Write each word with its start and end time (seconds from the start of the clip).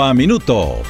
a 0.00 0.14
Minuto. 0.14 0.82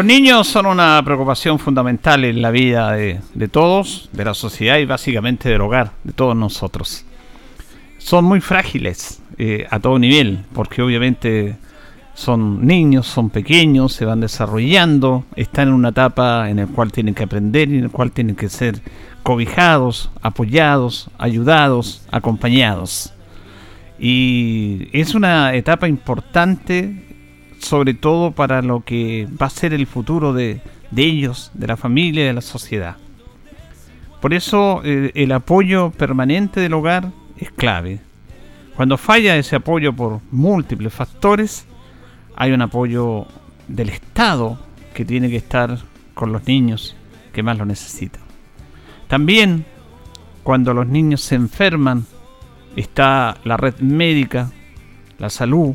Los 0.00 0.06
niños 0.06 0.46
son 0.46 0.64
una 0.64 1.02
preocupación 1.04 1.58
fundamental 1.58 2.24
en 2.24 2.40
la 2.40 2.50
vida 2.50 2.92
de, 2.92 3.48
todos, 3.52 4.08
de 4.12 4.24
la 4.24 4.32
sociedad 4.32 4.78
y 4.78 4.86
básicamente 4.86 5.50
del 5.50 5.60
hogar, 5.60 5.90
de 6.04 6.14
todos 6.14 6.34
nosotros. 6.34 7.04
Son 7.98 8.24
muy 8.24 8.40
frágiles 8.40 9.20
eh, 9.36 9.66
a 9.68 9.78
todo 9.78 9.98
nivel, 9.98 10.46
porque 10.54 10.80
obviamente 10.80 11.58
son 12.14 12.66
niños, 12.66 13.08
son 13.08 13.28
pequeños, 13.28 13.92
se 13.92 14.06
van 14.06 14.20
desarrollando, 14.20 15.26
están 15.36 15.68
en 15.68 15.74
una 15.74 15.90
etapa 15.90 16.48
en 16.48 16.56
la 16.56 16.66
cual 16.66 16.92
tienen 16.92 17.14
que 17.14 17.24
aprender 17.24 17.68
y 17.68 17.76
en 17.76 17.82
la 17.82 17.88
cual 17.90 18.10
tienen 18.10 18.36
que 18.36 18.48
ser 18.48 18.80
cobijados, 19.22 20.10
apoyados, 20.22 21.10
ayudados, 21.18 22.06
acompañados. 22.10 23.12
Y 23.98 24.88
es 24.94 25.14
una 25.14 25.52
etapa 25.52 25.88
importante 25.88 27.09
sobre 27.60 27.94
todo 27.94 28.32
para 28.32 28.62
lo 28.62 28.80
que 28.84 29.28
va 29.40 29.46
a 29.46 29.50
ser 29.50 29.72
el 29.72 29.86
futuro 29.86 30.32
de, 30.32 30.60
ellos, 30.96 31.50
de 31.54 31.66
la 31.66 31.76
familia 31.76 32.26
de 32.26 32.32
la 32.32 32.40
sociedad. 32.40 32.96
Por 34.20 34.34
eso 34.34 34.82
eh, 34.84 35.12
el 35.14 35.32
apoyo 35.32 35.90
permanente 35.90 36.60
del 36.60 36.74
hogar 36.74 37.10
es 37.38 37.50
clave. 37.52 38.00
Cuando 38.76 38.96
falla 38.96 39.36
ese 39.36 39.56
apoyo 39.56 39.92
por 39.92 40.20
múltiples 40.30 40.92
factores, 40.92 41.66
hay 42.36 42.52
un 42.52 42.62
apoyo 42.62 43.26
del 43.68 43.90
Estado 43.90 44.58
que 44.94 45.04
tiene 45.04 45.28
que 45.28 45.36
estar 45.36 45.78
con 46.14 46.32
los 46.32 46.46
niños 46.46 46.96
que 47.32 47.42
más 47.42 47.58
lo 47.58 47.66
necesitan. 47.66 48.22
También 49.06 49.64
cuando 50.42 50.72
los 50.72 50.86
niños 50.86 51.20
se 51.20 51.34
enferman, 51.34 52.06
está 52.74 53.36
la 53.44 53.56
red 53.56 53.78
médica, 53.80 54.50
la 55.18 55.28
salud, 55.28 55.74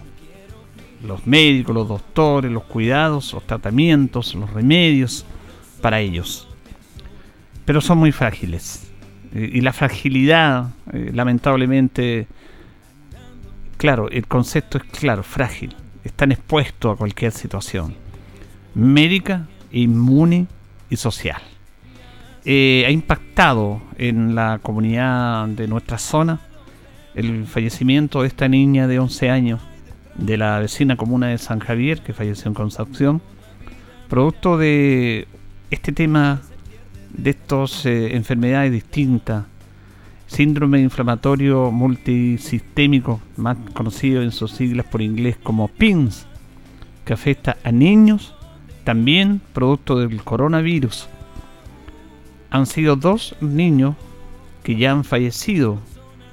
los 1.06 1.25
médicos, 1.25 1.75
los 1.75 1.88
doctores, 1.88 2.52
los 2.52 2.64
cuidados, 2.64 3.34
los 3.34 3.45
tratamientos, 3.45 4.36
los 4.36 4.50
remedios 4.52 5.25
para 5.81 6.00
ellos. 6.00 6.47
Pero 7.66 7.81
son 7.81 7.97
muy 7.97 8.12
frágiles. 8.12 8.92
Y 9.34 9.62
la 9.62 9.73
fragilidad, 9.73 10.70
eh, 10.94 11.12
lamentablemente, 11.14 12.28
claro, 13.78 14.09
el 14.09 14.28
concepto 14.28 14.78
es 14.78 14.84
claro, 14.85 15.24
frágil. 15.24 15.75
Están 16.03 16.31
expuestos 16.31 16.94
a 16.94 16.97
cualquier 16.97 17.31
situación. 17.31 17.96
Médica, 18.75 19.47
inmune 19.72 20.47
y 20.90 20.96
social. 20.96 21.41
Eh, 22.46 22.84
ha 22.88 22.91
impactado 22.91 23.81
en 23.97 24.35
la 24.35 24.59
comunidad 24.62 25.47
de 25.47 25.68
nuestra 25.68 25.97
zona 25.97 26.40
el 27.16 27.47
fallecimiento 27.47 28.22
de 28.22 28.28
esta 28.28 28.47
niña 28.47 28.88
de 28.88 29.00
11 29.00 29.29
años 29.29 29.62
de 30.16 30.38
la 30.38 30.59
vecina 30.59 30.96
comuna 30.98 31.28
de 31.28 31.38
San 31.38 31.59
Javier, 31.59 32.02
que 32.02 32.14
falleció 32.14 32.48
en 32.48 32.53
Concepción, 32.53 33.22
producto 34.09 34.58
de 34.58 35.28
este 35.72 35.92
tema 35.92 36.42
de 37.09 37.31
estas 37.31 37.86
eh, 37.86 38.16
enfermedades 38.16 38.72
distintas, 38.72 39.46
síndrome 40.28 40.80
inflamatorio 40.80 41.72
multisistémico, 41.72 43.22
más 43.38 43.58
conocido 43.74 44.22
en 44.22 44.31
sus 44.31 44.52
siglas 44.52 44.86
por 44.86 45.02
inglés 45.02 45.38
como 45.42 45.68
PINS, 45.68 46.26
que 47.06 47.14
afecta 47.14 47.58
a 47.64 47.72
niños, 47.72 48.34
también 48.84 49.42
producto 49.53 50.00
del 50.00 50.24
coronavirus. 50.24 51.08
Han 52.50 52.66
sido 52.66 52.96
dos 52.96 53.36
niños 53.42 53.96
que 54.64 54.76
ya 54.76 54.92
han 54.92 55.03
fallecido 55.03 55.80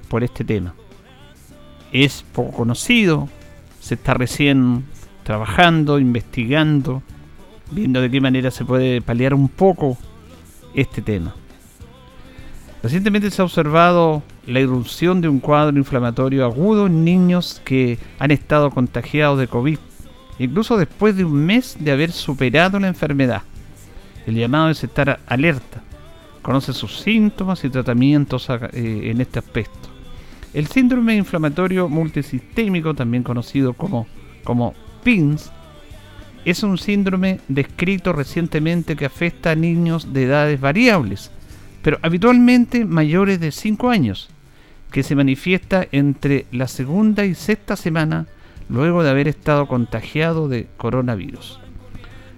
por 0.09 0.25
este 0.25 0.45
tema. 0.45 0.75
Es 1.93 2.25
poco 2.33 2.53
conocido, 2.53 3.29
se 3.83 3.95
está 3.95 4.15
recién 4.15 4.85
trabajando, 5.25 5.99
investigando, 5.99 7.03
viendo 7.73 8.01
de 8.01 8.11
qué 8.13 8.21
manera 8.21 8.53
se 8.53 8.65
puede 8.65 9.03
paliar 9.03 9.35
un 9.35 9.49
poco 9.49 9.99
este 10.73 11.03
tema. 11.03 11.35
Recientemente 12.81 13.29
se 13.31 13.43
ha 13.43 13.45
observado 13.45 14.23
la 14.47 14.61
irrupción 14.61 15.21
de 15.21 15.29
un 15.29 15.41
cuadro 15.41 15.77
inflamatorio 15.77 16.45
agudo 16.45 16.87
en 16.87 17.05
niños 17.05 17.61
que 17.65 17.99
han 18.21 18.31
estado 18.31 18.71
contagiados 18.71 19.41
de 19.41 19.49
COVID, 19.49 19.79
incluso 20.39 20.77
después 20.77 21.17
de 21.17 21.25
un 21.25 21.45
mes 21.45 21.77
de 21.81 21.91
haber 21.91 22.13
superado 22.13 22.79
la 22.79 22.87
enfermedad. 22.87 23.43
El 24.29 24.37
llamado 24.37 24.71
es 24.71 24.85
estar 24.85 25.19
alerta, 25.27 25.83
conoce 26.41 26.73
sus 26.73 27.01
síntomas 27.01 27.65
y 27.65 27.69
tratamientos 27.69 28.49
eh, 28.49 29.11
en 29.11 29.21
este 29.21 29.41
aspecto. 29.41 29.92
El 30.55 30.67
síndrome 30.67 31.17
inflamatorio 31.17 31.89
multisistémico, 31.89 32.95
también 32.95 33.23
conocido 33.23 33.73
como, 33.73 34.07
como 34.45 34.75
PINS, 35.03 35.51
es 36.45 36.63
un 36.63 36.77
síndrome 36.77 37.41
descrito 37.49 38.13
recientemente 38.13 38.97
que 38.97 39.07
afecta 39.07 39.53
a 39.53 39.55
niños 39.55 40.13
de 40.13 40.25
edades 40.25 40.61
variables, 40.61 41.31
pero 41.83 41.99
habitualmente 42.03 42.85
mayores 42.85 43.41
de 43.41 43.51
5 43.51 43.91
años, 43.91 44.29
que 44.91 45.03
se 45.03 45.15
manifiesta 45.15 45.87
entre 45.91 46.47
la 46.53 46.69
segunda 46.69 47.25
y 47.25 47.35
sexta 47.35 47.77
semana 47.77 48.27
luego 48.69 49.03
de 49.03 49.11
haber 49.11 49.29
estado 49.29 49.67
contagiado 49.67 50.49
de 50.49 50.67
coronavirus. 50.77 51.61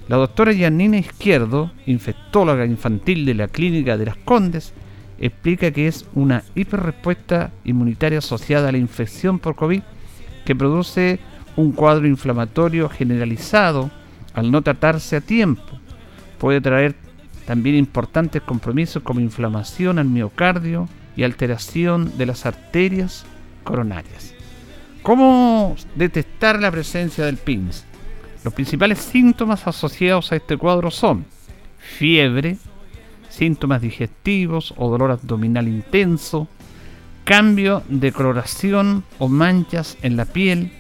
La 0.07 0.17
doctora 0.17 0.53
Yanina 0.53 0.99
Izquierdo, 0.99 1.73
infectóloga 1.87 2.67
infantil 2.67 3.25
de 3.25 3.35
la 3.35 3.49
Clínica 3.49 3.97
de 3.97 4.07
las 4.07 4.17
Condes, 4.17 4.75
explica 5.27 5.71
que 5.71 5.87
es 5.87 6.07
una 6.15 6.43
hiperrespuesta 6.55 7.51
inmunitaria 7.65 8.19
asociada 8.19 8.69
a 8.69 8.73
la 8.73 8.79
infección 8.79 9.39
por 9.39 9.55
COVID 9.55 9.83
que 10.45 10.55
produce 10.55 11.19
un 11.57 11.73
cuadro 11.73 12.07
inflamatorio 12.07 12.89
generalizado 12.89 13.91
al 14.35 14.51
no 14.51 14.61
tratarse 14.61 15.17
a 15.17 15.21
tiempo. 15.21 15.79
Puede 16.39 16.61
traer 16.61 16.95
también 17.47 17.77
importantes 17.77 18.43
compromisos 18.43 19.03
como 19.03 19.21
inflamación 19.21 19.99
al 19.99 20.07
miocardio 20.07 20.89
y 21.17 21.23
alteración 21.23 22.17
de 22.19 22.27
las 22.27 22.45
arterias 22.45 23.25
coronarias. 23.63 24.35
¿Cómo 25.03 25.77
detectar 25.95 26.61
la 26.61 26.71
presencia 26.71 27.25
del 27.25 27.37
PINS? 27.37 27.85
Los 28.45 28.53
principales 28.53 28.99
síntomas 28.99 29.67
asociados 29.67 30.33
a 30.33 30.37
este 30.37 30.57
cuadro 30.57 30.91
son 30.91 31.25
fiebre, 31.79 32.59
síntomas 33.35 33.83
digestivos 33.83 34.75
o 34.77 34.91
dolor 34.91 35.11
abdominal 35.11 35.69
intenso, 35.69 36.49
cambio 37.25 37.83
de 37.89 38.13
coloración 38.13 39.05
o 39.19 39.29
manchas 39.29 39.97
en 40.03 40.17
la 40.17 40.25
piel, 40.25 40.71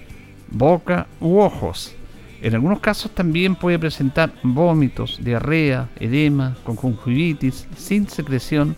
boca 0.50 1.06
u 1.20 1.38
ojos. 1.38 1.94
En 2.42 2.54
algunos 2.54 2.80
casos 2.80 3.10
también 3.12 3.56
puede 3.56 3.78
presentar 3.78 4.32
vómitos, 4.42 5.18
diarrea, 5.24 5.88
edema, 5.98 6.56
conjuntivitis, 6.64 7.66
sin 7.76 8.08
secreción, 8.08 8.76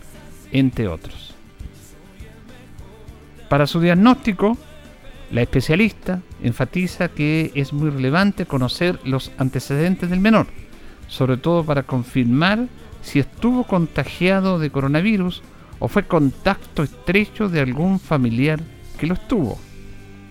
entre 0.51 0.87
otros. 0.87 1.35
Para 3.49 3.67
su 3.67 3.79
diagnóstico, 3.79 4.57
la 5.31 5.41
especialista 5.41 6.21
enfatiza 6.41 7.09
que 7.09 7.51
es 7.55 7.73
muy 7.73 7.89
relevante 7.89 8.45
conocer 8.45 8.99
los 9.03 9.31
antecedentes 9.37 10.09
del 10.09 10.21
menor, 10.21 10.47
sobre 11.07 11.37
todo 11.37 11.65
para 11.65 11.83
confirmar 11.83 12.67
si 13.07 13.19
estuvo 13.19 13.63
contagiado 13.63 14.59
de 14.59 14.69
coronavirus 14.69 15.41
o 15.79 15.87
fue 15.87 16.03
contacto 16.03 16.83
estrecho 16.83 17.47
de 17.47 17.61
algún 17.61 18.01
familiar 18.01 18.59
que 18.99 19.07
lo 19.07 19.13
estuvo, 19.13 19.57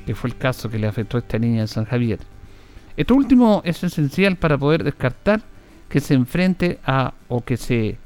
que 0.05 0.15
fue 0.15 0.29
el 0.29 0.37
caso 0.37 0.69
que 0.69 0.79
le 0.79 0.87
afectó 0.87 1.17
a 1.17 1.21
esta 1.21 1.39
niña 1.39 1.63
de 1.63 1.69
San 1.69 1.87
Javier. 1.87 2.19
Esto 2.99 3.15
último 3.15 3.63
es 3.65 3.83
esencial 3.83 4.37
para 4.37 4.59
poder 4.59 4.85
descartar 4.85 5.41
que 5.89 6.01
se 6.01 6.13
enfrente 6.13 6.79
a 6.85 7.15
o 7.29 7.43
que 7.43 7.57
se 7.57 7.97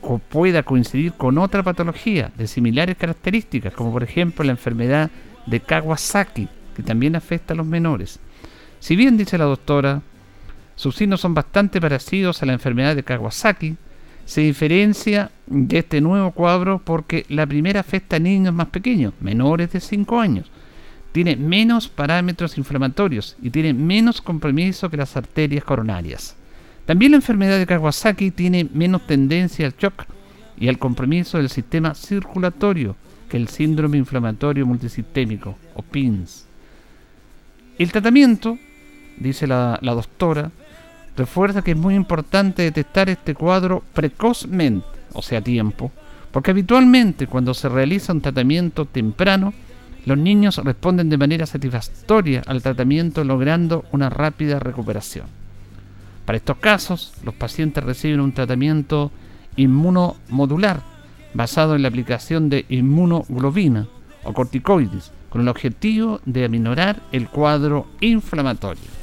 o 0.00 0.16
pueda 0.16 0.62
coincidir 0.62 1.12
con 1.12 1.36
otra 1.36 1.62
patología 1.62 2.32
de 2.38 2.46
similares 2.46 2.96
características, 2.96 3.74
como 3.74 3.92
por 3.92 4.02
ejemplo 4.02 4.46
la 4.46 4.52
enfermedad 4.52 5.10
de 5.44 5.60
Kawasaki, 5.60 6.48
que 6.74 6.82
también 6.82 7.16
afecta 7.16 7.52
a 7.52 7.56
los 7.56 7.66
menores. 7.66 8.18
Si 8.80 8.96
bien, 8.96 9.18
dice 9.18 9.36
la 9.36 9.44
doctora, 9.44 10.00
sus 10.78 10.94
signos 10.94 11.20
son 11.20 11.34
bastante 11.34 11.80
parecidos 11.80 12.40
a 12.40 12.46
la 12.46 12.52
enfermedad 12.52 12.94
de 12.94 13.02
Kawasaki, 13.02 13.74
se 14.24 14.42
diferencia 14.42 15.32
de 15.48 15.78
este 15.78 16.00
nuevo 16.00 16.30
cuadro 16.30 16.80
porque 16.84 17.26
la 17.28 17.44
primera 17.48 17.80
afecta 17.80 18.14
a 18.14 18.20
niños 18.20 18.54
más 18.54 18.68
pequeños, 18.68 19.12
menores 19.20 19.72
de 19.72 19.80
5 19.80 20.20
años. 20.20 20.52
Tiene 21.10 21.34
menos 21.34 21.88
parámetros 21.88 22.58
inflamatorios 22.58 23.36
y 23.42 23.50
tiene 23.50 23.74
menos 23.74 24.22
compromiso 24.22 24.88
que 24.88 24.98
las 24.98 25.16
arterias 25.16 25.64
coronarias. 25.64 26.36
También 26.86 27.10
la 27.10 27.16
enfermedad 27.16 27.58
de 27.58 27.66
Kawasaki 27.66 28.30
tiene 28.30 28.68
menos 28.72 29.04
tendencia 29.04 29.66
al 29.66 29.74
shock 29.76 30.04
y 30.60 30.68
al 30.68 30.78
compromiso 30.78 31.38
del 31.38 31.50
sistema 31.50 31.96
circulatorio 31.96 32.94
que 33.28 33.36
el 33.36 33.48
síndrome 33.48 33.98
inflamatorio 33.98 34.64
multisistémico 34.64 35.58
o 35.74 35.82
PINS. 35.82 36.46
El 37.80 37.90
tratamiento, 37.90 38.56
dice 39.16 39.48
la, 39.48 39.76
la 39.82 39.94
doctora, 39.94 40.52
refuerza 41.18 41.62
que 41.62 41.72
es 41.72 41.76
muy 41.76 41.94
importante 41.94 42.62
detectar 42.62 43.10
este 43.10 43.34
cuadro 43.34 43.82
precozmente, 43.92 44.86
o 45.12 45.20
sea, 45.20 45.40
a 45.40 45.42
tiempo, 45.42 45.92
porque 46.32 46.52
habitualmente 46.52 47.26
cuando 47.26 47.52
se 47.52 47.68
realiza 47.68 48.12
un 48.12 48.20
tratamiento 48.20 48.86
temprano, 48.86 49.52
los 50.06 50.16
niños 50.16 50.56
responden 50.58 51.10
de 51.10 51.18
manera 51.18 51.44
satisfactoria 51.44 52.42
al 52.46 52.62
tratamiento 52.62 53.24
logrando 53.24 53.84
una 53.92 54.08
rápida 54.08 54.58
recuperación. 54.58 55.26
Para 56.24 56.38
estos 56.38 56.58
casos, 56.58 57.12
los 57.24 57.34
pacientes 57.34 57.84
reciben 57.84 58.20
un 58.20 58.32
tratamiento 58.32 59.10
inmunomodular 59.56 60.82
basado 61.34 61.74
en 61.74 61.82
la 61.82 61.88
aplicación 61.88 62.48
de 62.48 62.64
inmunoglobina 62.68 63.86
o 64.24 64.32
corticoides 64.32 65.12
con 65.30 65.42
el 65.42 65.48
objetivo 65.48 66.20
de 66.24 66.44
aminorar 66.44 67.00
el 67.12 67.28
cuadro 67.28 67.86
inflamatorio. 68.00 68.97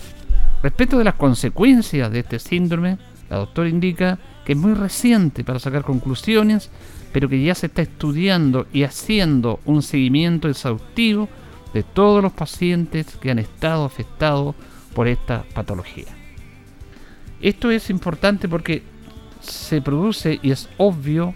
Respecto 0.65 0.97
de 0.97 1.03
las 1.03 1.13
consecuencias 1.13 2.11
de 2.11 2.21
este 2.21 2.39
síndrome, 2.39 2.97
la 3.29 3.37
doctora 3.37 3.69
indica 3.69 4.17
que 4.43 4.53
es 4.53 4.57
muy 4.57 4.73
reciente 4.73 5.43
para 5.43 5.59
sacar 5.59 5.83
conclusiones, 5.83 6.71
pero 7.13 7.29
que 7.29 7.43
ya 7.43 7.53
se 7.53 7.67
está 7.67 7.83
estudiando 7.83 8.65
y 8.73 8.81
haciendo 8.81 9.59
un 9.65 9.83
seguimiento 9.83 10.49
exhaustivo 10.49 11.29
de 11.71 11.83
todos 11.83 12.23
los 12.23 12.33
pacientes 12.33 13.15
que 13.17 13.29
han 13.29 13.37
estado 13.37 13.85
afectados 13.85 14.55
por 14.95 15.07
esta 15.07 15.45
patología. 15.53 16.07
Esto 17.41 17.69
es 17.69 17.91
importante 17.91 18.49
porque 18.49 18.81
se 19.41 19.83
produce 19.83 20.39
y 20.41 20.49
es 20.49 20.67
obvio 20.79 21.35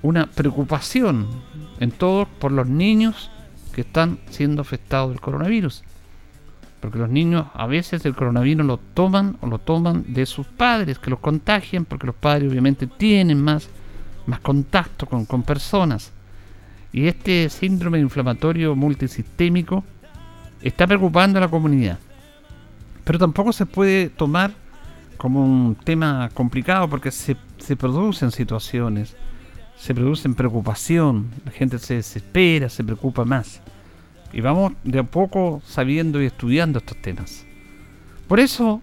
una 0.00 0.26
preocupación 0.26 1.26
en 1.80 1.90
todos 1.90 2.28
por 2.38 2.52
los 2.52 2.68
niños 2.68 3.32
que 3.74 3.80
están 3.80 4.20
siendo 4.30 4.62
afectados 4.62 5.10
del 5.10 5.20
coronavirus. 5.20 5.82
Porque 6.84 6.98
los 6.98 7.08
niños 7.08 7.46
a 7.54 7.66
veces 7.66 8.04
el 8.04 8.14
coronavirus 8.14 8.66
lo 8.66 8.76
toman 8.76 9.38
o 9.40 9.46
lo 9.46 9.58
toman 9.58 10.04
de 10.06 10.26
sus 10.26 10.46
padres, 10.46 10.98
que 10.98 11.08
los 11.08 11.18
contagian, 11.18 11.86
porque 11.86 12.06
los 12.06 12.14
padres 12.14 12.50
obviamente 12.50 12.86
tienen 12.86 13.40
más, 13.40 13.70
más 14.26 14.40
contacto 14.40 15.06
con, 15.06 15.24
con 15.24 15.44
personas. 15.44 16.12
Y 16.92 17.06
este 17.06 17.48
síndrome 17.48 18.00
inflamatorio 18.00 18.76
multisistémico 18.76 19.82
está 20.60 20.86
preocupando 20.86 21.38
a 21.38 21.40
la 21.40 21.48
comunidad. 21.48 21.98
Pero 23.02 23.18
tampoco 23.18 23.54
se 23.54 23.64
puede 23.64 24.10
tomar 24.10 24.52
como 25.16 25.42
un 25.42 25.74
tema 25.74 26.28
complicado 26.34 26.86
porque 26.90 27.10
se, 27.10 27.38
se 27.56 27.76
producen 27.76 28.30
situaciones, 28.30 29.16
se 29.78 29.94
producen 29.94 30.34
preocupación, 30.34 31.30
la 31.46 31.50
gente 31.50 31.78
se 31.78 31.94
desespera, 31.94 32.68
se 32.68 32.84
preocupa 32.84 33.24
más. 33.24 33.62
Y 34.34 34.40
vamos 34.40 34.72
de 34.82 34.98
a 34.98 35.04
poco 35.04 35.62
sabiendo 35.64 36.20
y 36.20 36.26
estudiando 36.26 36.80
estos 36.80 37.00
temas. 37.00 37.46
Por 38.26 38.40
eso 38.40 38.82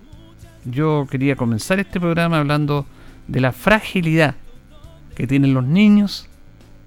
yo 0.63 1.05
quería 1.11 1.35
comenzar 1.35 1.77
este 1.77 1.99
programa 1.99 2.39
hablando 2.39 2.85
de 3.27 3.41
la 3.41 3.51
fragilidad 3.51 4.35
que 5.13 5.27
tienen 5.27 5.53
los 5.53 5.65
niños 5.65 6.29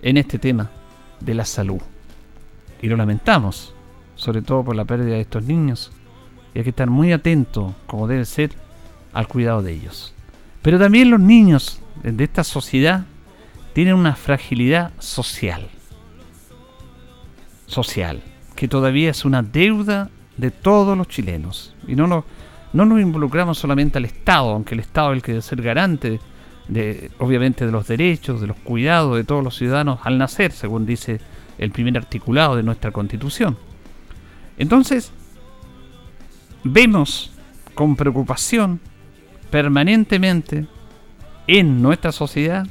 en 0.00 0.16
este 0.16 0.38
tema 0.38 0.70
de 1.20 1.34
la 1.34 1.44
salud. 1.44 1.82
Y 2.80 2.88
lo 2.88 2.96
lamentamos, 2.96 3.74
sobre 4.14 4.40
todo 4.40 4.64
por 4.64 4.76
la 4.76 4.86
pérdida 4.86 5.16
de 5.16 5.20
estos 5.20 5.44
niños. 5.44 5.92
Y 6.54 6.58
hay 6.58 6.64
que 6.64 6.70
estar 6.70 6.88
muy 6.88 7.12
atento, 7.12 7.74
como 7.86 8.08
debe 8.08 8.24
ser, 8.24 8.52
al 9.12 9.28
cuidado 9.28 9.62
de 9.62 9.74
ellos. 9.74 10.14
Pero 10.62 10.78
también 10.78 11.10
los 11.10 11.20
niños 11.20 11.82
de 12.02 12.24
esta 12.24 12.42
sociedad 12.42 13.04
tienen 13.74 13.94
una 13.94 14.16
fragilidad 14.16 14.90
social. 15.00 15.68
Social 17.66 18.22
que 18.54 18.68
todavía 18.68 19.10
es 19.10 19.24
una 19.24 19.42
deuda 19.42 20.10
de 20.36 20.50
todos 20.50 20.96
los 20.96 21.08
chilenos. 21.08 21.74
Y 21.86 21.94
no 21.94 22.06
nos, 22.06 22.24
no 22.72 22.84
nos 22.84 23.00
involucramos 23.00 23.58
solamente 23.58 23.98
al 23.98 24.04
Estado, 24.04 24.50
aunque 24.50 24.74
el 24.74 24.80
Estado 24.80 25.12
es 25.12 25.16
el 25.16 25.22
que 25.22 25.32
debe 25.32 25.42
ser 25.42 25.62
garante 25.62 26.20
de, 26.68 27.10
obviamente, 27.18 27.66
de 27.66 27.72
los 27.72 27.86
derechos, 27.86 28.40
de 28.40 28.46
los 28.46 28.56
cuidados 28.58 29.16
de 29.16 29.24
todos 29.24 29.44
los 29.44 29.56
ciudadanos 29.56 30.00
al 30.04 30.18
nacer, 30.18 30.52
según 30.52 30.86
dice 30.86 31.20
el 31.58 31.70
primer 31.70 31.96
articulado 31.96 32.56
de 32.56 32.62
nuestra 32.62 32.90
Constitución. 32.90 33.56
Entonces, 34.56 35.12
vemos 36.62 37.32
con 37.74 37.96
preocupación 37.96 38.80
permanentemente 39.50 40.66
en 41.46 41.82
nuestra 41.82 42.12
sociedad 42.12 42.66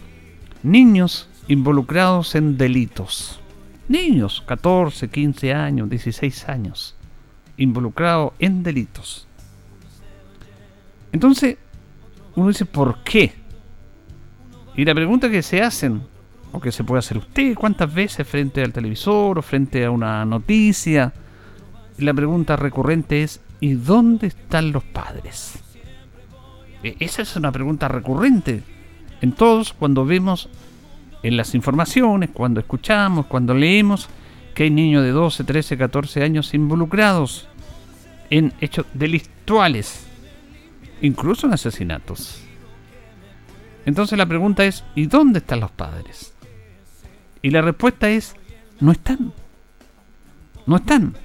niños 0.64 1.30
involucrados 1.48 2.36
en 2.36 2.58
delitos 2.58 3.43
niños, 3.88 4.44
14, 4.46 5.10
15 5.10 5.54
años, 5.54 5.90
16 5.90 6.50
años, 6.50 6.96
involucrados 7.58 8.34
en 8.40 8.64
delitos. 8.64 9.28
Entonces, 11.12 11.58
uno 12.36 12.48
dice, 12.48 12.66
¿por 12.66 13.04
qué? 13.04 13.34
Y 14.76 14.86
la 14.86 14.96
pregunta 14.96 15.30
que 15.30 15.44
se 15.44 15.62
hacen, 15.62 16.02
o 16.52 16.60
que 16.60 16.72
se 16.72 16.84
puede 16.84 17.00
hacer 17.00 17.18
usted, 17.18 17.56
¿cuántas 17.56 17.94
veces 17.94 18.28
frente 18.28 18.64
al 18.64 18.74
televisor 18.74 19.40
o 19.40 19.42
frente 19.42 19.86
a 19.86 19.92
una 19.92 20.24
noticia? 20.24 21.14
La 21.98 22.14
pregunta 22.14 22.56
recurrente 22.56 23.24
es, 23.24 23.42
¿y 23.60 23.74
dónde 23.74 24.28
están 24.28 24.72
los 24.72 24.84
padres? 24.84 25.60
E, 26.84 26.96
esa 27.00 27.22
es 27.22 27.36
una 27.36 27.52
pregunta 27.52 27.88
recurrente 27.88 28.64
en 29.22 29.32
todos 29.32 29.74
cuando 29.74 30.06
vemos 30.06 30.50
en 31.24 31.38
las 31.38 31.56
informaciones, 31.56 32.30
cuando 32.32 32.60
escuchamos, 32.60 33.26
cuando 33.26 33.54
leemos 33.54 34.10
que 34.54 34.64
hay 34.64 34.70
niños 34.70 35.04
de 35.04 35.12
12, 35.12 35.46
13, 35.46 35.78
14 35.78 36.24
años 36.24 36.54
involucrados 36.54 37.48
en 38.30 38.54
hechos 38.60 38.86
delictuales, 38.94 40.06
incluso 41.02 41.48
en 41.48 41.54
asesinatos. 41.54 42.44
Entonces 43.86 44.18
la 44.18 44.26
pregunta 44.26 44.66
es, 44.66 44.84
¿y 44.96 45.08
dónde 45.08 45.40
están 45.40 45.62
los 45.62 45.72
padres? 45.72 46.34
Y 47.42 47.50
la 47.50 47.62
respuesta 47.62 48.10
es, 48.10 48.36
no 48.80 48.92
están. 48.92 49.34
No 50.66 50.78
están. 50.78 51.16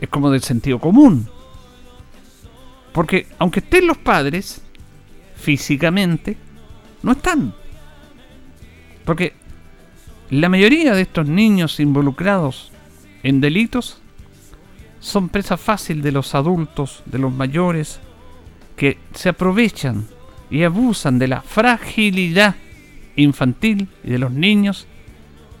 Es 0.00 0.08
como 0.08 0.30
del 0.30 0.42
sentido 0.42 0.80
común. 0.80 1.28
Porque 2.92 3.26
aunque 3.38 3.60
estén 3.60 3.86
los 3.86 3.98
padres, 3.98 4.62
físicamente, 5.36 6.36
no 7.02 7.12
están. 7.12 7.54
Porque 9.10 9.32
la 10.30 10.48
mayoría 10.48 10.94
de 10.94 11.02
estos 11.02 11.26
niños 11.26 11.80
involucrados 11.80 12.70
en 13.24 13.40
delitos 13.40 14.00
son 15.00 15.30
presa 15.30 15.56
fácil 15.56 16.00
de 16.00 16.12
los 16.12 16.36
adultos, 16.36 17.02
de 17.06 17.18
los 17.18 17.32
mayores, 17.32 17.98
que 18.76 18.98
se 19.12 19.30
aprovechan 19.30 20.06
y 20.48 20.62
abusan 20.62 21.18
de 21.18 21.26
la 21.26 21.42
fragilidad 21.42 22.54
infantil 23.16 23.88
y 24.04 24.10
de 24.10 24.18
los 24.18 24.30
niños 24.30 24.86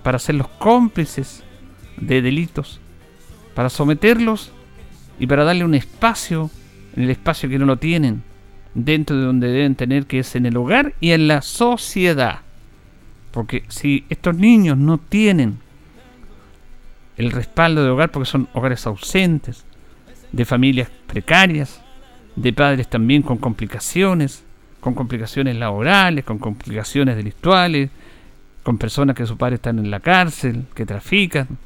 para 0.04 0.20
ser 0.20 0.36
los 0.36 0.46
cómplices 0.46 1.42
de 1.96 2.22
delitos, 2.22 2.78
para 3.56 3.68
someterlos 3.68 4.52
y 5.18 5.26
para 5.26 5.42
darle 5.42 5.64
un 5.64 5.74
espacio, 5.74 6.52
en 6.94 7.02
el 7.02 7.10
espacio 7.10 7.48
que 7.48 7.58
no 7.58 7.66
lo 7.66 7.78
tienen, 7.78 8.22
dentro 8.74 9.16
de 9.16 9.24
donde 9.24 9.48
deben 9.48 9.74
tener, 9.74 10.06
que 10.06 10.20
es 10.20 10.36
en 10.36 10.46
el 10.46 10.56
hogar 10.56 10.94
y 11.00 11.10
en 11.10 11.26
la 11.26 11.42
sociedad. 11.42 12.42
Porque 13.30 13.64
si 13.68 14.04
estos 14.08 14.36
niños 14.36 14.76
no 14.76 14.98
tienen 14.98 15.58
el 17.16 17.30
respaldo 17.32 17.84
de 17.84 17.90
hogar, 17.90 18.10
porque 18.10 18.28
son 18.28 18.48
hogares 18.54 18.86
ausentes, 18.86 19.64
de 20.32 20.44
familias 20.44 20.88
precarias, 21.06 21.80
de 22.36 22.52
padres 22.52 22.88
también 22.88 23.22
con 23.22 23.38
complicaciones, 23.38 24.44
con 24.80 24.94
complicaciones 24.94 25.56
laborales, 25.56 26.24
con 26.24 26.38
complicaciones 26.38 27.16
delictuales, 27.16 27.90
con 28.62 28.78
personas 28.78 29.16
que 29.16 29.26
sus 29.26 29.36
padres 29.36 29.58
están 29.58 29.78
en 29.78 29.90
la 29.90 30.00
cárcel, 30.00 30.64
que 30.74 30.86
trafican, 30.86 31.58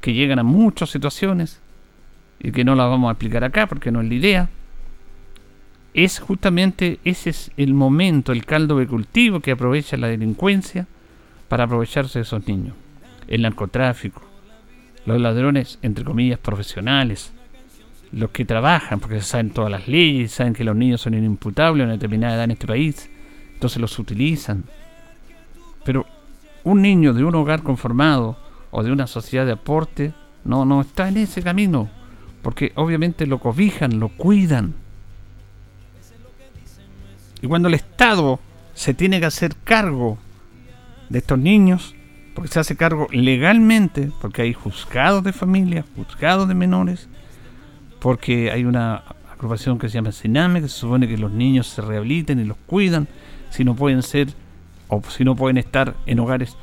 que 0.00 0.12
llegan 0.12 0.38
a 0.38 0.42
muchas 0.42 0.90
situaciones 0.90 1.60
y 2.40 2.52
que 2.52 2.64
no 2.64 2.74
las 2.74 2.88
vamos 2.88 3.08
a 3.08 3.12
explicar 3.12 3.44
acá 3.44 3.66
porque 3.66 3.90
no 3.90 4.00
es 4.00 4.08
la 4.08 4.14
idea. 4.14 4.48
Es 5.94 6.18
justamente 6.20 7.00
ese 7.04 7.30
es 7.30 7.50
el 7.56 7.74
momento, 7.74 8.32
el 8.32 8.46
caldo 8.46 8.78
de 8.78 8.86
cultivo 8.86 9.40
que 9.40 9.52
aprovecha 9.52 9.96
la 9.96 10.08
delincuencia 10.08 10.86
para 11.48 11.64
aprovecharse 11.64 12.18
de 12.18 12.22
esos 12.22 12.46
niños. 12.46 12.74
El 13.28 13.42
narcotráfico, 13.42 14.22
los 15.04 15.20
ladrones, 15.20 15.78
entre 15.82 16.04
comillas, 16.04 16.38
profesionales, 16.38 17.32
los 18.10 18.30
que 18.30 18.44
trabajan 18.44 19.00
porque 19.00 19.20
saben 19.20 19.50
todas 19.50 19.70
las 19.70 19.88
leyes, 19.88 20.32
saben 20.32 20.54
que 20.54 20.64
los 20.64 20.76
niños 20.76 21.00
son 21.00 21.14
inimputables 21.14 21.82
a 21.82 21.84
una 21.84 21.94
determinada 21.94 22.34
edad 22.34 22.44
en 22.44 22.50
este 22.52 22.66
país, 22.66 23.10
entonces 23.54 23.80
los 23.80 23.98
utilizan. 23.98 24.64
Pero 25.84 26.06
un 26.64 26.82
niño 26.82 27.12
de 27.12 27.24
un 27.24 27.34
hogar 27.34 27.62
conformado 27.62 28.36
o 28.70 28.82
de 28.82 28.92
una 28.92 29.06
sociedad 29.06 29.46
de 29.46 29.52
aporte 29.52 30.12
no, 30.44 30.64
no 30.64 30.80
está 30.80 31.08
en 31.08 31.18
ese 31.18 31.42
camino, 31.42 31.88
porque 32.42 32.72
obviamente 32.76 33.26
lo 33.26 33.38
cobijan, 33.38 33.98
lo 33.98 34.08
cuidan. 34.08 34.74
Y 37.42 37.48
cuando 37.48 37.68
el 37.68 37.74
Estado 37.74 38.38
se 38.72 38.94
tiene 38.94 39.20
que 39.20 39.26
hacer 39.26 39.56
cargo 39.64 40.16
de 41.08 41.18
estos 41.18 41.38
niños, 41.38 41.94
porque 42.34 42.50
se 42.50 42.60
hace 42.60 42.76
cargo 42.76 43.08
legalmente, 43.10 44.10
porque 44.20 44.42
hay 44.42 44.54
juzgados 44.54 45.24
de 45.24 45.32
familia, 45.32 45.84
juzgados 45.96 46.48
de 46.48 46.54
menores, 46.54 47.08
porque 48.00 48.50
hay 48.50 48.64
una 48.64 49.02
agrupación 49.30 49.78
que 49.78 49.88
se 49.88 49.94
llama 49.94 50.12
Siname, 50.12 50.62
que 50.62 50.68
se 50.68 50.78
supone 50.78 51.08
que 51.08 51.18
los 51.18 51.32
niños 51.32 51.66
se 51.66 51.82
rehabiliten 51.82 52.40
y 52.40 52.44
los 52.44 52.56
cuidan, 52.66 53.08
si 53.50 53.64
no 53.64 53.74
pueden 53.74 54.02
ser 54.02 54.28
o 54.88 55.02
si 55.08 55.24
no 55.24 55.34
pueden 55.34 55.58
estar 55.58 55.94
en 56.06 56.20
hogares 56.20 56.56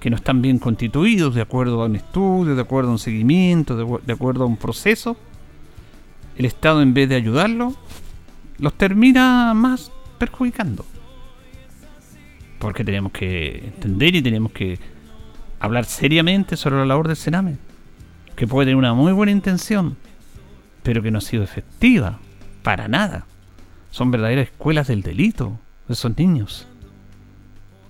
que 0.00 0.10
no 0.10 0.16
están 0.16 0.42
bien 0.42 0.58
constituidos, 0.58 1.34
de 1.34 1.42
acuerdo 1.42 1.82
a 1.82 1.86
un 1.86 1.96
estudio, 1.96 2.54
de 2.54 2.60
acuerdo 2.60 2.90
a 2.90 2.92
un 2.92 2.98
seguimiento, 2.98 3.76
de, 3.76 3.98
de 4.04 4.12
acuerdo 4.12 4.44
a 4.44 4.46
un 4.46 4.56
proceso, 4.56 5.16
el 6.36 6.44
Estado 6.44 6.82
en 6.82 6.92
vez 6.92 7.08
de 7.08 7.14
ayudarlo, 7.14 7.74
los 8.58 8.74
termina 8.74 9.54
más 9.54 9.90
perjudicando. 10.26 10.86
Porque 12.58 12.84
tenemos 12.84 13.12
que 13.12 13.72
entender 13.74 14.14
y 14.14 14.22
tenemos 14.22 14.52
que 14.52 14.78
hablar 15.60 15.84
seriamente 15.84 16.56
sobre 16.56 16.76
la 16.76 16.86
labor 16.86 17.08
del 17.08 17.16
Sename, 17.16 17.56
que 18.36 18.46
puede 18.46 18.66
tener 18.66 18.76
una 18.76 18.94
muy 18.94 19.12
buena 19.12 19.32
intención, 19.32 19.96
pero 20.82 21.02
que 21.02 21.10
no 21.10 21.18
ha 21.18 21.22
sido 21.22 21.42
efectiva, 21.42 22.20
para 22.62 22.88
nada. 22.88 23.26
Son 23.90 24.10
verdaderas 24.10 24.48
escuelas 24.48 24.88
del 24.88 25.02
delito 25.02 25.58
de 25.88 25.94
esos 25.94 26.16
niños. 26.16 26.66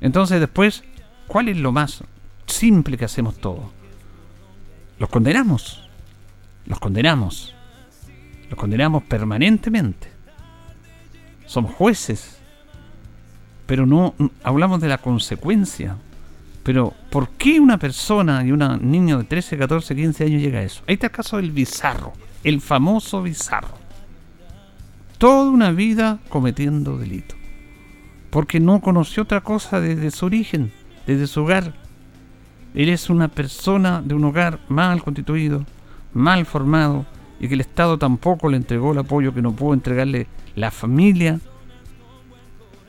Entonces 0.00 0.40
después, 0.40 0.82
¿cuál 1.26 1.48
es 1.48 1.56
lo 1.56 1.72
más 1.72 2.02
simple 2.46 2.98
que 2.98 3.04
hacemos 3.04 3.36
todos? 3.36 3.64
Los 4.98 5.08
condenamos. 5.08 5.88
Los 6.66 6.80
condenamos. 6.80 7.54
Los 8.50 8.58
condenamos 8.58 9.04
permanentemente. 9.04 10.13
Somos 11.46 11.74
jueces. 11.74 12.38
Pero 13.66 13.86
no 13.86 14.14
hablamos 14.42 14.80
de 14.80 14.88
la 14.88 14.98
consecuencia. 14.98 15.96
Pero, 16.62 16.94
¿por 17.10 17.28
qué 17.30 17.60
una 17.60 17.78
persona 17.78 18.44
y 18.44 18.52
un 18.52 18.90
niño 18.90 19.18
de 19.18 19.24
13, 19.24 19.58
14, 19.58 19.94
15 19.94 20.24
años 20.24 20.42
llega 20.42 20.60
a 20.60 20.62
eso? 20.62 20.82
Ahí 20.86 20.94
está 20.94 21.06
el 21.06 21.12
caso 21.12 21.36
del 21.36 21.50
bizarro 21.50 22.12
el 22.44 22.60
famoso 22.60 23.22
bizarro. 23.22 23.74
Toda 25.18 25.50
una 25.50 25.72
vida 25.72 26.18
cometiendo 26.28 26.98
delito. 26.98 27.34
Porque 28.30 28.60
no 28.60 28.80
conoció 28.80 29.22
otra 29.22 29.40
cosa 29.40 29.80
desde 29.80 30.10
su 30.10 30.26
origen, 30.26 30.70
desde 31.06 31.26
su 31.26 31.42
hogar. 31.42 31.72
Él 32.74 32.88
es 32.90 33.08
una 33.08 33.28
persona 33.28 34.02
de 34.02 34.14
un 34.14 34.24
hogar 34.24 34.58
mal 34.68 35.02
constituido, 35.02 35.64
mal 36.12 36.44
formado, 36.44 37.06
y 37.40 37.48
que 37.48 37.54
el 37.54 37.60
Estado 37.60 37.98
tampoco 37.98 38.48
le 38.48 38.56
entregó 38.56 38.92
el 38.92 38.98
apoyo 38.98 39.34
que 39.34 39.42
no 39.42 39.52
pudo 39.52 39.74
entregarle 39.74 40.26
la 40.54 40.70
familia, 40.70 41.40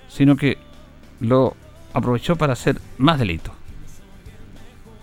sino 0.08 0.36
que 0.36 0.58
lo 1.20 1.56
aprovechó 1.94 2.36
para 2.36 2.54
hacer 2.54 2.80
más 2.98 3.20
delitos. 3.20 3.54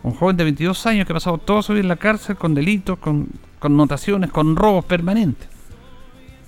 Un 0.03 0.13
joven 0.15 0.37
de 0.37 0.45
22 0.45 0.87
años 0.87 1.07
que 1.07 1.13
ha 1.13 1.17
pasado 1.17 1.39
todo 1.39 1.63
su 1.63 1.73
vida 1.73 1.83
en 1.83 1.89
la 1.89 1.97
cárcel 1.97 2.37
con 2.37 2.55
delitos, 2.55 2.99
con 2.99 3.29
connotaciones, 3.59 4.31
con 4.31 4.57
robos 4.57 4.85
permanentes. 4.85 5.49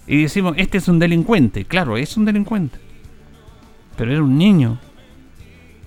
Y 0.07 0.23
decimos, 0.23 0.55
este 0.57 0.79
es 0.79 0.89
un 0.89 0.99
delincuente. 0.99 1.65
Claro, 1.65 1.97
es 1.97 2.17
un 2.17 2.25
delincuente. 2.25 2.79
Pero 3.97 4.13
era 4.13 4.23
un 4.23 4.37
niño. 4.37 4.79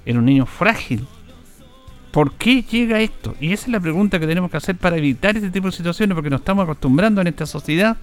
Era 0.06 0.20
un 0.20 0.26
niño 0.26 0.46
frágil. 0.46 1.06
¿Por 2.18 2.32
qué 2.32 2.64
llega 2.64 3.00
esto? 3.00 3.36
Y 3.40 3.54
esa 3.54 3.68
es 3.68 3.72
la 3.72 3.80
pregunta 3.80 4.20
que 4.20 4.26
tenemos 4.26 4.50
que 4.50 4.58
hacer 4.58 4.76
para 4.76 4.98
evitar 4.98 5.36
este 5.36 5.52
tipo 5.52 5.68
de 5.68 5.72
situaciones, 5.72 6.16
porque 6.16 6.32
nos 6.32 6.40
estamos 6.40 6.64
acostumbrando 6.64 7.22
en 7.22 7.28
esta 7.28 7.46
sociedad 7.46 7.96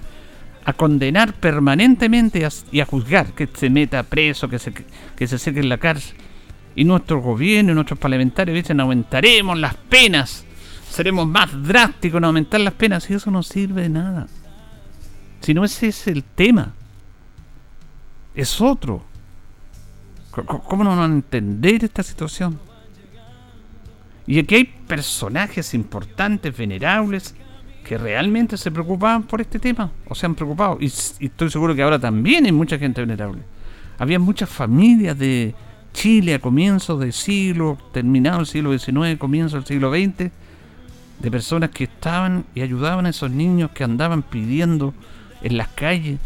a 0.65 0.73
condenar 0.73 1.35
permanentemente 1.35 2.49
y 2.71 2.79
a, 2.79 2.87
juzgar 2.87 3.33
que 3.33 3.49
se 3.53 3.71
meta 3.71 4.05
preso, 4.05 4.49
que 4.49 4.61
se, 4.61 4.73
que 4.73 5.27
se 5.27 5.37
seque 5.37 5.59
en 5.59 5.69
la 5.69 5.79
cárcel. 5.79 6.17
Y 6.77 6.85
nuestro 6.85 7.21
gobierno 7.21 7.73
y 7.73 7.75
nuestros 7.75 7.99
parlamentarios 7.99 8.55
dicen 8.55 8.79
aumentaremos 8.79 9.59
las 9.59 9.75
penas 9.75 10.45
seremos 10.89 11.27
más 11.27 11.51
drásticos 11.65 12.19
en 12.19 12.25
aumentar 12.27 12.61
las 12.61 12.75
penas 12.75 13.11
y 13.11 13.15
eso 13.15 13.33
no 13.33 13.43
sirve 13.43 13.83
de 13.83 13.89
nada. 13.89 14.29
Si 15.41 15.55
no 15.55 15.65
ese 15.65 15.89
es 15.89 16.07
el 16.07 16.23
tema. 16.23 16.73
Es 18.33 18.61
otro. 18.61 19.03
¿Cómo 20.31 20.85
no 20.85 20.91
van 20.91 21.01
a 21.01 21.15
entender 21.15 21.83
esta 21.83 22.05
situación? 22.05 22.61
Y 24.27 24.39
aquí 24.39 24.55
hay 24.55 24.65
personajes 24.65 25.75
importantes, 25.75 26.57
venerables, 26.57 27.35
que 27.85 27.99
realmente 27.99 28.57
se 28.57 28.71
preocupaban 28.71 29.25
por 29.25 29.41
este 29.41 29.59
tema, 29.59 29.93
o 30.09 30.15
se 30.15 30.27
han 30.27 30.35
preocupado. 30.35 30.79
Y, 30.81 30.87
estoy 30.87 31.51
seguro 31.51 31.75
que 31.75 31.83
ahora 31.83 31.99
también 31.99 32.47
hay 32.47 32.53
mucha 32.53 32.79
gente 32.79 33.01
venerable. 33.01 33.43
Había 33.99 34.19
muchas 34.19 34.49
familias 34.49 35.19
de 35.19 35.55
Chile 35.93 36.35
a 36.35 36.39
comienzos 36.41 36.99
del 36.99 37.13
siglo, 37.13 37.79
terminado 37.93 38.41
el 38.41 38.47
siglo 38.47 38.77
XIX, 38.77 39.19
comienzo 39.19 39.57
del 39.57 39.67
siglo 39.67 39.93
XX, 39.93 40.31
de 41.21 41.31
personas 41.31 41.71
que 41.71 41.85
estaban 41.85 42.45
y 42.55 42.63
ayudaban 42.63 43.07
a 43.07 43.11
esos 43.11 43.31
niños 43.31 43.71
que 43.71 43.85
andaban 43.85 44.23
pidiendo 44.23 44.95
en 45.43 45.57
las 45.57 45.69
calles 45.69 46.19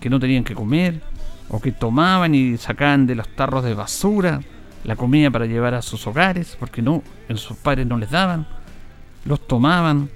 que 0.00 0.10
no 0.10 0.20
tenían 0.20 0.44
que 0.44 0.54
comer 0.54 1.00
o 1.48 1.60
que 1.60 1.72
tomaban 1.72 2.34
y 2.34 2.58
sacaban 2.58 3.06
de 3.06 3.14
los 3.14 3.28
tarros 3.34 3.64
de 3.64 3.72
basura 3.72 4.42
la 4.86 4.96
comida 4.96 5.30
para 5.30 5.44
llevar 5.44 5.74
a 5.74 5.82
sus 5.82 6.06
hogares 6.06 6.56
porque 6.58 6.80
no 6.80 7.02
en 7.28 7.36
sus 7.36 7.56
padres 7.58 7.86
no 7.86 7.98
les 7.98 8.10
daban 8.10 8.46
los 9.24 9.46
tomaban 9.46 10.08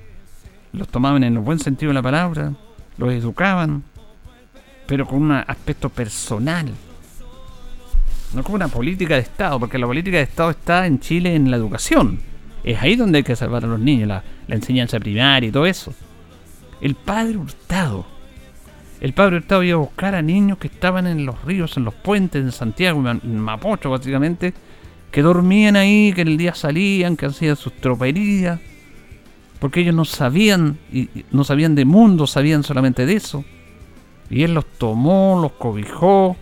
los 0.73 0.89
tomaban 0.89 1.25
en 1.25 1.35
el 1.35 1.41
buen 1.41 1.59
sentido 1.59 1.91
de 1.91 1.95
la 1.95 2.03
palabra 2.03 2.53
los 2.97 3.13
educaban 3.13 3.83
pero 4.87 5.07
con 5.07 5.23
un 5.23 5.33
aspecto 5.33 5.91
personal 5.91 6.71
no 8.33 8.43
como 8.43 8.55
una 8.55 8.69
política 8.69 9.15
de 9.15 9.21
Estado 9.21 9.61
porque 9.61 9.77
la 9.77 9.87
política 9.87 10.17
de 10.17 10.23
Estado 10.23 10.51
está 10.51 10.87
en 10.87 11.01
Chile 11.01 11.35
en 11.35 11.51
la 11.51 11.59
educación 11.59 12.31
es 12.65 12.81
ahí 12.81 12.97
donde 12.97 13.19
hay 13.19 13.25
que 13.25 13.37
salvar 13.37 13.65
a 13.65 13.69
los 13.69 13.81
niños, 13.81 14.09
la, 14.09 14.23
enseñanza 14.49 14.99
primaria 14.99 15.49
y 15.49 15.53
todo 15.53 15.67
eso. 15.67 15.95
El 16.81 16.95
padre 16.95 17.37
Hurtado. 17.37 18.05
El 19.01 19.15
padre 19.15 19.37
Hurtado 19.37 19.63
iba 19.63 19.77
a 19.77 19.81
buscar 19.81 20.15
a 20.15 20.23
niños 20.23 20.59
que 20.59 20.69
estaban 20.69 21.07
en 21.07 21.25
los 21.25 21.43
ríos, 21.45 21.77
en 21.77 21.85
los 21.85 21.95
puentes, 21.95 22.43
en 22.43 22.53
Santiago, 22.53 23.03
en 23.09 23.39
Mapocho 23.39 23.91
básicamente, 23.91 24.53
que 25.11 25.23
dormían 25.23 25.77
ahí, 25.77 26.13
que 26.13 26.21
en 26.23 26.29
el 26.29 26.37
día 26.37 26.55
salían, 26.55 27.17
que 27.17 27.27
hacían 27.27 27.57
sus 27.57 27.73
troperías, 27.75 28.61
porque 29.59 29.81
ellos 29.81 29.95
no 29.95 30.05
sabían, 30.05 30.79
y 30.93 31.09
no 31.31 31.45
sabían 31.45 31.75
de 31.75 31.85
mundo, 31.85 32.27
sabían 32.27 32.63
solamente 32.63 33.07
de 33.07 33.15
eso. 33.15 33.45
Y 34.29 34.43
él 34.43 34.55
los 34.55 34.67
tomó, 34.67 35.39
los 35.41 35.53
cobijó, 35.53 36.37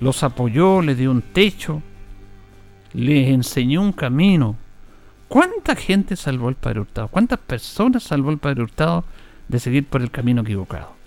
los 0.00 0.22
apoyó, 0.22 0.80
les 0.80 0.96
dio 0.96 1.10
un 1.10 1.22
techo, 1.22 1.82
les 2.94 3.28
enseñó 3.28 3.82
un 3.82 3.92
camino 3.92 4.56
¿Cuánta 5.28 5.76
gente 5.76 6.16
salvó 6.16 6.48
el 6.48 6.54
Padre 6.54 6.80
Hurtado? 6.80 7.08
¿Cuántas 7.08 7.38
personas 7.38 8.02
salvó 8.02 8.30
el 8.30 8.38
Padre 8.38 8.62
Hurtado 8.62 9.04
de 9.46 9.60
seguir 9.60 9.86
por 9.86 10.00
el 10.00 10.10
camino 10.10 10.40
equivocado? 10.40 10.97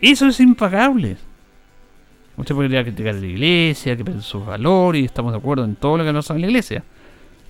Eso 0.00 0.26
es 0.26 0.40
impagable. 0.40 1.16
Usted 2.36 2.54
podría 2.54 2.82
criticar 2.82 3.14
a 3.14 3.18
la 3.18 3.26
iglesia, 3.26 3.96
que 3.96 4.04
pierde 4.04 4.22
sus 4.22 4.44
valores, 4.44 5.02
y 5.02 5.04
estamos 5.04 5.32
de 5.32 5.38
acuerdo 5.38 5.64
en 5.64 5.76
todo 5.76 5.98
lo 5.98 6.04
que 6.04 6.12
pasa 6.12 6.34
en 6.34 6.40
la 6.40 6.46
iglesia. 6.46 6.82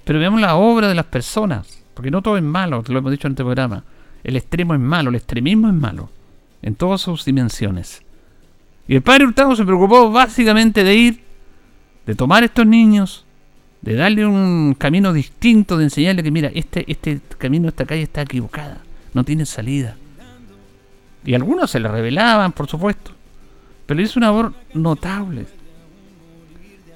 Pero 0.04 0.18
veamos 0.18 0.40
la 0.40 0.56
obra 0.56 0.88
de 0.88 0.94
las 0.94 1.06
personas, 1.06 1.84
porque 1.94 2.10
no 2.10 2.22
todo 2.22 2.36
es 2.36 2.42
malo, 2.42 2.82
lo 2.88 2.98
hemos 2.98 3.12
dicho 3.12 3.28
en 3.28 3.32
este 3.32 3.44
programa. 3.44 3.84
El 4.24 4.36
extremo 4.36 4.74
es 4.74 4.80
malo, 4.80 5.10
el 5.10 5.16
extremismo 5.16 5.68
es 5.68 5.74
malo, 5.74 6.10
en 6.62 6.74
todas 6.74 7.00
sus 7.00 7.24
dimensiones. 7.24 8.02
Y 8.88 8.96
el 8.96 9.02
padre 9.02 9.26
Hurtado 9.26 9.54
se 9.54 9.64
preocupó 9.64 10.10
básicamente 10.10 10.82
de 10.82 10.94
ir, 10.96 11.20
de 12.06 12.14
tomar 12.16 12.42
estos 12.42 12.66
niños, 12.66 13.24
de 13.82 13.94
darle 13.94 14.26
un 14.26 14.74
camino 14.76 15.12
distinto, 15.12 15.76
de 15.76 15.84
enseñarle 15.84 16.24
que 16.24 16.30
mira, 16.32 16.50
este, 16.52 16.90
este 16.90 17.20
camino, 17.38 17.68
esta 17.68 17.86
calle 17.86 18.02
está 18.02 18.22
equivocada, 18.22 18.78
no 19.14 19.22
tiene 19.22 19.46
salida. 19.46 19.96
Y 21.24 21.34
algunos 21.34 21.70
se 21.70 21.80
le 21.80 21.88
revelaban, 21.88 22.52
por 22.52 22.66
supuesto, 22.66 23.12
pero 23.86 24.02
es 24.02 24.16
una 24.16 24.26
labor 24.26 24.54
notable. 24.74 25.46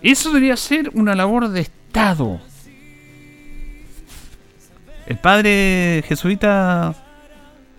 Eso 0.03 0.29
debería 0.29 0.57
ser 0.57 0.91
una 0.95 1.15
labor 1.15 1.49
de 1.49 1.61
Estado. 1.61 2.41
El 5.07 5.19
padre 5.19 6.03
jesuita 6.07 6.95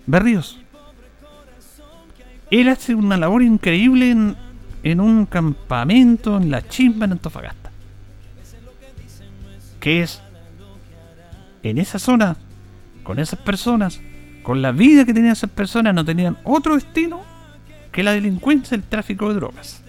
Berrios 0.06 0.60
Él 2.50 2.68
hace 2.68 2.94
una 2.94 3.16
labor 3.16 3.42
increíble 3.42 4.12
en, 4.12 4.36
en 4.84 5.00
un 5.00 5.26
campamento 5.26 6.36
en 6.36 6.50
la 6.50 6.66
chimba 6.66 7.06
en 7.06 7.12
Antofagasta. 7.12 7.70
Que 9.80 10.02
es 10.02 10.20
en 11.62 11.78
esa 11.78 11.98
zona, 11.98 12.36
con 13.02 13.18
esas 13.18 13.40
personas, 13.40 14.00
con 14.46 14.62
la 14.62 14.70
vida 14.70 15.04
que 15.04 15.12
tenían 15.12 15.32
esas 15.32 15.50
personas, 15.50 15.92
no 15.92 16.04
tenían 16.04 16.38
otro 16.44 16.76
destino 16.76 17.20
que 17.90 18.04
la 18.04 18.12
delincuencia 18.12 18.76
y 18.76 18.78
el 18.78 18.86
tráfico 18.86 19.28
de 19.28 19.34
drogas. 19.34 19.82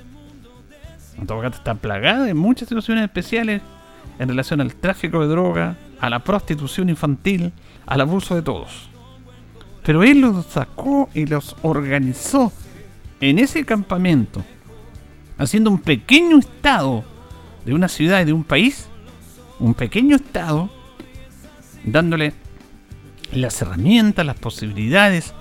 Antofagasta 1.20 1.60
está 1.60 1.76
plagada 1.76 2.24
de 2.24 2.34
muchas 2.34 2.68
situaciones 2.68 3.04
especiales 3.04 3.62
en 4.18 4.28
relación 4.28 4.60
al 4.60 4.74
tráfico 4.74 5.22
de 5.22 5.28
drogas, 5.28 5.78
a 6.00 6.10
la 6.10 6.24
prostitución 6.24 6.90
infantil, 6.90 7.54
al 7.86 8.02
abuso 8.02 8.34
de 8.34 8.42
todos. 8.42 8.90
Pero 9.84 10.02
él 10.02 10.22
los 10.22 10.48
sacó 10.48 11.08
y 11.14 11.28
los 11.28 11.56
organizó 11.62 12.52
en 13.22 13.38
ese 13.38 13.64
campamento, 13.64 14.44
haciendo 15.38 15.70
un 15.70 15.82
pequeño 15.82 16.40
estado 16.40 17.04
de 17.64 17.76
una 17.76 17.88
ciudad 17.88 18.22
y 18.22 18.26
de 18.26 18.34
un 18.34 18.44
país, 18.44 18.88
un 19.60 19.76
pequeño 19.76 20.16
estado, 20.16 20.68
dándole 21.84 22.34
las 23.32 23.62
herramientas, 23.62 24.26
las 24.26 24.40
posibilidades, 24.40 25.34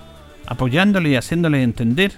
apoyándole 0.45 1.09
y 1.09 1.15
haciéndole 1.15 1.63
entender 1.63 2.13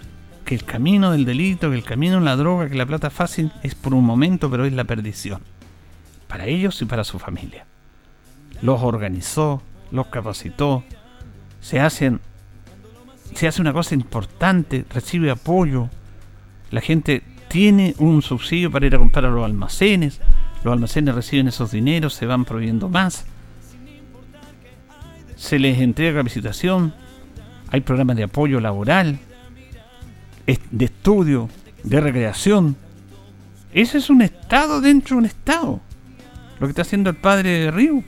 que 0.46 0.56
el 0.56 0.64
camino 0.64 1.12
del 1.12 1.26
delito, 1.26 1.70
que 1.70 1.78
el 1.78 1.84
camino 1.84 2.18
en 2.18 2.26
la 2.26 2.36
droga, 2.36 2.70
que 2.70 2.76
la 2.76 2.86
plata 2.86 3.10
fácil 3.10 3.52
es 3.64 3.76
por 3.76 3.94
un 3.94 4.04
momento, 4.04 4.50
pero 4.50 4.66
es 4.66 4.74
la 4.74 4.84
perdición. 4.84 5.42
Para 6.28 6.46
ellos 6.46 6.82
y 6.82 6.86
para 6.86 7.04
su 7.04 7.20
familia. 7.20 7.66
Los 8.62 8.82
organizó, 8.82 9.62
los 9.92 10.08
capacitó, 10.08 10.84
se 11.62 11.80
hacen 11.80 12.20
se 13.34 13.48
hace 13.48 13.62
una 13.62 13.74
cosa 13.74 13.96
importante, 13.96 14.86
recibe 14.90 15.32
apoyo, 15.32 15.90
la 16.72 16.82
gente 16.82 17.24
tiene 17.48 17.96
un 17.98 18.22
subsidio 18.22 18.72
para 18.72 18.88
ir 18.88 18.96
a 18.96 19.00
comprar 19.00 19.26
a 19.26 19.30
los 19.30 19.46
almacenes, 19.46 20.20
los 20.64 20.74
almacenes 20.74 21.16
reciben 21.16 21.48
esos 21.48 21.72
dineros, 21.72 22.14
se 22.14 22.26
van 22.26 22.46
proveyendo 22.46 22.90
más, 22.90 23.26
se 25.40 25.58
les 25.58 25.80
entrega 25.80 26.20
capacitación, 26.20 26.94
hay 27.70 27.80
programas 27.80 28.18
de 28.18 28.24
apoyo 28.24 28.60
laboral, 28.60 29.20
de 30.46 30.86
estudio, 30.86 31.48
de 31.84 32.02
recreación. 32.02 32.76
Ese 33.72 34.00
es 34.00 34.10
un 34.10 34.22
estado 34.22 34.82
dentro 34.82 35.16
de 35.16 35.20
un 35.20 35.26
estado. 35.26 35.80
Lo 36.60 36.68
que 36.68 36.72
está 36.72 36.82
haciendo 36.82 37.10
el 37.10 37.16
padre 37.16 37.52
de 37.52 37.72
Río. 37.72 38.04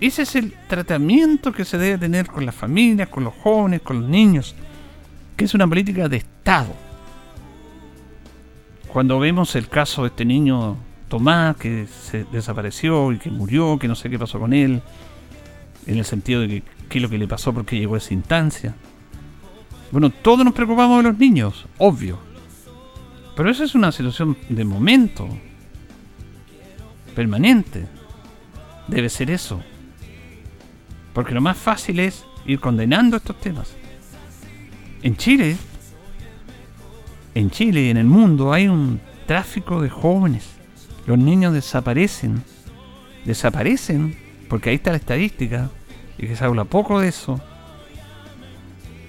Ese 0.00 0.22
es 0.22 0.36
el 0.36 0.54
tratamiento 0.68 1.52
que 1.52 1.66
se 1.66 1.76
debe 1.76 1.98
tener 1.98 2.28
con 2.28 2.46
las 2.46 2.54
familias, 2.54 3.08
con 3.08 3.24
los 3.24 3.34
jóvenes, 3.34 3.82
con 3.82 4.00
los 4.00 4.08
niños, 4.08 4.54
que 5.36 5.44
es 5.44 5.52
una 5.52 5.66
política 5.66 6.08
de 6.08 6.16
Estado. 6.16 6.74
Cuando 8.86 9.18
vemos 9.18 9.54
el 9.54 9.68
caso 9.68 10.02
de 10.02 10.08
este 10.08 10.24
niño 10.24 10.78
Tomás, 11.08 11.56
que 11.56 11.86
se 11.86 12.24
desapareció 12.24 13.12
y 13.12 13.18
que 13.18 13.30
murió, 13.30 13.78
que 13.78 13.86
no 13.88 13.94
sé 13.94 14.08
qué 14.08 14.18
pasó 14.18 14.38
con 14.38 14.54
él, 14.54 14.80
en 15.88 15.98
el 15.98 16.04
sentido 16.04 16.42
de 16.42 16.48
que 16.48 16.62
qué 16.88 16.98
es 16.98 17.02
lo 17.02 17.08
que 17.08 17.18
le 17.18 17.26
pasó 17.26 17.52
porque 17.52 17.78
llegó 17.78 17.94
a 17.94 17.98
esa 17.98 18.14
instancia. 18.14 18.74
Bueno, 19.90 20.10
todos 20.10 20.44
nos 20.44 20.54
preocupamos 20.54 21.02
de 21.02 21.10
los 21.10 21.18
niños, 21.18 21.66
obvio. 21.78 22.18
Pero 23.34 23.50
esa 23.50 23.64
es 23.64 23.74
una 23.74 23.90
situación 23.90 24.36
de 24.48 24.64
momento, 24.64 25.28
permanente. 27.14 27.86
Debe 28.86 29.08
ser 29.08 29.30
eso. 29.30 29.60
Porque 31.14 31.34
lo 31.34 31.40
más 31.40 31.56
fácil 31.56 32.00
es 32.00 32.24
ir 32.46 32.60
condenando 32.60 33.16
estos 33.16 33.40
temas. 33.40 33.74
En 35.02 35.16
Chile, 35.16 35.56
en 37.34 37.50
Chile 37.50 37.82
y 37.82 37.90
en 37.90 37.96
el 37.96 38.06
mundo 38.06 38.52
hay 38.52 38.68
un 38.68 39.00
tráfico 39.26 39.80
de 39.80 39.88
jóvenes. 39.88 40.50
Los 41.06 41.18
niños 41.18 41.54
desaparecen. 41.54 42.42
Desaparecen 43.24 44.16
porque 44.48 44.70
ahí 44.70 44.76
está 44.76 44.90
la 44.90 44.96
estadística 44.96 45.70
y 46.18 46.26
que 46.26 46.36
se 46.36 46.44
habla 46.44 46.64
poco 46.64 47.00
de 47.00 47.08
eso. 47.08 47.40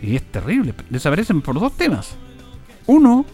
Y 0.02 0.16
es 0.16 0.24
terrible. 0.32 0.74
Desaparecen 0.90 1.42
por 1.42 1.60
dos 1.60 1.76
temas. 1.76 2.16
Uno, 2.88 3.26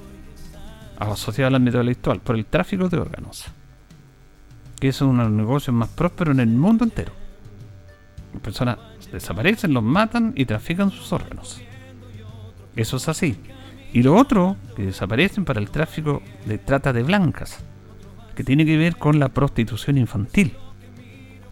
asociado 0.98 1.50
al 1.50 1.56
ámbito 1.56 1.78
intelectual, 1.78 2.22
por 2.22 2.36
el 2.36 2.46
tráfico 2.46 2.90
de 2.90 2.98
órganos. 2.98 3.46
Que 4.80 4.88
es 4.88 5.02
uno 5.02 5.24
de 5.24 5.30
los 5.30 5.38
negocios 5.38 5.76
más 5.76 5.90
prósperos 5.90 6.34
en 6.34 6.40
el 6.40 6.50
mundo 6.50 6.84
entero 6.84 7.12
personas 8.40 8.78
desaparecen, 9.12 9.74
los 9.74 9.84
matan 9.84 10.34
y 10.36 10.46
trafican 10.46 10.92
sus 10.92 11.12
órganos. 11.14 11.62
Eso 12.76 12.98
es 12.98 13.08
así. 13.10 13.38
Y 13.94 14.04
lo 14.04 14.16
otro, 14.16 14.58
que 14.76 14.84
desaparecen 14.84 15.46
para 15.46 15.60
el 15.60 15.70
tráfico 15.70 16.22
de 16.46 16.58
trata 16.58 16.92
de 16.92 17.04
blancas, 17.04 17.60
que 18.36 18.44
tiene 18.44 18.66
que 18.66 18.78
ver 18.78 18.98
con 18.98 19.20
la 19.20 19.30
prostitución 19.30 19.98
infantil, 19.98 20.54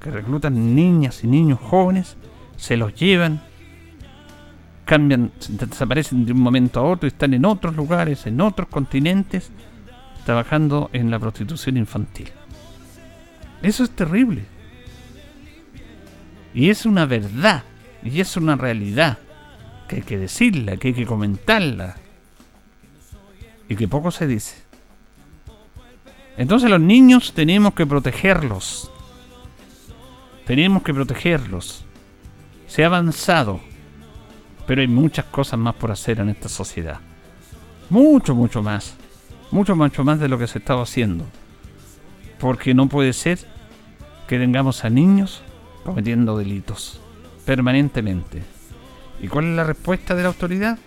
que 0.03 0.11
reclutan 0.11 0.75
niñas 0.75 1.23
y 1.23 1.27
niños 1.27 1.59
jóvenes, 1.59 2.17
se 2.57 2.75
los 2.75 2.93
llevan, 2.93 3.41
cambian, 4.83 5.31
desaparecen 5.47 6.25
de 6.25 6.33
un 6.33 6.41
momento 6.41 6.81
a 6.81 6.83
otro 6.83 7.07
y 7.07 7.11
están 7.11 7.33
en 7.33 7.45
otros 7.45 7.73
lugares, 7.75 8.27
en 8.27 8.41
otros 8.41 8.67
continentes, 8.67 9.49
trabajando 10.25 10.89
en 10.91 11.09
la 11.09 11.19
prostitución 11.19 11.77
infantil. 11.77 12.29
Eso 13.61 13.85
es 13.85 13.91
terrible. 13.91 14.43
Y 16.53 16.69
es 16.69 16.85
una 16.85 17.05
verdad, 17.05 17.63
y 18.03 18.19
es 18.19 18.35
una 18.35 18.57
realidad, 18.57 19.19
que 19.87 19.97
hay 19.97 20.01
que 20.01 20.17
decirla, 20.17 20.75
que 20.75 20.89
hay 20.89 20.93
que 20.93 21.05
comentarla, 21.05 21.95
y 23.69 23.77
que 23.77 23.87
poco 23.87 24.11
se 24.11 24.27
dice. 24.27 24.57
Entonces 26.35 26.69
los 26.69 26.81
niños 26.81 27.33
tenemos 27.33 27.73
que 27.73 27.85
protegerlos. 27.85 28.92
Tenemos 30.45 30.83
que 30.83 30.93
protegerlos. 30.93 31.85
Se 32.67 32.83
ha 32.83 32.87
avanzado, 32.87 33.61
pero 34.67 34.81
hay 34.81 34.87
muchas 34.87 35.25
cosas 35.25 35.59
más 35.59 35.75
por 35.75 35.91
hacer 35.91 36.19
en 36.19 36.29
esta 36.29 36.49
sociedad. 36.49 36.99
Mucho, 37.89 38.35
mucho 38.35 38.61
más. 38.61 38.95
Mucho, 39.51 39.75
mucho 39.75 40.03
más 40.03 40.19
de 40.19 40.27
lo 40.27 40.37
que 40.37 40.47
se 40.47 40.59
estaba 40.59 40.83
haciendo. 40.83 41.25
Porque 42.39 42.73
no 42.73 42.87
puede 42.87 43.13
ser 43.13 43.39
que 44.27 44.39
tengamos 44.39 44.83
a 44.83 44.89
niños 44.89 45.43
cometiendo 45.83 46.37
delitos 46.37 46.99
permanentemente. 47.45 48.41
¿Y 49.21 49.27
cuál 49.27 49.45
es 49.45 49.55
la 49.55 49.63
respuesta 49.63 50.15
de 50.15 50.23
la 50.23 50.29
autoridad? 50.29 50.77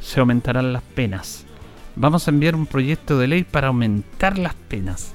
Se 0.00 0.20
aumentarán 0.20 0.72
las 0.72 0.82
penas. 0.82 1.44
Vamos 1.96 2.26
a 2.26 2.30
enviar 2.30 2.54
un 2.54 2.66
proyecto 2.66 3.18
de 3.18 3.26
ley 3.26 3.44
para 3.44 3.68
aumentar 3.68 4.38
las 4.38 4.54
penas, 4.54 5.12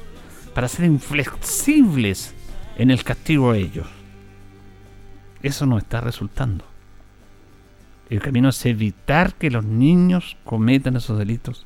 para 0.54 0.68
ser 0.68 0.86
inflexibles 0.86 2.34
en 2.78 2.92
el 2.92 3.04
castigo 3.04 3.52
a 3.52 3.58
ellos. 3.58 3.88
Eso 5.42 5.66
no 5.66 5.78
está 5.78 6.02
resultando. 6.02 6.66
El 8.10 8.22
camino 8.22 8.50
es 8.50 8.66
evitar 8.66 9.34
que 9.34 9.52
los 9.52 9.66
niños 9.66 10.38
cometan 10.44 10.96
esos 10.96 11.18
delitos. 11.18 11.66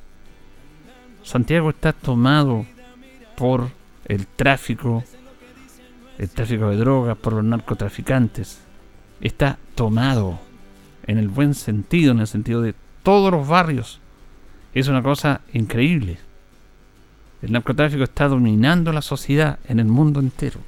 Santiago 1.22 1.70
está 1.70 1.92
tomado 1.92 2.64
por 3.36 3.68
el 4.06 4.26
tráfico 4.26 5.04
el 6.18 6.28
tráfico 6.28 6.68
de 6.68 6.76
drogas 6.76 7.16
por 7.16 7.32
los 7.32 7.44
narcotraficantes. 7.44 8.60
Está 9.20 9.58
tomado 9.74 10.38
en 11.06 11.18
el 11.18 11.28
buen 11.28 11.54
sentido, 11.54 12.12
en 12.12 12.18
el 12.18 12.26
sentido 12.26 12.60
de 12.60 12.74
todos 13.02 13.30
los 13.30 13.46
barrios. 13.46 14.00
Es 14.74 14.88
una 14.88 15.02
cosa 15.02 15.40
increíble. 15.52 16.18
El 17.40 17.52
narcotráfico 17.52 18.02
está 18.02 18.26
dominando 18.26 18.92
la 18.92 19.00
sociedad 19.00 19.60
en 19.68 19.78
el 19.78 19.86
mundo 19.86 20.18
entero. 20.18 20.60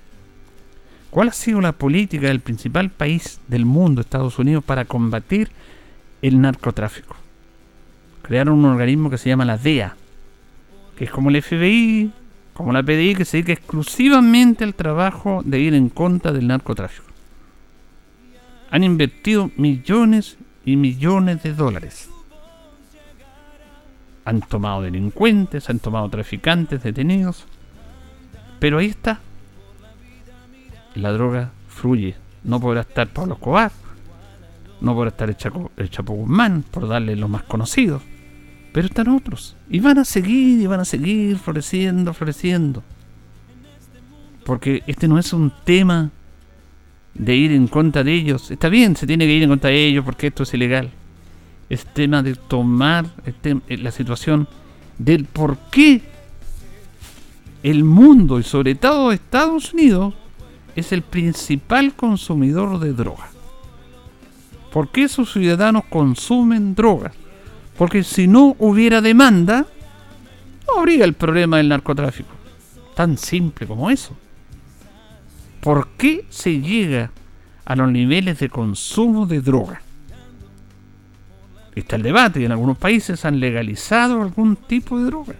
¿Cuál 1.11 1.29
ha 1.29 1.33
sido 1.33 1.61
la 1.61 1.73
política 1.73 2.29
del 2.29 2.41
principal 2.41 2.91
país 2.91 3.41
del 3.49 3.65
mundo, 3.65 4.01
Estados 4.01 4.39
Unidos, 4.39 4.65
para 4.65 4.85
combatir 4.85 5.51
el 6.23 6.41
narcotráfico? 6.41 7.17
Crearon 8.23 8.59
un 8.59 8.67
organismo 8.67 9.11
que 9.11 9.19
se 9.19 9.29
llama 9.29 9.45
la 9.45 9.59
DEA, 9.59 9.97
que 10.97 11.05
es 11.05 11.11
como 11.11 11.31
el 11.31 11.43
FBI 11.43 12.13
como 12.61 12.75
la 12.75 12.83
PDI 12.83 13.15
que 13.15 13.25
se 13.25 13.39
dedica 13.39 13.55
exclusivamente 13.55 14.65
al 14.65 14.75
trabajo 14.75 15.41
de 15.47 15.61
ir 15.61 15.73
en 15.73 15.89
contra 15.89 16.31
del 16.31 16.47
narcotráfico. 16.47 17.07
Han 18.71 18.85
invertido 18.85 19.51
millones 19.57 20.37
y 20.67 20.77
millones 20.77 21.43
de 21.43 21.55
dólares. 21.55 22.11
Han 24.27 24.43
tomado 24.43 24.83
delincuentes, 24.83 25.71
han 25.71 25.79
tomado 25.79 26.11
traficantes 26.11 26.83
detenidos. 26.83 27.47
Pero 28.59 28.77
ahí 28.77 28.89
está. 28.89 29.21
La 30.95 31.13
droga 31.13 31.51
fluye. 31.69 32.15
No 32.45 32.61
podrá 32.61 32.83
estar 32.83 33.09
Pablo 33.09 33.35
Escobar. 33.35 33.73
No 34.81 34.95
podrá 34.95 35.11
estar 35.11 35.29
el 35.29 35.37
Chapo, 35.91 36.13
Guzmán, 36.15 36.65
por 36.71 36.89
darle 36.89 37.17
los 37.17 37.29
más 37.29 37.43
conocidos. 37.43 38.03
Pero 38.73 38.87
están 38.87 39.09
otros. 39.09 39.57
Y 39.69 39.81
van 39.81 39.99
a 39.99 40.05
seguir, 40.05 40.61
y 40.61 40.67
van 40.67 40.81
a 40.81 40.85
seguir 40.85 41.39
floreciendo, 41.39 42.15
floreciendo. 42.15 42.83
Porque 44.45 44.83
este 44.87 45.07
no 45.07 45.19
es 45.19 45.33
un 45.33 45.53
tema 45.65 46.11
de 47.15 47.37
ir 47.37 47.53
en 47.53 47.67
contra 47.67 48.03
de 48.03 48.15
ellos. 48.15 48.51
Está 48.51 48.69
bien, 48.69 48.97
se 48.97 49.07
tiene 49.07 49.27
que 49.27 49.33
ir 49.35 49.43
en 49.43 49.51
contra 49.51 49.71
de 49.71 49.87
ellos 49.87 50.05
porque 50.05 50.29
esto 50.29 50.45
es 50.45 50.55
ilegal. 50.55 50.91
es 51.69 51.85
tema 51.85 52.23
de 52.23 52.35
tomar 52.35 53.07
eh, 53.45 53.77
la 53.77 53.91
situación 53.91 54.49
del 54.99 55.25
por 55.25 55.57
qué 55.71 56.03
el 57.63 57.85
mundo 57.85 58.39
y 58.39 58.43
sobre 58.43 58.75
todo 58.75 59.13
Estados 59.13 59.73
Unidos 59.73 60.15
es 60.77 60.93
el 60.93 61.03
principal 61.03 61.95
consumidor 61.95 62.79
de 62.79 62.93
drogas. 62.93 63.31
¿Por 64.73 64.89
qué 64.89 65.09
sus 65.09 65.33
ciudadanos 65.33 65.85
consumen 65.85 66.75
drogas? 66.75 67.13
Porque 67.77 68.05
si 68.05 68.29
no 68.29 68.55
hubiera 68.59 69.01
demanda, 69.01 69.67
no 70.67 70.81
habría 70.81 71.05
el 71.05 71.15
problema 71.15 71.57
del 71.57 71.69
narcotráfico. 71.69 72.31
Tan 72.95 73.19
simple 73.19 73.67
como 73.67 73.91
eso. 73.91 74.17
¿Por 75.61 75.89
qué 75.97 76.25
se 76.29 76.61
llega 76.61 77.11
a 77.65 77.77
los 77.77 77.91
niveles 77.91 78.39
de 78.39 78.49
consumo 78.49 79.27
de 79.27 79.41
drogas? 79.41 79.81
Está 81.75 81.97
el 81.97 82.03
debate 82.03 82.45
en 82.45 82.53
algunos 82.53 82.79
países 82.79 83.25
han 83.25 83.41
legalizado 83.41 84.23
algún 84.23 84.57
tipo 84.57 84.99
de 84.99 85.05
droga. 85.05 85.35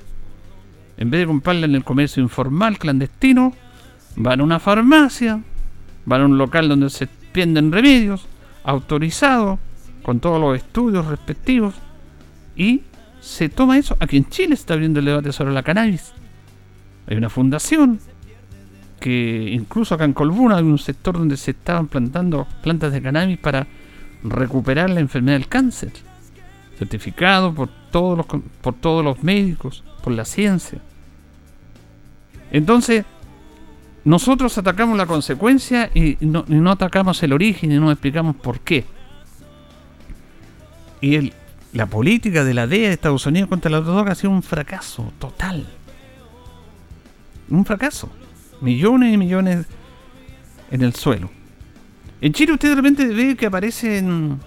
En 0.97 1.11
vez 1.11 1.21
de 1.21 1.27
comprarla 1.27 1.67
en 1.67 1.75
el 1.75 1.85
comercio 1.85 2.23
informal, 2.23 2.79
clandestino, 2.79 3.55
van 4.17 4.41
a 4.41 4.45
una 4.45 4.59
farmacia, 4.59 5.43
van 6.05 6.21
a 6.23 6.25
un 6.27 6.39
local 6.39 6.69
donde 6.69 6.91
se 6.91 7.09
venden 7.33 7.73
remedios, 7.73 8.27
autorizado, 8.65 9.59
con 10.03 10.21
todos 10.21 10.41
los 10.41 10.57
estudios 10.57 11.07
respectivos, 11.07 11.75
y 12.57 12.83
se 13.21 13.49
toma 13.49 13.79
eso. 13.79 13.97
Aquí 14.01 14.17
en 14.17 14.29
Chile 14.29 14.55
está 14.55 14.75
abriendo 14.75 15.01
el 15.01 15.07
debate 15.07 15.33
sobre 15.33 15.53
la 15.53 15.63
cannabis. 15.63 16.13
Hay 17.07 17.17
una 17.17 17.31
fundación 17.31 18.01
que 18.99 19.51
incluso 19.51 19.95
acá 19.95 20.05
en 20.05 20.13
Colbuna 20.13 20.59
hay 20.59 20.65
un 20.65 20.79
sector 20.79 21.19
donde 21.19 21.37
se 21.37 21.53
estaban 21.53 21.89
plantando 21.89 22.47
plantas 22.63 22.93
de 22.93 23.01
cannabis 23.01 23.39
para 23.39 23.67
recuperar 24.23 24.91
la 24.91 25.01
enfermedad 25.01 25.39
del 25.39 25.49
cáncer. 25.49 25.93
Certificado 26.79 27.55
por 27.55 27.69
todos 27.91 28.19
los, 28.19 28.27
por 28.61 28.75
todos 28.75 29.05
los 29.05 29.23
médicos, 29.23 29.85
por 30.03 30.13
la 30.13 30.25
ciencia. 30.25 30.81
Entonces, 32.53 33.05
nosotros 34.05 34.57
atacamos 34.57 34.97
la 34.97 35.07
consecuencia 35.07 35.91
y 35.95 36.17
no, 36.21 36.71
atacamos 36.71 37.23
el 37.23 37.33
origen 37.33 37.73
y 37.73 37.79
no 37.79 37.91
explicamos 37.91 38.37
por 38.37 38.61
qué. 38.61 38.85
Y 41.01 41.17
el, 41.17 41.33
la 41.73 41.87
política 41.87 42.45
de 42.45 42.55
la 42.55 42.67
DEA 42.67 42.89
de 42.89 42.95
Estados 42.95 43.27
Unidos 43.27 43.49
contra 43.49 43.71
la 43.71 43.81
droga 43.81 44.13
ha 44.13 44.15
sido 44.15 44.31
un 44.31 44.43
fracaso 44.43 45.13
total. 45.19 45.67
Un 47.49 47.65
fracaso. 47.65 48.11
Millones 48.61 49.15
y 49.15 49.17
millones 49.17 49.67
en 50.71 50.83
el 50.83 50.95
suelo. 50.95 51.31
En 52.21 52.33
Chile 52.33 52.53
usted 52.53 52.71
de 52.71 52.75
repente 52.75 53.07
ve 53.07 53.37
que 53.37 53.47
aparecen 53.47 54.39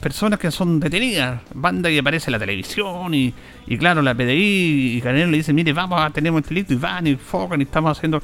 personas 0.00 0.38
que 0.38 0.50
son 0.50 0.80
detenidas, 0.80 1.40
banda 1.54 1.88
que 1.88 1.98
aparece 1.98 2.28
en 2.28 2.32
la 2.32 2.38
televisión 2.38 3.14
y, 3.14 3.32
claro, 3.78 4.02
la 4.02 4.14
PDI 4.14 4.96
y 4.96 5.00
Canelo 5.00 5.30
le 5.30 5.38
dice, 5.38 5.52
mire, 5.52 5.72
vamos 5.72 6.00
a 6.00 6.10
tener 6.10 6.32
un 6.32 6.42
delito 6.42 6.72
y 6.72 6.76
van 6.76 7.06
y 7.06 7.16
focan 7.16 7.60
y 7.60 7.64
estamos 7.64 7.96
haciendo... 7.96 8.22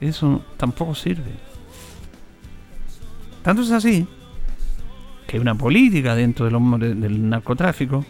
Eso 0.00 0.44
tampoco 0.56 0.94
sirve. 0.94 1.32
Tanto 3.42 3.62
es 3.62 3.70
así 3.70 4.06
que 5.26 5.36
hay 5.36 5.40
una 5.40 5.54
política 5.54 6.14
dentro 6.14 6.48
del, 6.48 7.00
del 7.00 7.28
narcotráfico 7.28 8.04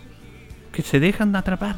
que 0.73 0.83
se 0.83 1.01
dejan 1.01 1.33
de 1.33 1.39
atrapar. 1.39 1.77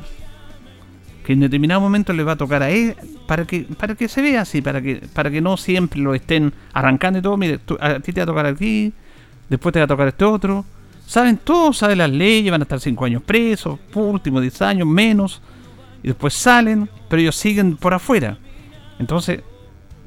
Que 1.25 1.35
en 1.35 1.41
determinado 1.41 1.81
momento 1.81 2.13
le 2.13 2.25
va 2.25 2.33
a 2.33 2.37
tocar 2.37 2.63
a 2.63 2.71
él 2.71 2.97
para 3.27 3.45
que, 3.45 3.61
para 3.63 3.95
que 3.95 4.09
se 4.09 4.23
vea 4.23 4.41
así, 4.41 4.63
para 4.63 4.81
que, 4.81 5.03
para 5.13 5.31
que 5.31 5.41
no 5.41 5.57
siempre 5.57 6.01
lo 6.01 6.15
estén 6.15 6.53
arrancando 6.73 7.19
y 7.19 7.23
todo. 7.23 7.37
Mire, 7.37 7.61
a 7.81 8.01
ti 8.01 8.13
te 8.13 8.21
va 8.21 8.25
a 8.25 8.27
tocar 8.27 8.47
aquí, 8.47 8.93
después 9.49 9.73
te 9.73 9.79
va 9.79 9.85
a 9.85 9.89
tocar 9.89 10.09
este 10.09 10.25
otro. 10.25 10.65
Saben 11.07 11.39
todo, 11.39 11.73
saben 11.73 11.99
las 11.99 12.11
leyes, 12.11 12.51
van 12.51 12.63
a 12.63 12.65
estar 12.65 12.81
5 12.81 13.05
años 13.05 13.23
presos, 13.23 13.79
por 13.93 14.05
último 14.05 14.41
10 14.41 14.63
años 14.63 14.87
menos, 14.87 15.41
y 16.03 16.09
después 16.09 16.35
salen, 16.35 16.89
pero 17.09 17.23
ellos 17.23 17.37
siguen 17.37 17.77
por 17.77 17.95
afuera. 17.95 18.37
Entonces, 18.99 19.43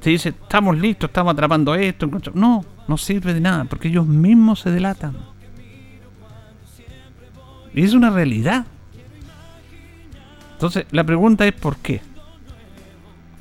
se 0.02 0.10
dice, 0.10 0.30
estamos 0.30 0.78
listos, 0.78 1.10
estamos 1.10 1.34
atrapando 1.34 1.76
esto. 1.76 2.10
No, 2.34 2.66
no 2.88 2.98
sirve 2.98 3.34
de 3.36 3.40
nada, 3.40 3.66
porque 3.66 3.88
ellos 3.88 4.08
mismos 4.08 4.60
se 4.60 4.72
delatan. 4.72 5.16
Y 7.74 7.84
es 7.84 7.94
una 7.94 8.10
realidad. 8.10 8.66
Entonces, 10.54 10.86
la 10.92 11.04
pregunta 11.04 11.48
es 11.48 11.54
¿por 11.54 11.78
qué? 11.78 12.02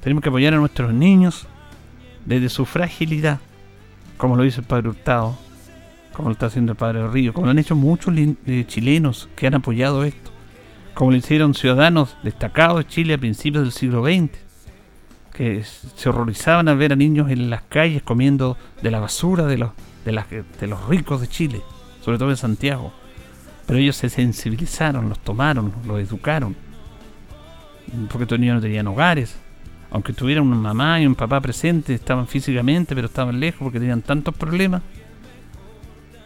Tenemos 0.03 0.23
que 0.23 0.29
apoyar 0.29 0.55
a 0.55 0.59
nuestros 0.59 0.92
niños 0.92 1.46
desde 2.27 2.49
su 2.51 2.66
fragilidad, 2.66 3.40
como 4.18 4.37
lo 4.37 4.42
dice 4.42 4.61
el 4.61 4.66
padre 4.66 4.90
Hurtado, 4.90 5.37
como 6.12 6.29
lo 6.29 6.35
está 6.35 6.46
haciendo 6.46 6.73
el 6.73 6.79
padre 6.79 7.09
Río, 7.09 7.33
como 7.33 7.46
lo 7.46 7.51
han 7.51 7.59
hecho 7.59 7.75
muchos 7.75 8.14
eh, 8.16 8.64
chilenos 8.66 9.29
que 9.35 9.46
han 9.46 9.55
apoyado 9.55 10.05
esto, 10.05 10.31
como 10.94 11.11
lo 11.11 11.16
hicieron 11.16 11.55
ciudadanos 11.55 12.16
destacados 12.23 12.79
de 12.79 12.87
Chile 12.87 13.14
a 13.14 13.18
principios 13.18 13.64
del 13.64 13.73
siglo 13.73 14.05
XX 14.05 14.50
que 15.33 15.62
se 15.64 16.09
horrorizaban 16.09 16.69
al 16.69 16.77
ver 16.77 16.93
a 16.93 16.97
niños 16.97 17.31
en 17.31 17.51
las 17.51 17.62
calles 17.62 18.03
comiendo 18.03 18.57
de 18.83 18.90
la 18.90 19.01
basura 19.01 19.47
de 19.47 19.59
los, 19.59 19.71
de, 20.05 20.45
de 20.61 20.66
los 20.66 20.88
ricos 20.88 21.21
de 21.21 21.29
Chile, 21.29 21.62
sobre 22.03 22.19
todo 22.19 22.31
en 22.31 22.37
Santiago. 22.37 22.93
Pero 23.66 23.79
ellos 23.79 23.97
se 23.97 24.09
sensibilizaron, 24.09 25.09
los 25.09 25.19
tomaron, 25.21 25.73
los 25.87 26.01
educaron. 26.01 26.57
Porque 28.09 28.25
estos 28.25 28.38
niños 28.38 28.57
no 28.57 28.61
tenían 28.61 28.87
hogares. 28.88 29.37
Aunque 29.93 30.12
tuvieran 30.12 30.47
una 30.47 30.57
mamá 30.57 31.01
y 31.01 31.07
un 31.07 31.14
papá 31.14 31.40
presentes, 31.40 32.01
estaban 32.01 32.27
físicamente, 32.27 32.95
pero 32.95 33.07
estaban 33.07 33.38
lejos 33.38 33.61
porque 33.62 33.81
tenían 33.81 34.03
tantos 34.03 34.35
problemas. 34.35 34.83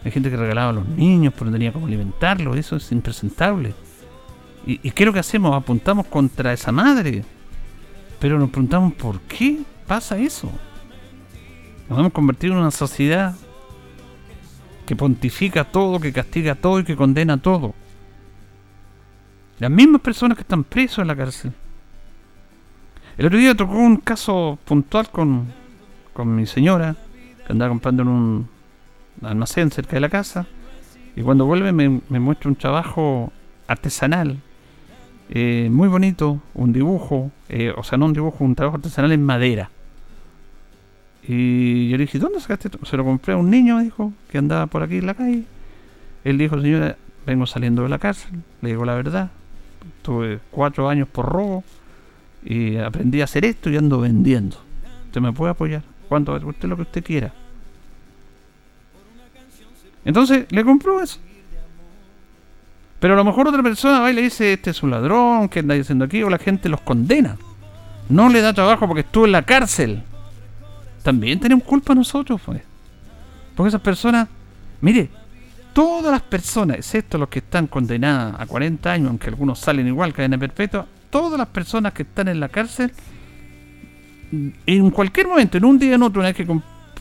Hay 0.03 0.11
gente 0.11 0.29
que 0.29 0.37
regalaba 0.37 0.69
a 0.69 0.73
los 0.73 0.87
niños, 0.87 1.33
pero 1.33 1.47
no 1.47 1.51
tenía 1.51 1.71
cómo 1.71 1.87
alimentarlos. 1.87 2.57
Eso 2.57 2.75
es 2.75 2.91
impresentable. 2.91 3.73
¿Y, 4.67 4.79
y 4.87 4.91
qué 4.91 5.03
es 5.03 5.05
lo 5.07 5.13
que 5.13 5.19
hacemos? 5.19 5.55
Apuntamos 5.55 6.07
contra 6.07 6.53
esa 6.53 6.71
madre 6.71 7.23
pero 8.19 8.39
nos 8.39 8.49
preguntamos 8.49 8.93
por 8.93 9.19
qué 9.21 9.59
pasa 9.87 10.17
eso. 10.17 10.51
Nos 11.89 11.99
hemos 11.99 12.13
convertido 12.13 12.53
en 12.53 12.59
una 12.59 12.71
sociedad 12.71 13.35
que 14.85 14.95
pontifica 14.95 15.63
todo, 15.63 15.99
que 15.99 16.13
castiga 16.13 16.55
todo 16.55 16.79
y 16.79 16.83
que 16.83 16.95
condena 16.95 17.37
todo. 17.37 17.73
Las 19.59 19.71
mismas 19.71 20.01
personas 20.01 20.37
que 20.37 20.41
están 20.41 20.63
presos 20.63 20.99
en 20.99 21.07
la 21.07 21.15
cárcel. 21.15 21.53
El 23.17 23.27
otro 23.27 23.37
día 23.37 23.55
tocó 23.55 23.73
un 23.73 23.97
caso 23.97 24.59
puntual 24.65 25.09
con, 25.09 25.47
con 26.13 26.35
mi 26.35 26.45
señora, 26.45 26.95
que 27.45 27.53
andaba 27.53 27.69
comprando 27.69 28.03
en 28.03 28.09
un 28.09 28.49
almacén 29.21 29.71
cerca 29.71 29.93
de 29.93 30.01
la 30.01 30.09
casa, 30.09 30.45
y 31.15 31.21
cuando 31.21 31.45
vuelve 31.45 31.71
me, 31.71 32.01
me 32.09 32.19
muestra 32.19 32.49
un 32.49 32.55
trabajo 32.55 33.31
artesanal 33.67 34.41
eh, 35.29 35.69
muy 35.71 35.87
bonito, 35.87 36.41
un 36.53 36.71
dibujo, 36.71 37.31
eh, 37.49 37.73
o 37.75 37.83
sea, 37.83 37.97
no 37.97 38.05
un 38.05 38.13
dibujo, 38.13 38.43
un 38.43 38.55
trabajo 38.55 38.77
artesanal 38.77 39.11
en 39.11 39.23
madera. 39.23 39.69
Y 41.27 41.89
yo 41.89 41.97
le 41.97 42.03
dije, 42.03 42.19
¿dónde 42.19 42.39
sacaste 42.39 42.67
esto? 42.67 42.85
Se 42.85 42.97
lo 42.97 43.03
compré 43.03 43.33
a 43.33 43.37
un 43.37 43.49
niño, 43.49 43.79
dijo, 43.79 44.13
que 44.29 44.37
andaba 44.37 44.67
por 44.67 44.83
aquí 44.83 44.97
en 44.97 45.07
la 45.07 45.15
calle. 45.15 45.43
Él 46.23 46.37
dijo, 46.37 46.61
señora, 46.61 46.97
vengo 47.25 47.47
saliendo 47.47 47.83
de 47.83 47.89
la 47.89 47.97
cárcel, 47.97 48.31
le 48.61 48.69
digo 48.69 48.85
la 48.85 48.93
verdad. 48.93 49.31
Tuve 50.03 50.39
cuatro 50.51 50.87
años 50.87 51.07
por 51.07 51.25
robo 51.25 51.63
y 52.43 52.77
aprendí 52.77 53.21
a 53.21 53.23
hacer 53.23 53.45
esto 53.45 53.69
y 53.69 53.77
ando 53.77 53.99
vendiendo. 53.99 54.57
Usted 55.07 55.21
me 55.21 55.33
puede 55.33 55.51
apoyar. 55.51 55.81
¿Cuánto? 56.07 56.35
Usted 56.35 56.69
lo 56.69 56.75
que 56.75 56.83
usted 56.83 57.03
quiera. 57.03 57.33
Entonces 60.03 60.45
le 60.51 60.63
compró 60.63 61.01
eso. 61.01 61.19
Pero 63.05 63.13
a 63.13 63.17
lo 63.17 63.23
mejor 63.23 63.47
otra 63.47 63.61
persona 63.61 63.99
va 63.99 64.09
y 64.09 64.15
le 64.15 64.23
dice, 64.23 64.53
este 64.53 64.71
es 64.71 64.81
un 64.81 64.89
ladrón, 64.89 65.47
¿qué 65.47 65.59
anda 65.59 65.75
diciendo 65.75 66.05
aquí? 66.05 66.23
O 66.23 66.29
la 66.31 66.39
gente 66.39 66.69
los 66.69 66.81
condena. 66.81 67.37
No 68.09 68.29
le 68.29 68.41
da 68.41 68.51
trabajo 68.51 68.87
porque 68.87 69.01
estuvo 69.01 69.25
en 69.27 69.31
la 69.31 69.43
cárcel. 69.43 70.01
También 71.03 71.39
tenemos 71.39 71.65
culpa 71.65 71.93
nosotros, 71.93 72.41
pues. 72.43 72.63
Porque 73.55 73.67
esas 73.67 73.81
personas, 73.81 74.27
mire, 74.81 75.11
todas 75.71 76.11
las 76.11 76.23
personas, 76.23 76.77
excepto 76.77 77.19
los 77.19 77.29
que 77.29 77.37
están 77.37 77.67
condenadas 77.67 78.37
a 78.39 78.47
40 78.47 78.91
años, 78.91 79.09
aunque 79.09 79.29
algunos 79.29 79.59
salen 79.59 79.85
igual, 79.85 80.11
cadena 80.11 80.39
perpetua, 80.39 80.87
todas 81.11 81.37
las 81.37 81.49
personas 81.49 81.93
que 81.93 82.01
están 82.01 82.27
en 82.27 82.39
la 82.39 82.49
cárcel, 82.49 82.91
en 84.65 84.89
cualquier 84.89 85.27
momento, 85.27 85.59
en 85.59 85.65
un 85.65 85.77
día 85.77 85.93
en 85.93 86.01
otro, 86.01 86.21
una 86.21 86.29
vez 86.29 86.37
que 86.37 86.47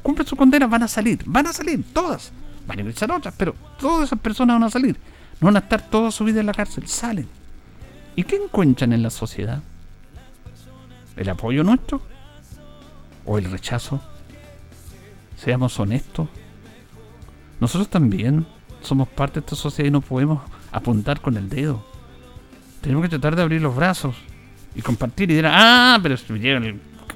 cumplen 0.02 0.26
su 0.26 0.36
condena, 0.36 0.66
van 0.66 0.82
a 0.82 0.88
salir. 0.88 1.20
Van 1.24 1.46
a 1.46 1.52
salir, 1.54 1.82
todas. 1.94 2.30
Van 2.66 2.76
a 2.76 2.82
ingresar 2.82 3.10
otras, 3.10 3.32
pero 3.38 3.54
todas 3.80 4.08
esas 4.08 4.18
personas 4.18 4.56
van 4.56 4.64
a 4.64 4.70
salir. 4.70 5.13
No 5.40 5.46
van 5.46 5.56
a 5.56 5.60
estar 5.60 5.88
toda 5.90 6.10
su 6.10 6.24
vida 6.24 6.40
en 6.40 6.46
la 6.46 6.54
cárcel, 6.54 6.86
salen. 6.86 7.28
¿Y 8.16 8.24
qué 8.24 8.36
encuentran 8.36 8.92
en 8.92 9.02
la 9.02 9.10
sociedad? 9.10 9.62
¿El 11.16 11.28
apoyo 11.28 11.64
nuestro? 11.64 12.00
¿O 13.24 13.38
el 13.38 13.50
rechazo? 13.50 14.00
Seamos 15.36 15.78
honestos. 15.78 16.28
Nosotros 17.60 17.88
también 17.88 18.46
somos 18.82 19.08
parte 19.08 19.34
de 19.34 19.40
esta 19.40 19.56
sociedad 19.56 19.88
y 19.88 19.92
no 19.92 20.00
podemos 20.00 20.42
apuntar 20.70 21.20
con 21.20 21.36
el 21.36 21.48
dedo. 21.48 21.84
Tenemos 22.80 23.02
que 23.02 23.08
tratar 23.08 23.36
de 23.36 23.42
abrir 23.42 23.62
los 23.62 23.74
brazos 23.74 24.14
y 24.74 24.82
compartir 24.82 25.30
y 25.30 25.34
decir, 25.34 25.50
ah, 25.50 25.98
pero 26.02 26.16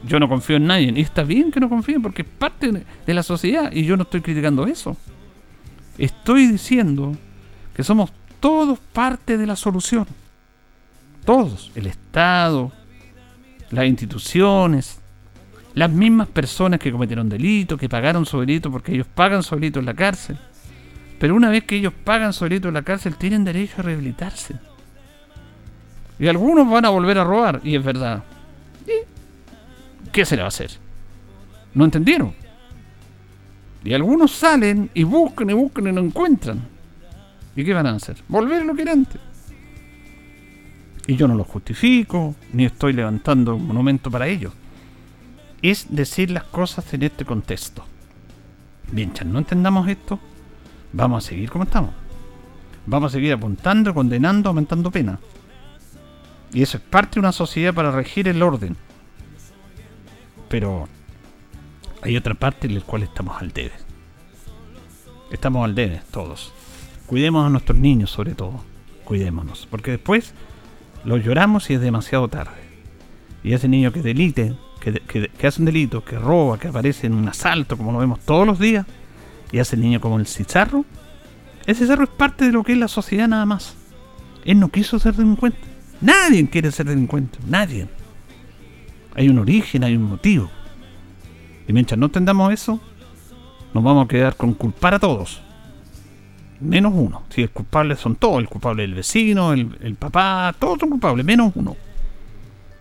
yo 0.06 0.18
no 0.18 0.28
confío 0.28 0.56
en 0.56 0.66
nadie. 0.66 0.92
Y 0.94 1.00
está 1.00 1.22
bien 1.22 1.50
que 1.50 1.60
no 1.60 1.68
confíen 1.68 2.02
porque 2.02 2.22
es 2.22 2.28
parte 2.28 2.84
de 3.06 3.14
la 3.14 3.22
sociedad 3.22 3.70
y 3.72 3.84
yo 3.84 3.96
no 3.96 4.04
estoy 4.04 4.20
criticando 4.20 4.66
eso. 4.66 4.96
Estoy 5.98 6.46
diciendo 6.46 7.16
que 7.78 7.84
somos 7.84 8.10
todos 8.40 8.80
parte 8.80 9.38
de 9.38 9.46
la 9.46 9.54
solución. 9.54 10.04
Todos, 11.24 11.70
el 11.76 11.86
Estado, 11.86 12.72
las 13.70 13.86
instituciones, 13.86 14.98
las 15.74 15.88
mismas 15.88 16.26
personas 16.26 16.80
que 16.80 16.90
cometieron 16.90 17.28
delitos, 17.28 17.78
que 17.78 17.88
pagaron 17.88 18.26
su 18.26 18.40
delito 18.40 18.68
porque 18.68 18.94
ellos 18.94 19.06
pagan 19.06 19.44
su 19.44 19.54
delito 19.54 19.78
en 19.78 19.86
la 19.86 19.94
cárcel. 19.94 20.36
Pero 21.20 21.36
una 21.36 21.50
vez 21.50 21.62
que 21.62 21.76
ellos 21.76 21.92
pagan 22.02 22.32
su 22.32 22.46
delito 22.46 22.66
en 22.66 22.74
la 22.74 22.82
cárcel, 22.82 23.14
tienen 23.14 23.44
derecho 23.44 23.74
a 23.78 23.82
rehabilitarse. 23.82 24.56
Y 26.18 26.26
algunos 26.26 26.68
van 26.68 26.84
a 26.84 26.88
volver 26.88 27.16
a 27.18 27.22
robar, 27.22 27.60
y 27.62 27.76
es 27.76 27.84
verdad. 27.84 28.24
¿Y 28.88 30.10
qué 30.10 30.24
se 30.24 30.34
le 30.34 30.42
va 30.42 30.46
a 30.46 30.48
hacer? 30.48 30.72
No 31.74 31.84
entendieron. 31.84 32.34
Y 33.84 33.94
algunos 33.94 34.32
salen 34.32 34.90
y 34.94 35.04
buscan 35.04 35.48
y 35.50 35.52
buscan 35.52 35.86
y 35.86 35.92
no 35.92 36.00
encuentran. 36.00 36.77
¿Y 37.58 37.64
qué 37.64 37.74
van 37.74 37.88
a 37.88 37.96
hacer? 37.96 38.16
Volver 38.28 38.62
a 38.62 38.64
lo 38.64 38.76
que 38.76 38.82
era 38.82 38.92
antes. 38.92 39.20
Y 41.08 41.16
yo 41.16 41.26
no 41.26 41.34
lo 41.34 41.42
justifico, 41.42 42.36
ni 42.52 42.66
estoy 42.66 42.92
levantando 42.92 43.56
un 43.56 43.66
monumento 43.66 44.12
para 44.12 44.28
ello. 44.28 44.52
Es 45.60 45.88
decir 45.90 46.30
las 46.30 46.44
cosas 46.44 46.94
en 46.94 47.02
este 47.02 47.24
contexto. 47.24 47.84
Mientras 48.92 49.26
no 49.26 49.40
entendamos 49.40 49.88
esto, 49.88 50.20
vamos 50.92 51.24
a 51.24 51.28
seguir 51.28 51.50
como 51.50 51.64
estamos. 51.64 51.90
Vamos 52.86 53.10
a 53.10 53.14
seguir 53.16 53.32
apuntando, 53.32 53.92
condenando, 53.92 54.50
aumentando 54.50 54.92
pena. 54.92 55.18
Y 56.52 56.62
eso 56.62 56.76
es 56.76 56.82
parte 56.84 57.14
de 57.14 57.20
una 57.20 57.32
sociedad 57.32 57.74
para 57.74 57.90
regir 57.90 58.28
el 58.28 58.40
orden. 58.40 58.76
Pero 60.48 60.88
hay 62.02 62.16
otra 62.16 62.34
parte 62.34 62.68
en 62.68 62.76
la 62.76 62.82
cual 62.82 63.02
estamos 63.02 63.42
al 63.42 63.50
debe. 63.50 63.72
Estamos 65.32 65.64
al 65.64 65.74
debe, 65.74 66.02
todos. 66.12 66.52
Cuidemos 67.08 67.46
a 67.46 67.48
nuestros 67.48 67.78
niños 67.78 68.10
sobre 68.10 68.34
todo. 68.34 68.62
Cuidémonos. 69.04 69.66
Porque 69.70 69.92
después 69.92 70.34
los 71.04 71.24
lloramos 71.24 71.70
y 71.70 71.74
es 71.74 71.80
demasiado 71.80 72.28
tarde. 72.28 72.60
Y 73.42 73.54
ese 73.54 73.66
niño 73.66 73.92
que 73.92 74.02
delite, 74.02 74.54
que, 74.78 75.30
hace 75.46 75.62
un 75.62 75.66
delito, 75.66 76.04
que 76.04 76.18
roba, 76.18 76.58
que 76.58 76.68
aparece 76.68 77.06
en 77.06 77.14
un 77.14 77.26
asalto, 77.26 77.78
como 77.78 77.92
lo 77.92 77.98
vemos 77.98 78.20
todos 78.20 78.46
los 78.46 78.58
días, 78.58 78.84
y 79.50 79.58
hace 79.58 79.76
el 79.76 79.82
niño 79.82 80.02
como 80.02 80.18
el 80.18 80.26
cizarro, 80.26 80.84
ese 81.66 81.84
cizarro 81.84 82.04
es 82.04 82.10
parte 82.10 82.44
de 82.44 82.52
lo 82.52 82.62
que 82.62 82.72
es 82.72 82.78
la 82.78 82.88
sociedad 82.88 83.26
nada 83.26 83.46
más. 83.46 83.74
Él 84.44 84.60
no 84.60 84.68
quiso 84.68 84.98
ser 84.98 85.14
delincuente. 85.14 85.58
Nadie 86.02 86.46
quiere 86.50 86.70
ser 86.70 86.86
delincuente. 86.86 87.38
Nadie. 87.46 87.88
Hay 89.14 89.30
un 89.30 89.38
origen, 89.38 89.82
hay 89.82 89.96
un 89.96 90.02
motivo. 90.02 90.50
Y 91.66 91.72
mientras 91.72 91.98
no 91.98 92.06
entendamos 92.06 92.52
eso, 92.52 92.78
nos 93.72 93.82
vamos 93.82 94.04
a 94.04 94.08
quedar 94.08 94.36
con 94.36 94.52
culpar 94.52 94.92
a 94.92 94.98
todos. 94.98 95.40
Menos 96.60 96.92
uno. 96.94 97.22
Si 97.28 97.42
el 97.42 97.50
culpable 97.50 97.96
son 97.96 98.16
todos, 98.16 98.40
el 98.40 98.48
culpable 98.48 98.82
del 98.82 98.94
vecino, 98.94 99.52
el, 99.52 99.76
el 99.80 99.94
papá, 99.94 100.54
todos 100.58 100.78
son 100.80 100.90
culpables, 100.90 101.24
menos 101.24 101.52
uno. 101.54 101.76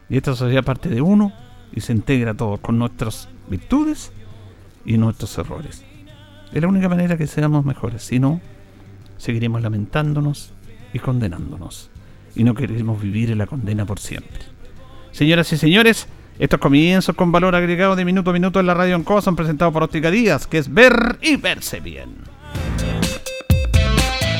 Y 0.10 0.18
esta 0.18 0.36
sociedad 0.36 0.64
parte 0.64 0.90
de 0.90 1.02
uno 1.02 1.32
y 1.74 1.82
se 1.82 1.94
integra 1.94 2.34
todo 2.34 2.58
con 2.58 2.80
nuestras 2.80 3.30
virtudes 3.50 4.12
y 4.86 4.98
nuestros 4.98 5.38
errores. 5.38 5.84
Es 6.52 6.62
la 6.62 6.68
única 6.68 6.90
manera 6.90 7.18
que 7.18 7.28
seamos 7.28 7.66
mejores. 7.66 8.04
Si 8.04 8.20
no, 8.20 8.40
seguiremos 9.18 9.62
lamentándonos 9.62 10.54
y 10.94 11.00
condenándonos. 11.00 11.90
Y 12.36 12.44
no 12.44 12.54
queremos 12.54 13.02
vivir 13.02 13.32
en 13.32 13.40
la 13.40 13.48
condena 13.48 13.86
por 13.86 14.00
siempre. 14.00 14.40
Señoras 15.12 15.52
y 15.52 15.58
señores, 15.58 16.08
estos 16.40 16.60
comienzos 16.60 17.16
con 17.16 17.32
valor 17.32 17.56
agregado 17.56 17.96
de 17.96 18.06
minuto 18.06 18.30
a 18.30 18.34
minuto 18.34 18.60
en 18.60 18.68
la 18.68 18.76
radio 18.76 18.96
en 18.96 19.06
son 19.22 19.36
presentados 19.36 19.74
por 19.74 19.84
Óptica 19.84 20.12
Díaz, 20.12 20.48
que 20.48 20.60
es 20.60 20.72
ver 20.72 21.18
y 21.22 21.36
verse 21.36 21.80
bien. 21.80 22.37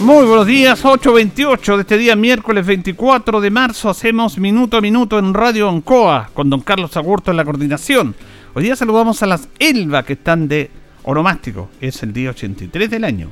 Muy 0.00 0.24
buenos 0.24 0.46
días, 0.46 0.82
8.28 0.82 1.76
de 1.76 1.82
este 1.82 1.98
día, 1.98 2.16
miércoles 2.16 2.64
24 2.64 3.38
de 3.38 3.50
marzo. 3.50 3.90
Hacemos 3.90 4.38
minuto 4.38 4.78
a 4.78 4.80
minuto 4.80 5.18
en 5.18 5.34
Radio 5.34 5.68
Ancoa 5.68 6.30
con 6.32 6.48
don 6.48 6.62
Carlos 6.62 6.96
Agurto 6.96 7.30
en 7.30 7.36
la 7.36 7.44
coordinación. 7.44 8.14
Hoy 8.54 8.62
día 8.62 8.76
saludamos 8.76 9.22
a 9.22 9.26
las 9.26 9.50
Elba 9.58 10.02
que 10.02 10.14
están 10.14 10.48
de 10.48 10.70
oromástico. 11.02 11.68
Es 11.82 12.02
el 12.02 12.14
día 12.14 12.30
83 12.30 12.88
del 12.88 13.04
año. 13.04 13.30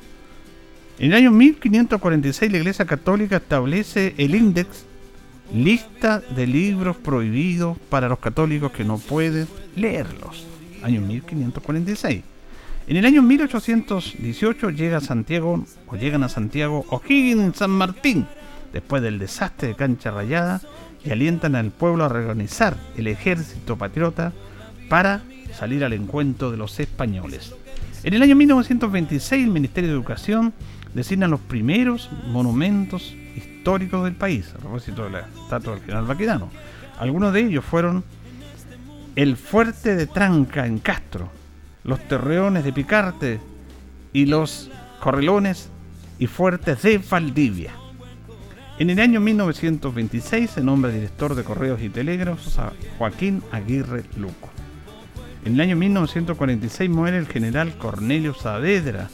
En 0.98 1.12
el 1.12 1.16
año 1.16 1.30
1546 1.30 2.52
la 2.52 2.58
Iglesia 2.58 2.84
Católica 2.84 3.36
establece 3.36 4.14
el 4.18 4.34
índice 4.34 4.84
lista 5.54 6.20
de 6.20 6.46
libros 6.46 6.98
prohibidos 6.98 7.78
para 7.88 8.10
los 8.10 8.18
católicos 8.18 8.72
que 8.72 8.84
no 8.84 8.98
pueden 8.98 9.48
leerlos. 9.74 10.44
Año 10.82 11.00
1546. 11.00 12.37
En 12.88 12.96
el 12.96 13.04
año 13.04 13.20
1818 13.20 14.70
llega 14.70 15.02
Santiago, 15.02 15.62
o 15.88 15.96
llegan 15.96 16.22
a 16.22 16.30
Santiago 16.30 16.86
O'Higgins 16.88 17.58
San 17.58 17.70
Martín, 17.70 18.26
después 18.72 19.02
del 19.02 19.18
desastre 19.18 19.68
de 19.68 19.74
Cancha 19.74 20.10
Rayada, 20.10 20.62
y 21.04 21.10
alientan 21.10 21.54
al 21.54 21.70
pueblo 21.70 22.06
a 22.06 22.08
reorganizar 22.08 22.78
el 22.96 23.08
ejército 23.08 23.76
patriota 23.76 24.32
para 24.88 25.20
salir 25.52 25.84
al 25.84 25.92
encuentro 25.92 26.50
de 26.50 26.56
los 26.56 26.80
españoles. 26.80 27.54
En 28.04 28.14
el 28.14 28.22
año 28.22 28.34
1926 28.34 29.44
el 29.44 29.50
Ministerio 29.50 29.90
de 29.90 29.94
Educación 29.94 30.54
designa 30.94 31.28
los 31.28 31.40
primeros 31.40 32.08
monumentos 32.28 33.14
históricos 33.36 34.04
del 34.04 34.14
país, 34.14 34.50
a 34.54 34.60
propósito 34.60 35.04
de 35.04 35.10
la 35.10 35.28
estatua 35.42 35.74
del 35.74 35.82
general 35.82 36.06
Baquedano. 36.06 36.48
Algunos 36.98 37.34
de 37.34 37.40
ellos 37.40 37.66
fueron 37.66 38.02
el 39.14 39.36
Fuerte 39.36 39.94
de 39.94 40.06
Tranca 40.06 40.66
en 40.66 40.78
Castro, 40.78 41.30
los 41.84 42.00
terreones 42.08 42.64
de 42.64 42.72
Picarte 42.72 43.40
y 44.12 44.26
los 44.26 44.70
correlones 45.00 45.70
y 46.18 46.26
fuertes 46.26 46.82
de 46.82 46.98
Valdivia. 46.98 47.72
En 48.78 48.90
el 48.90 49.00
año 49.00 49.20
1926 49.20 50.50
se 50.50 50.62
nombra 50.62 50.90
director 50.90 51.34
de 51.34 51.44
correos 51.44 51.82
y 51.82 51.88
telégrafos 51.88 52.58
a 52.58 52.72
Joaquín 52.96 53.42
Aguirre 53.50 54.04
Luco. 54.16 54.50
En 55.44 55.54
el 55.54 55.60
año 55.60 55.76
1946 55.76 56.90
muere 56.90 57.18
el 57.18 57.26
general 57.26 57.76
Cornelio 57.76 58.34
Saavedra, 58.34 59.08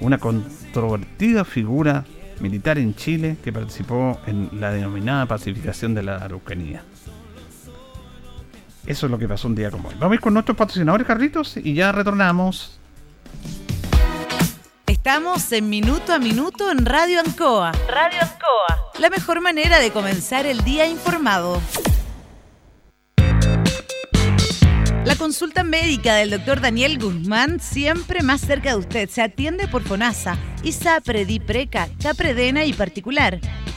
una 0.00 0.18
controvertida 0.18 1.44
figura 1.44 2.04
militar 2.40 2.78
en 2.78 2.94
Chile 2.94 3.36
que 3.42 3.52
participó 3.52 4.18
en 4.26 4.50
la 4.60 4.72
denominada 4.72 5.26
pacificación 5.26 5.94
de 5.94 6.02
la 6.02 6.16
Araucanía. 6.16 6.82
Eso 8.86 9.06
es 9.06 9.10
lo 9.12 9.18
que 9.18 9.28
pasó 9.28 9.48
un 9.48 9.54
día 9.54 9.70
como 9.70 9.88
hoy. 9.88 9.94
Vamos 9.98 10.12
a 10.12 10.14
ir 10.16 10.20
con 10.20 10.34
nuestros 10.34 10.56
patrocinadores, 10.56 11.06
Carlitos, 11.06 11.56
y 11.56 11.74
ya 11.74 11.92
retornamos. 11.92 12.78
Estamos 14.86 15.50
en 15.52 15.68
Minuto 15.68 16.12
a 16.12 16.18
Minuto 16.18 16.70
en 16.70 16.84
Radio 16.84 17.20
Ancoa. 17.20 17.72
Radio 17.88 18.20
Ancoa. 18.20 18.92
La 18.98 19.10
mejor 19.10 19.40
manera 19.40 19.78
de 19.78 19.90
comenzar 19.90 20.46
el 20.46 20.62
día 20.64 20.86
informado. 20.86 21.60
La 25.04 25.16
consulta 25.16 25.64
médica 25.64 26.14
del 26.14 26.30
doctor 26.30 26.60
Daniel 26.60 26.98
Guzmán 26.98 27.58
siempre 27.58 28.22
más 28.22 28.40
cerca 28.40 28.70
de 28.70 28.76
usted. 28.76 29.08
Se 29.08 29.22
atiende 29.22 29.66
por 29.66 29.82
FONASA, 29.82 30.36
ISAPRE, 30.62 31.24
DIPRECA, 31.24 31.88
CAPREDENA 32.00 32.64
y 32.64 32.72
particular. 32.72 33.40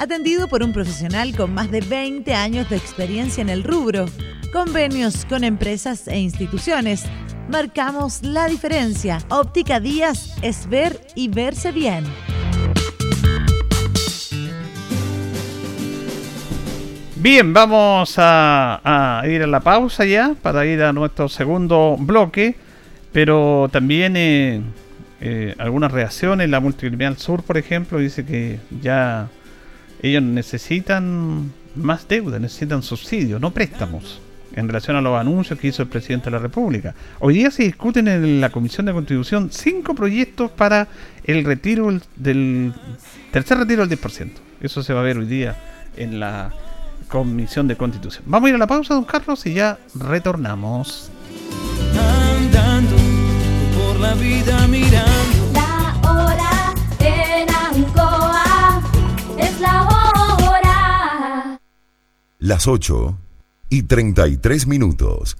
Atendido 0.00 0.48
por 0.48 0.62
un 0.62 0.72
profesional 0.72 1.36
con 1.36 1.52
más 1.52 1.70
de 1.70 1.82
20 1.82 2.32
años 2.32 2.70
de 2.70 2.76
experiencia 2.76 3.42
en 3.42 3.50
el 3.50 3.62
rubro. 3.62 4.06
Convenios 4.50 5.26
con 5.26 5.44
empresas 5.44 6.08
e 6.08 6.18
instituciones. 6.18 7.04
Marcamos 7.50 8.22
la 8.22 8.48
diferencia. 8.48 9.18
Óptica 9.28 9.78
Díaz 9.78 10.34
es 10.40 10.66
ver 10.70 10.98
y 11.14 11.28
verse 11.28 11.70
bien. 11.70 12.04
Bien, 17.16 17.52
vamos 17.52 18.14
a, 18.16 19.22
ir 19.28 19.42
a 19.42 19.46
la 19.46 19.60
pausa 19.60 20.06
ya 20.06 20.34
para 20.40 20.64
ir 20.64 20.82
a 20.82 20.94
nuestro 20.94 21.28
segundo 21.28 21.98
bloque, 21.98 22.56
pero 23.12 23.68
también 23.70 24.16
eh, 24.16 24.62
eh, 25.20 25.54
algunas 25.58 25.92
reacciones. 25.92 26.48
La 26.48 26.60
Multicriminal 26.60 27.18
Sur, 27.18 27.42
por 27.42 27.58
ejemplo, 27.58 27.98
dice 27.98 28.24
que 28.24 28.60
ya 28.80 29.28
ellos 30.02 30.22
necesitan 30.22 31.52
más 31.74 32.08
deuda, 32.08 32.38
necesitan 32.38 32.82
subsidios, 32.82 33.40
no 33.40 33.52
préstamos, 33.52 34.20
en 34.54 34.66
relación 34.66 34.96
a 34.96 35.00
los 35.00 35.18
anuncios 35.18 35.58
que 35.58 35.68
hizo 35.68 35.82
el 35.82 35.88
presidente 35.88 36.26
de 36.26 36.32
la 36.32 36.38
República. 36.38 36.94
Hoy 37.20 37.34
día 37.34 37.50
se 37.50 37.64
discuten 37.64 38.08
en 38.08 38.40
la 38.40 38.50
Comisión 38.50 38.86
de 38.86 38.92
Constitución 38.92 39.50
cinco 39.52 39.94
proyectos 39.94 40.50
para 40.50 40.88
el 41.24 41.44
retiro 41.44 42.00
del 42.16 42.72
tercer 43.30 43.58
retiro 43.58 43.86
del 43.86 43.98
10%. 43.98 44.30
Eso 44.60 44.82
se 44.82 44.92
va 44.92 45.00
a 45.00 45.04
ver 45.04 45.18
hoy 45.18 45.26
día 45.26 45.56
en 45.96 46.18
la 46.18 46.52
Comisión 47.08 47.68
de 47.68 47.76
Constitución. 47.76 48.24
Vamos 48.26 48.46
a 48.46 48.50
ir 48.50 48.54
a 48.56 48.58
la 48.58 48.66
pausa, 48.66 48.94
don 48.94 49.04
Carlos, 49.04 49.46
y 49.46 49.54
ya 49.54 49.78
retornamos. 49.94 51.10
Andando 52.38 52.96
por 53.76 54.00
la 54.00 54.14
vida 54.14 54.66
mirando. 54.68 55.39
Las 62.42 62.66
8 62.66 63.18
y 63.68 63.82
33 63.82 64.66
minutos. 64.66 65.36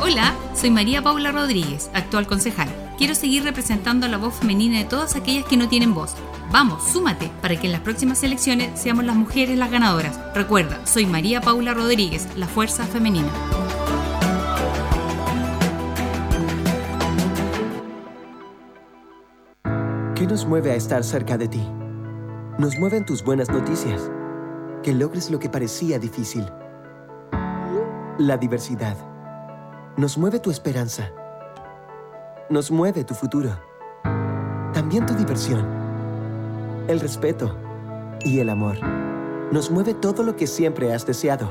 Hola, 0.00 0.34
soy 0.54 0.70
María 0.70 1.02
Paula 1.02 1.30
Rodríguez, 1.30 1.90
actual 1.92 2.26
concejal. 2.26 2.70
Quiero 2.96 3.14
seguir 3.14 3.44
representando 3.44 4.08
la 4.08 4.16
voz 4.16 4.36
femenina 4.36 4.78
de 4.78 4.86
todas 4.86 5.14
aquellas 5.14 5.44
que 5.44 5.58
no 5.58 5.68
tienen 5.68 5.92
voz 5.92 6.14
Vamos, 6.50 6.90
súmate 6.90 7.30
para 7.42 7.60
que 7.60 7.66
en 7.66 7.72
las 7.72 7.82
próximas 7.82 8.22
elecciones 8.22 8.80
seamos 8.80 9.04
las 9.04 9.16
mujeres 9.16 9.58
las 9.58 9.70
ganadoras. 9.70 10.18
Recuerda, 10.34 10.86
soy 10.86 11.04
María 11.04 11.42
Paula 11.42 11.74
Rodríguez, 11.74 12.26
la 12.34 12.46
Fuerza 12.48 12.86
Femenina. 12.86 13.28
¿Qué 20.14 20.26
nos 20.26 20.46
mueve 20.46 20.70
a 20.70 20.76
estar 20.76 21.04
cerca 21.04 21.36
de 21.36 21.48
ti? 21.48 21.62
Nos 22.58 22.78
mueven 22.78 23.04
tus 23.04 23.24
buenas 23.24 23.48
noticias. 23.50 24.10
Que 24.82 24.92
logres 24.92 25.30
lo 25.30 25.38
que 25.38 25.48
parecía 25.48 25.98
difícil. 25.98 26.46
La 28.18 28.36
diversidad. 28.36 28.96
Nos 29.96 30.18
mueve 30.18 30.40
tu 30.40 30.50
esperanza. 30.50 31.10
Nos 32.50 32.70
mueve 32.70 33.04
tu 33.04 33.14
futuro. 33.14 33.50
También 34.72 35.06
tu 35.06 35.14
diversión 35.14 35.84
el 36.88 37.00
respeto 37.00 37.56
y 38.20 38.40
el 38.40 38.50
amor. 38.50 38.76
Nos 39.52 39.70
mueve 39.70 39.94
todo 39.94 40.22
lo 40.22 40.36
que 40.36 40.46
siempre 40.46 40.92
has 40.92 41.06
deseado. 41.06 41.50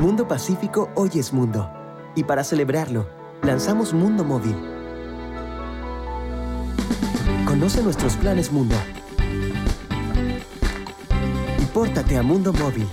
Mundo 0.00 0.28
Pacífico 0.28 0.90
hoy 0.94 1.10
es 1.14 1.32
mundo. 1.32 1.70
Y 2.14 2.24
para 2.24 2.44
celebrarlo, 2.44 3.06
lanzamos 3.42 3.92
Mundo 3.92 4.24
Móvil. 4.24 4.56
Conoce 7.46 7.82
nuestros 7.82 8.16
planes 8.16 8.52
Mundo. 8.52 8.76
Y 11.74 11.76
pórtate 11.76 12.16
a 12.16 12.22
Mundo 12.22 12.52
Móvil. 12.52 12.86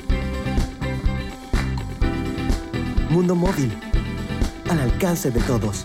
Mundo 3.11 3.35
Móvil. 3.35 3.71
Al 4.69 4.79
alcance 4.79 5.29
de 5.29 5.39
todos. 5.41 5.83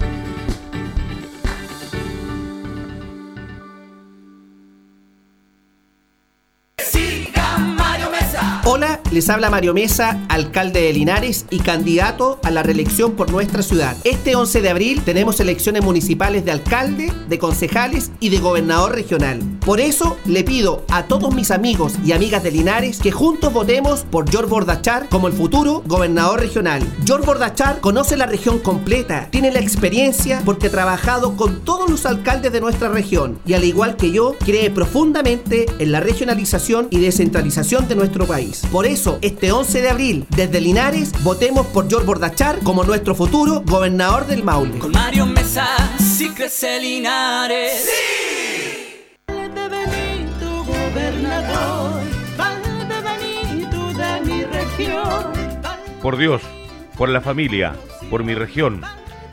Les 9.16 9.30
habla 9.30 9.48
Mario 9.48 9.72
Mesa, 9.72 10.20
alcalde 10.28 10.82
de 10.82 10.92
Linares 10.92 11.46
y 11.48 11.60
candidato 11.60 12.38
a 12.42 12.50
la 12.50 12.62
reelección 12.62 13.12
por 13.12 13.30
nuestra 13.30 13.62
ciudad. 13.62 13.96
Este 14.04 14.36
11 14.36 14.60
de 14.60 14.68
abril 14.68 15.00
tenemos 15.06 15.40
elecciones 15.40 15.82
municipales 15.82 16.44
de 16.44 16.50
alcalde, 16.50 17.10
de 17.26 17.38
concejales 17.38 18.10
y 18.20 18.28
de 18.28 18.40
gobernador 18.40 18.94
regional. 18.94 19.40
Por 19.64 19.80
eso 19.80 20.18
le 20.26 20.44
pido 20.44 20.84
a 20.90 21.04
todos 21.04 21.34
mis 21.34 21.50
amigos 21.50 21.94
y 22.04 22.12
amigas 22.12 22.42
de 22.42 22.50
Linares 22.50 22.98
que 22.98 23.10
juntos 23.10 23.54
votemos 23.54 24.00
por 24.02 24.30
George 24.30 24.50
Bordachar 24.50 25.08
como 25.08 25.28
el 25.28 25.32
futuro 25.32 25.82
gobernador 25.86 26.40
regional. 26.40 26.82
George 27.06 27.24
Bordachar 27.24 27.80
conoce 27.80 28.18
la 28.18 28.26
región 28.26 28.58
completa, 28.58 29.28
tiene 29.30 29.50
la 29.50 29.60
experiencia 29.60 30.42
porque 30.44 30.66
ha 30.66 30.70
trabajado 30.70 31.38
con 31.38 31.64
todos 31.64 31.88
los 31.88 32.04
alcaldes 32.04 32.52
de 32.52 32.60
nuestra 32.60 32.90
región 32.90 33.38
y 33.46 33.54
al 33.54 33.64
igual 33.64 33.96
que 33.96 34.10
yo 34.10 34.36
cree 34.44 34.68
profundamente 34.68 35.64
en 35.78 35.90
la 35.90 36.00
regionalización 36.00 36.88
y 36.90 36.98
descentralización 36.98 37.88
de 37.88 37.96
nuestro 37.96 38.26
país. 38.26 38.60
Por 38.70 38.84
eso 38.84 39.05
este 39.22 39.52
11 39.52 39.82
de 39.82 39.90
abril, 39.90 40.26
desde 40.30 40.60
Linares, 40.60 41.12
votemos 41.22 41.66
por 41.66 41.88
George 41.88 42.06
Bordachar 42.06 42.58
como 42.60 42.84
nuestro 42.84 43.14
futuro 43.14 43.62
gobernador 43.64 44.26
del 44.26 44.42
Maule. 44.42 44.78
Con 44.78 44.92
Mario 44.92 45.26
Mesa, 45.26 45.66
sí 45.98 46.30
crece 46.30 46.80
Linares. 46.80 47.84
¡Sí! 47.84 48.26
Benito, 49.28 50.64
gobernador, 50.64 52.02
Benito 53.04 53.92
de 53.94 54.20
mi 54.24 54.44
región. 54.44 55.32
Por 56.02 56.16
Dios, 56.16 56.42
por 56.96 57.08
la 57.08 57.20
familia, 57.20 57.74
por 58.10 58.24
mi 58.24 58.34
región 58.34 58.82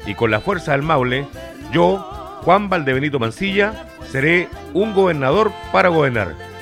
y 0.06 0.14
con 0.16 0.32
la 0.32 0.42
fuerza 0.42 0.74
del 0.74 0.84
Maule, 0.84 1.28
yo, 1.72 1.98
Juan 2.44 2.70
Valdebenito 2.70 3.20
Mancilla, 3.20 3.88
seré 4.12 4.50
un 4.74 4.94
gobernador 4.94 5.52
para 5.72 5.90
gobernar. 5.90 6.53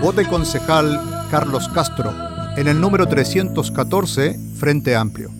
Vote 0.00 0.26
concejal 0.26 0.98
Carlos 1.30 1.68
Castro 1.68 2.14
en 2.56 2.68
el 2.68 2.80
número 2.80 3.06
314 3.06 4.38
Frente 4.58 4.96
Amplio. 4.96 5.39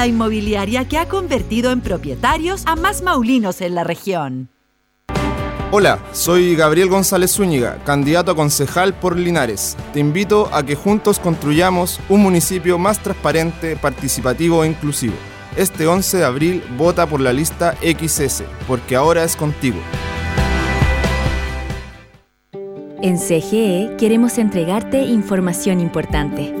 inmobiliaria 0.07 0.87
que 0.87 0.97
ha 0.97 1.07
convertido 1.07 1.71
en 1.71 1.81
propietarios 1.81 2.63
a 2.65 2.75
más 2.75 3.01
maulinos 3.01 3.61
en 3.61 3.75
la 3.75 3.83
región. 3.83 4.49
Hola, 5.73 5.99
soy 6.11 6.55
Gabriel 6.57 6.89
González 6.89 7.31
Zúñiga, 7.31 7.77
candidato 7.85 8.31
a 8.31 8.35
concejal 8.35 8.93
por 8.93 9.17
Linares. 9.17 9.77
Te 9.93 10.01
invito 10.01 10.49
a 10.51 10.65
que 10.65 10.75
juntos 10.75 11.17
construyamos 11.17 12.01
un 12.09 12.21
municipio 12.21 12.77
más 12.77 13.01
transparente, 13.01 13.77
participativo 13.77 14.65
e 14.65 14.67
inclusivo. 14.67 15.15
Este 15.55 15.87
11 15.87 16.17
de 16.17 16.25
abril 16.25 16.63
vota 16.77 17.07
por 17.07 17.21
la 17.21 17.31
lista 17.31 17.75
XS, 17.81 18.43
porque 18.67 18.97
ahora 18.97 19.23
es 19.23 19.37
contigo. 19.37 19.79
En 23.01 23.17
CGE 23.17 23.95
queremos 23.97 24.37
entregarte 24.37 25.03
información 25.03 25.79
importante. 25.79 26.60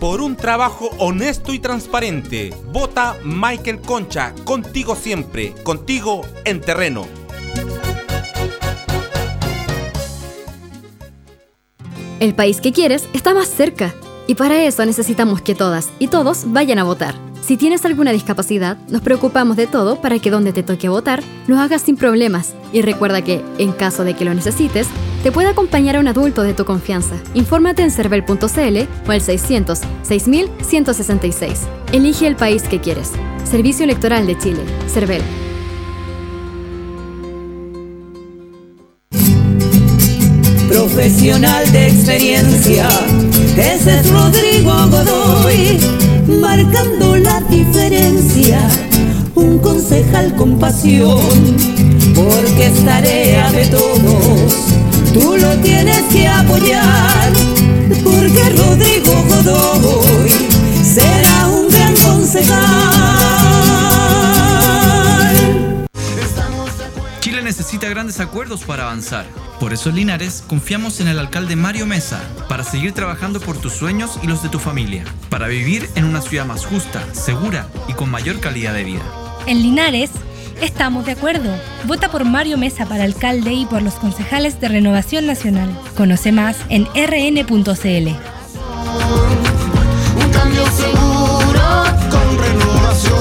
Por 0.00 0.22
un 0.22 0.34
trabajo 0.34 0.88
honesto 0.96 1.52
y 1.52 1.58
transparente, 1.58 2.54
vota 2.72 3.18
Michael 3.22 3.82
Concha, 3.82 4.34
contigo 4.44 4.96
siempre, 4.96 5.52
contigo 5.62 6.22
en 6.46 6.62
terreno. 6.62 7.06
El 12.18 12.34
país 12.34 12.62
que 12.62 12.72
quieres 12.72 13.10
está 13.12 13.34
más 13.34 13.48
cerca 13.48 13.94
y 14.26 14.36
para 14.36 14.64
eso 14.64 14.86
necesitamos 14.86 15.42
que 15.42 15.54
todas 15.54 15.90
y 15.98 16.08
todos 16.08 16.44
vayan 16.46 16.78
a 16.78 16.84
votar. 16.84 17.14
Si 17.42 17.58
tienes 17.58 17.84
alguna 17.84 18.12
discapacidad, 18.12 18.78
nos 18.88 19.02
preocupamos 19.02 19.58
de 19.58 19.66
todo 19.66 20.00
para 20.00 20.18
que 20.18 20.30
donde 20.30 20.54
te 20.54 20.62
toque 20.62 20.88
votar 20.88 21.22
lo 21.46 21.58
hagas 21.58 21.82
sin 21.82 21.98
problemas. 21.98 22.54
Y 22.72 22.80
recuerda 22.80 23.22
que, 23.22 23.44
en 23.58 23.72
caso 23.72 24.04
de 24.04 24.14
que 24.14 24.24
lo 24.24 24.32
necesites, 24.32 24.86
te 25.22 25.32
puede 25.32 25.48
acompañar 25.48 25.96
a 25.96 26.00
un 26.00 26.08
adulto 26.08 26.42
de 26.42 26.54
tu 26.54 26.64
confianza. 26.64 27.16
Infórmate 27.34 27.82
en 27.82 27.90
cervel.cl 27.90 28.78
o 29.06 29.10
al 29.10 29.20
600 29.20 29.80
6166. 30.02 31.60
Elige 31.92 32.26
el 32.26 32.36
país 32.36 32.62
que 32.64 32.80
quieres. 32.80 33.12
Servicio 33.44 33.84
Electoral 33.84 34.26
de 34.26 34.38
Chile. 34.38 34.60
Cervel. 34.86 35.22
Profesional 40.68 41.70
de 41.72 41.88
experiencia, 41.88 42.88
ese 43.56 44.00
es 44.00 44.10
Rodrigo 44.10 44.72
Godoy, 44.88 45.80
marcando 46.40 47.16
la 47.16 47.40
diferencia. 47.42 48.60
Un 49.34 49.58
concejal 49.58 50.34
con 50.36 50.58
pasión, 50.58 51.20
porque 52.14 52.66
es 52.66 52.84
tarea 52.84 53.50
de 53.50 53.66
todos, 53.66 54.54
tú 55.12 55.36
lo 55.36 55.56
tienes 55.58 56.02
que 56.12 56.26
apoyar, 56.26 57.32
porque 58.02 58.50
Rodrigo 58.56 59.22
Godoy 59.28 60.30
será 60.82 61.48
un 61.48 61.68
gran 61.68 61.94
concejal. 61.96 62.60
Chile 67.20 67.42
necesita 67.42 67.88
grandes 67.88 68.20
acuerdos 68.20 68.62
para 68.64 68.84
avanzar. 68.84 69.26
Por 69.58 69.72
eso 69.72 69.90
en 69.90 69.96
Linares 69.96 70.42
confiamos 70.46 71.00
en 71.00 71.08
el 71.08 71.18
alcalde 71.18 71.54
Mario 71.54 71.86
Mesa 71.86 72.20
para 72.48 72.64
seguir 72.64 72.92
trabajando 72.92 73.40
por 73.40 73.58
tus 73.58 73.74
sueños 73.74 74.18
y 74.22 74.26
los 74.26 74.42
de 74.42 74.48
tu 74.48 74.58
familia, 74.58 75.04
para 75.28 75.48
vivir 75.48 75.88
en 75.96 76.04
una 76.04 76.22
ciudad 76.22 76.46
más 76.46 76.64
justa, 76.64 77.04
segura 77.12 77.68
y 77.88 77.92
con 77.92 78.10
mayor 78.10 78.40
calidad 78.40 78.72
de 78.72 78.84
vida. 78.84 79.02
En 79.46 79.60
Linares 79.62 80.10
estamos 80.60 81.06
de 81.06 81.12
acuerdo. 81.12 81.50
Vota 81.84 82.10
por 82.10 82.24
Mario 82.24 82.58
Mesa 82.58 82.86
para 82.86 83.04
alcalde 83.04 83.52
y 83.52 83.66
por 83.66 83.82
los 83.82 83.94
concejales 83.94 84.60
de 84.60 84.68
Renovación 84.68 85.26
Nacional. 85.26 85.70
Conoce 85.96 86.32
más 86.32 86.56
en 86.68 86.84
rn.cl. 86.86 88.08
Un 90.16 90.32
cambio 90.32 90.66
seguro 90.66 91.60
con 92.10 92.38
renovación. 92.38 93.20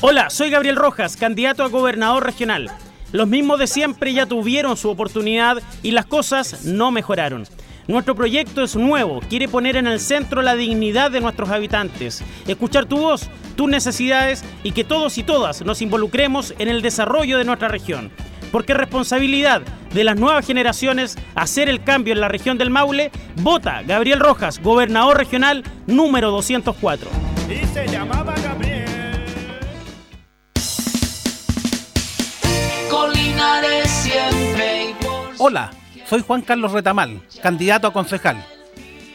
Hola, 0.00 0.30
soy 0.30 0.50
Gabriel 0.50 0.76
Rojas, 0.76 1.16
candidato 1.16 1.62
a 1.62 1.68
gobernador 1.68 2.24
regional. 2.24 2.70
Los 3.12 3.26
mismos 3.26 3.58
de 3.58 3.66
siempre 3.66 4.12
ya 4.12 4.26
tuvieron 4.26 4.76
su 4.76 4.88
oportunidad 4.88 5.58
y 5.82 5.90
las 5.90 6.06
cosas 6.06 6.64
no 6.64 6.92
mejoraron. 6.92 7.46
Nuestro 7.88 8.14
proyecto 8.14 8.62
es 8.62 8.76
nuevo, 8.76 9.20
quiere 9.28 9.48
poner 9.48 9.76
en 9.76 9.86
el 9.86 10.00
centro 10.00 10.42
la 10.42 10.54
dignidad 10.54 11.10
de 11.10 11.20
nuestros 11.20 11.48
habitantes, 11.50 12.22
escuchar 12.46 12.86
tu 12.86 12.98
voz, 12.98 13.28
tus 13.56 13.68
necesidades 13.68 14.44
y 14.62 14.72
que 14.72 14.84
todos 14.84 15.18
y 15.18 15.22
todas 15.22 15.62
nos 15.64 15.82
involucremos 15.82 16.54
en 16.58 16.68
el 16.68 16.82
desarrollo 16.82 17.38
de 17.38 17.44
nuestra 17.44 17.68
región. 17.68 18.10
Porque 18.52 18.72
es 18.72 18.78
responsabilidad 18.78 19.62
de 19.94 20.04
las 20.04 20.16
nuevas 20.16 20.46
generaciones 20.46 21.16
hacer 21.34 21.68
el 21.68 21.82
cambio 21.82 22.12
en 22.12 22.20
la 22.20 22.28
región 22.28 22.58
del 22.58 22.70
Maule. 22.70 23.10
Vota 23.36 23.82
Gabriel 23.82 24.20
Rojas, 24.20 24.60
gobernador 24.60 25.16
regional 25.16 25.64
número 25.86 26.30
204. 26.30 27.10
Y 27.48 27.66
se 27.66 27.86
llamaba 27.88 28.34
Gabriel. 28.42 28.86
Colinares 32.90 33.90
siempre. 33.90 34.94
Hola, 35.38 35.70
soy 36.10 36.24
Juan 36.26 36.42
Carlos 36.42 36.72
Retamal, 36.72 37.22
candidato 37.40 37.86
a 37.86 37.92
concejal. 37.92 38.44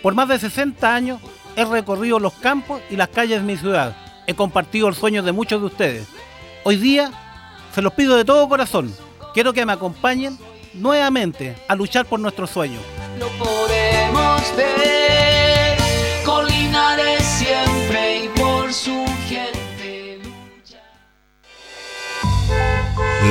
Por 0.01 0.15
más 0.15 0.29
de 0.29 0.39
60 0.39 0.95
años 0.95 1.19
he 1.57 1.65
recorrido 1.65 2.19
los 2.19 2.31
campos 2.35 2.81
y 2.89 2.95
las 2.95 3.09
calles 3.09 3.41
de 3.41 3.45
mi 3.45 3.57
ciudad. 3.57 3.97
He 4.27 4.33
compartido 4.33 4.87
el 4.87 4.95
sueño 4.95 5.21
de 5.21 5.33
muchos 5.33 5.59
de 5.59 5.67
ustedes. 5.67 6.07
Hoy 6.63 6.77
día 6.77 7.11
se 7.73 7.81
los 7.81 7.91
pido 7.91 8.15
de 8.15 8.23
todo 8.23 8.47
corazón. 8.47 8.95
Quiero 9.33 9.51
que 9.51 9.65
me 9.65 9.73
acompañen 9.73 10.37
nuevamente 10.73 11.57
a 11.67 11.75
luchar 11.75 12.05
por 12.05 12.21
nuestros 12.21 12.49
sueños. 12.49 12.81
Lo 13.19 13.27
podemos 13.43 14.55
ver. 14.55 14.85
Siempre 17.19 18.25
y 18.25 18.27
por 18.29 18.71
su 18.71 19.04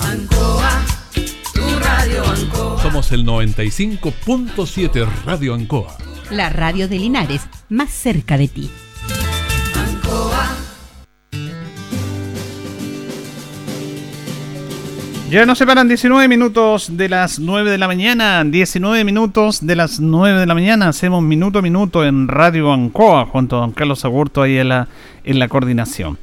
Ancoa, 0.00 0.84
tu 1.54 1.78
radio 1.78 2.24
Ancoa. 2.26 2.82
Somos 2.82 3.12
el 3.12 3.24
95.7 3.24 5.06
Radio 5.24 5.54
Ancoa. 5.54 6.07
La 6.30 6.50
radio 6.50 6.88
de 6.88 6.98
Linares, 6.98 7.48
más 7.70 7.88
cerca 7.88 8.36
de 8.36 8.48
ti. 8.48 8.70
Ya 15.30 15.46
nos 15.46 15.56
separan 15.56 15.88
19 15.88 16.28
minutos 16.28 16.98
de 16.98 17.08
las 17.08 17.38
9 17.38 17.70
de 17.70 17.78
la 17.78 17.86
mañana. 17.86 18.44
19 18.44 19.04
minutos 19.04 19.66
de 19.66 19.76
las 19.76 20.00
9 20.00 20.40
de 20.40 20.46
la 20.46 20.52
mañana. 20.52 20.88
Hacemos 20.88 21.22
minuto 21.22 21.60
a 21.60 21.62
minuto 21.62 22.04
en 22.04 22.28
Radio 22.28 22.74
Ancoa 22.74 23.24
junto 23.24 23.56
a 23.56 23.60
don 23.60 23.72
Carlos 23.72 24.04
Agurto 24.04 24.42
ahí 24.42 24.58
en 24.58 24.68
la, 24.68 24.88
en 25.24 25.38
la 25.38 25.48
coordinación. 25.48 26.18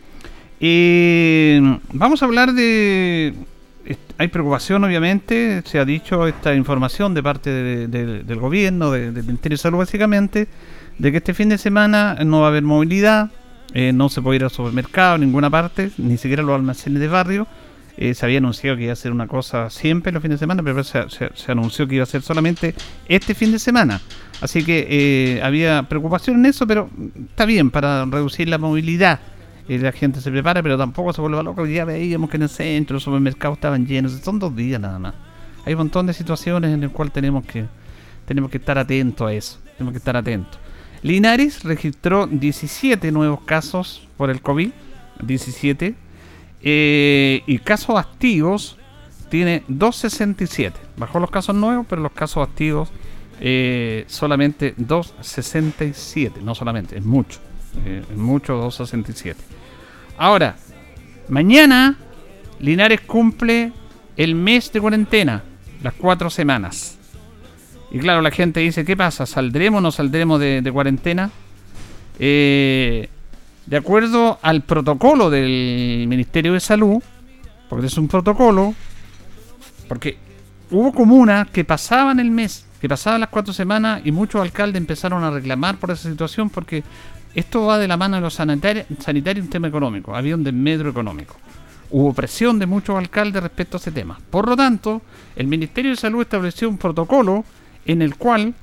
Y 0.59 1.57
vamos 1.93 2.21
a 2.21 2.25
hablar 2.25 2.53
de... 2.53 3.33
Hay 4.17 4.29
preocupación, 4.29 4.83
obviamente, 4.83 5.61
se 5.65 5.77
ha 5.79 5.85
dicho 5.85 6.25
esta 6.27 6.55
información 6.55 7.13
de 7.13 7.21
parte 7.21 7.49
de- 7.49 7.87
de- 7.87 8.23
del 8.23 8.39
gobierno, 8.39 8.89
de- 8.91 9.11
del 9.11 9.23
Ministerio 9.25 9.55
de 9.57 9.61
Salud 9.61 9.77
básicamente, 9.79 10.47
de 10.97 11.11
que 11.11 11.17
este 11.17 11.33
fin 11.33 11.49
de 11.49 11.57
semana 11.57 12.15
no 12.25 12.39
va 12.41 12.47
a 12.47 12.49
haber 12.49 12.63
movilidad, 12.63 13.29
eh, 13.73 13.91
no 13.93 14.09
se 14.09 14.21
puede 14.21 14.37
ir 14.37 14.43
al 14.45 14.51
supermercado, 14.51 15.15
a 15.15 15.17
ninguna 15.17 15.49
parte, 15.49 15.91
ni 15.97 16.17
siquiera 16.17 16.41
los 16.43 16.55
almacenes 16.55 16.99
de 16.99 17.07
barrio. 17.07 17.47
Eh, 17.97 18.13
se 18.13 18.25
había 18.25 18.39
anunciado 18.39 18.75
que 18.75 18.83
iba 18.83 18.93
a 18.93 18.95
ser 18.97 19.11
una 19.13 19.27
cosa 19.27 19.69
siempre 19.69 20.11
los 20.11 20.21
fines 20.21 20.37
de 20.39 20.43
semana, 20.43 20.61
pero 20.63 20.83
se, 20.83 21.09
se- 21.09 21.29
se 21.33 21.51
anunció 21.51 21.87
que 21.87 21.95
iba 21.95 22.03
a 22.03 22.07
ser 22.07 22.21
solamente 22.21 22.73
este 23.07 23.33
fin 23.35 23.51
de 23.51 23.59
semana. 23.59 24.01
Así 24.41 24.63
que 24.65 24.85
eh, 24.89 25.41
había 25.43 25.83
preocupación 25.83 26.37
en 26.37 26.45
eso, 26.47 26.65
pero 26.67 26.89
está 27.29 27.45
bien 27.45 27.71
para 27.71 28.03
reducir 28.05 28.49
la 28.49 28.57
movilidad. 28.57 29.19
Eh, 29.67 29.79
la 29.79 29.91
gente 29.91 30.21
se 30.21 30.31
prepara, 30.31 30.61
pero 30.61 30.77
tampoco 30.77 31.13
se 31.13 31.21
vuelva 31.21 31.41
loca. 31.43 31.63
Día 31.63 31.85
veíamos 31.85 32.29
que 32.29 32.37
en 32.37 32.43
el 32.43 32.49
centro 32.49 32.95
los 32.95 33.03
supermercados 33.03 33.57
estaban 33.57 33.85
llenos. 33.85 34.13
Son 34.13 34.39
dos 34.39 34.55
días 34.55 34.79
nada 34.79 34.99
más. 34.99 35.15
Hay 35.65 35.73
un 35.73 35.79
montón 35.79 36.05
de 36.05 36.13
situaciones 36.13 36.71
en 36.71 36.81
las 36.81 36.91
cuales 36.91 37.13
tenemos 37.13 37.43
que, 37.45 37.65
tenemos 38.25 38.51
que 38.51 38.57
estar 38.57 38.77
atentos 38.77 39.27
a 39.27 39.33
eso. 39.33 39.59
tenemos 39.77 39.93
que 39.93 39.97
estar 39.97 40.15
atentos. 40.15 40.59
Linares 41.01 41.63
registró 41.63 42.27
17 42.27 43.11
nuevos 43.11 43.41
casos 43.41 44.07
por 44.17 44.29
el 44.29 44.41
COVID, 44.41 44.71
17, 45.23 45.95
eh, 46.63 47.43
y 47.45 47.57
casos 47.59 47.97
activos 47.97 48.77
tiene 49.29 49.63
267. 49.67 50.79
Bajó 50.97 51.19
los 51.19 51.29
casos 51.29 51.55
nuevos, 51.55 51.85
pero 51.89 52.01
los 52.01 52.11
casos 52.11 52.47
activos 52.47 52.89
eh, 53.39 54.05
solamente 54.07 54.73
267. 54.77 56.41
No 56.41 56.55
solamente, 56.55 56.97
es 56.97 57.05
mucho. 57.05 57.39
eh, 57.85 58.03
es 58.09 58.17
mucho 58.17 58.53
267. 58.53 59.54
Ahora, 60.17 60.55
mañana 61.27 61.97
Linares 62.59 63.01
cumple 63.01 63.73
el 64.15 64.35
mes 64.35 64.71
de 64.71 64.79
cuarentena, 64.79 65.43
las 65.83 65.93
cuatro 65.93 66.29
semanas. 66.29 66.97
Y 67.91 67.99
claro, 67.99 68.21
la 68.21 68.31
gente 68.31 68.59
dice, 68.61 68.85
¿qué 68.85 68.95
pasa? 68.95 69.25
¿Saldremos 69.25 69.79
o 69.79 69.81
no 69.81 69.91
saldremos 69.91 70.39
de, 70.39 70.69
cuarentena? 70.71 71.29
Eh, 72.19 73.09
de 73.65 73.77
acuerdo 73.77 74.39
al 74.41 74.61
protocolo 74.61 75.29
del 75.29 76.05
Ministerio 76.07 76.53
de 76.53 76.59
Salud, 76.59 77.01
porque 77.69 77.87
es 77.87 77.97
un 77.97 78.07
protocolo, 78.07 78.73
porque 79.87 80.17
hubo 80.71 80.93
comunas 80.93 81.49
que 81.49 81.63
pasaban 81.63 82.19
el 82.19 82.31
mes, 82.31 82.65
que 82.79 82.87
pasaban 82.87 83.21
las 83.21 83.29
cuatro 83.29 83.53
semanas 83.53 84.01
y 84.05 84.11
muchos 84.11 84.41
alcaldes 84.41 84.79
empezaron 84.79 85.23
a 85.23 85.31
reclamar 85.31 85.77
por 85.77 85.91
esa 85.91 86.09
situación 86.09 86.49
porque 86.49 86.83
esto 87.35 87.65
va 87.65 87.77
de 87.77 87.87
la 87.87 87.97
mano 87.97 88.15
de 88.15 88.21
los 88.21 88.33
sanitarios, 88.33 88.85
sanitario 88.99 89.43
un 89.43 89.49
tema 89.49 89.67
económico, 89.67 90.15
había 90.15 90.35
un 90.35 90.43
desmedro 90.43 90.89
económico. 90.89 91.35
Hubo 91.91 92.13
presión 92.13 92.57
de 92.57 92.65
muchos 92.65 92.97
alcaldes 92.97 93.43
respecto 93.43 93.77
a 93.77 93.79
ese 93.79 93.91
tema. 93.91 94.17
Por 94.29 94.47
lo 94.47 94.55
tanto, 94.55 95.01
el 95.35 95.47
Ministerio 95.47 95.91
de 95.91 95.97
Salud 95.97 96.21
estableció 96.21 96.69
un 96.69 96.77
protocolo 96.77 97.43
en 97.85 98.01
el 98.01 98.15
cual 98.15 98.53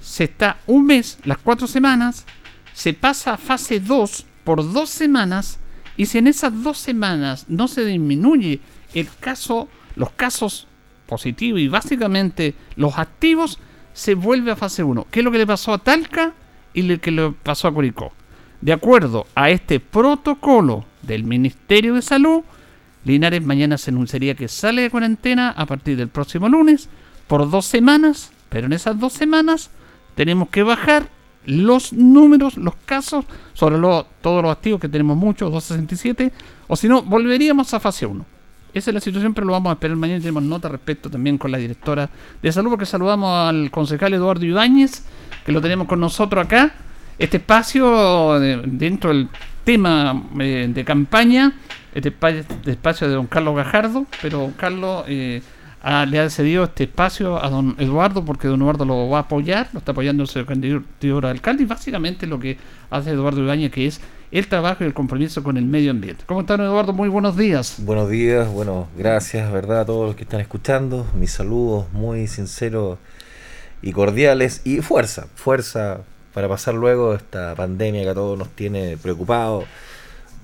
se 0.00 0.24
está 0.24 0.58
un 0.66 0.86
mes, 0.86 1.18
las 1.24 1.38
cuatro 1.38 1.66
semanas, 1.66 2.24
se 2.72 2.94
pasa 2.94 3.34
a 3.34 3.38
fase 3.38 3.78
2 3.78 4.26
por 4.42 4.72
dos 4.72 4.90
semanas 4.90 5.58
y 5.96 6.06
si 6.06 6.18
en 6.18 6.26
esas 6.26 6.62
dos 6.62 6.78
semanas 6.78 7.46
no 7.48 7.68
se 7.68 7.84
disminuye 7.84 8.60
el 8.94 9.08
caso, 9.20 9.68
los 9.96 10.10
casos 10.10 10.66
positivos 11.06 11.60
y 11.60 11.68
básicamente 11.68 12.54
los 12.76 12.98
activos, 12.98 13.58
se 13.92 14.14
vuelve 14.14 14.50
a 14.50 14.56
fase 14.56 14.82
1. 14.82 15.06
¿Qué 15.10 15.20
es 15.20 15.24
lo 15.24 15.30
que 15.30 15.38
le 15.38 15.46
pasó 15.46 15.72
a 15.72 15.78
Talca 15.78 16.34
y 16.74 16.82
lo 16.82 17.00
que 17.00 17.10
le 17.10 17.30
pasó 17.30 17.68
a 17.68 17.72
Curicó? 17.72 18.12
De 18.60 18.72
acuerdo 18.72 19.26
a 19.34 19.50
este 19.50 19.80
protocolo 19.80 20.84
del 21.02 21.24
Ministerio 21.24 21.94
de 21.94 22.02
Salud, 22.02 22.42
Linares 23.04 23.44
mañana 23.44 23.76
se 23.76 23.90
anunciaría 23.90 24.34
que 24.34 24.48
sale 24.48 24.82
de 24.82 24.90
cuarentena 24.90 25.50
a 25.50 25.66
partir 25.66 25.96
del 25.96 26.08
próximo 26.08 26.48
lunes 26.48 26.88
por 27.26 27.50
dos 27.50 27.66
semanas, 27.66 28.32
pero 28.48 28.66
en 28.66 28.72
esas 28.72 28.98
dos 28.98 29.12
semanas 29.12 29.70
tenemos 30.14 30.48
que 30.48 30.62
bajar 30.62 31.08
los 31.44 31.92
números, 31.92 32.56
los 32.56 32.74
casos, 32.86 33.26
sobre 33.52 33.76
lo- 33.76 34.06
todos 34.22 34.42
los 34.42 34.50
activos 34.50 34.80
que 34.80 34.88
tenemos 34.88 35.18
muchos, 35.18 35.52
267, 35.52 36.32
o 36.66 36.76
si 36.76 36.88
no, 36.88 37.02
volveríamos 37.02 37.74
a 37.74 37.80
fase 37.80 38.06
1. 38.06 38.24
Esa 38.74 38.90
es 38.90 38.94
la 38.94 39.00
situación, 39.00 39.32
pero 39.34 39.46
lo 39.46 39.52
vamos 39.52 39.70
a 39.70 39.74
esperar 39.74 39.96
mañana. 39.96 40.18
Tenemos 40.20 40.42
nota 40.42 40.68
respecto 40.68 41.08
también 41.08 41.38
con 41.38 41.50
la 41.52 41.58
directora 41.58 42.10
de 42.42 42.52
salud, 42.52 42.70
porque 42.70 42.86
saludamos 42.86 43.30
al 43.48 43.70
concejal 43.70 44.12
Eduardo 44.14 44.44
Ibáñez, 44.44 45.04
que 45.46 45.52
lo 45.52 45.60
tenemos 45.60 45.86
con 45.86 46.00
nosotros 46.00 46.44
acá. 46.44 46.74
Este 47.18 47.36
espacio, 47.36 48.38
de- 48.40 48.62
dentro 48.66 49.10
del 49.10 49.28
tema 49.62 50.22
eh, 50.40 50.68
de 50.68 50.84
campaña, 50.84 51.52
este 51.94 52.08
este 52.08 52.70
espacio 52.72 53.08
de 53.08 53.14
don 53.14 53.26
Carlos 53.28 53.54
Gajardo, 53.56 54.06
pero 54.20 54.38
don 54.40 54.50
Carlos 54.52 55.04
eh, 55.06 55.40
le 56.08 56.18
ha 56.18 56.28
cedido 56.28 56.64
este 56.64 56.84
espacio 56.84 57.42
a 57.42 57.48
don 57.48 57.76
Eduardo 57.78 58.24
porque 58.24 58.48
don 58.48 58.60
Eduardo 58.60 58.84
lo 58.84 59.08
va 59.08 59.18
a 59.18 59.20
apoyar, 59.22 59.68
lo 59.72 59.78
está 59.78 59.92
apoyando 59.92 60.24
candidatura 60.46 61.28
a 61.28 61.30
alcalde 61.30 61.62
y 61.62 61.66
básicamente 61.66 62.26
lo 62.26 62.40
que 62.40 62.58
hace 62.90 63.10
Eduardo 63.10 63.40
Ibáñez 63.42 63.70
que 63.70 63.86
es 63.86 64.00
el 64.38 64.48
trabajo 64.48 64.82
y 64.82 64.88
el 64.88 64.94
compromiso 64.94 65.44
con 65.44 65.56
el 65.56 65.64
medio 65.64 65.92
ambiente. 65.92 66.24
¿Cómo 66.26 66.40
están 66.40 66.60
Eduardo? 66.60 66.92
Muy 66.92 67.08
buenos 67.08 67.36
días. 67.36 67.76
Buenos 67.78 68.10
días, 68.10 68.48
bueno, 68.48 68.88
gracias, 68.98 69.52
¿verdad? 69.52 69.82
A 69.82 69.84
todos 69.84 70.08
los 70.08 70.16
que 70.16 70.24
están 70.24 70.40
escuchando. 70.40 71.06
Mis 71.14 71.30
saludos 71.30 71.86
muy 71.92 72.26
sinceros 72.26 72.98
y 73.80 73.92
cordiales. 73.92 74.60
Y 74.64 74.80
fuerza, 74.80 75.28
fuerza 75.36 76.00
para 76.32 76.48
pasar 76.48 76.74
luego 76.74 77.14
esta 77.14 77.54
pandemia 77.54 78.02
que 78.02 78.08
a 78.08 78.14
todos 78.14 78.36
nos 78.36 78.48
tiene 78.48 78.96
preocupados, 78.96 79.66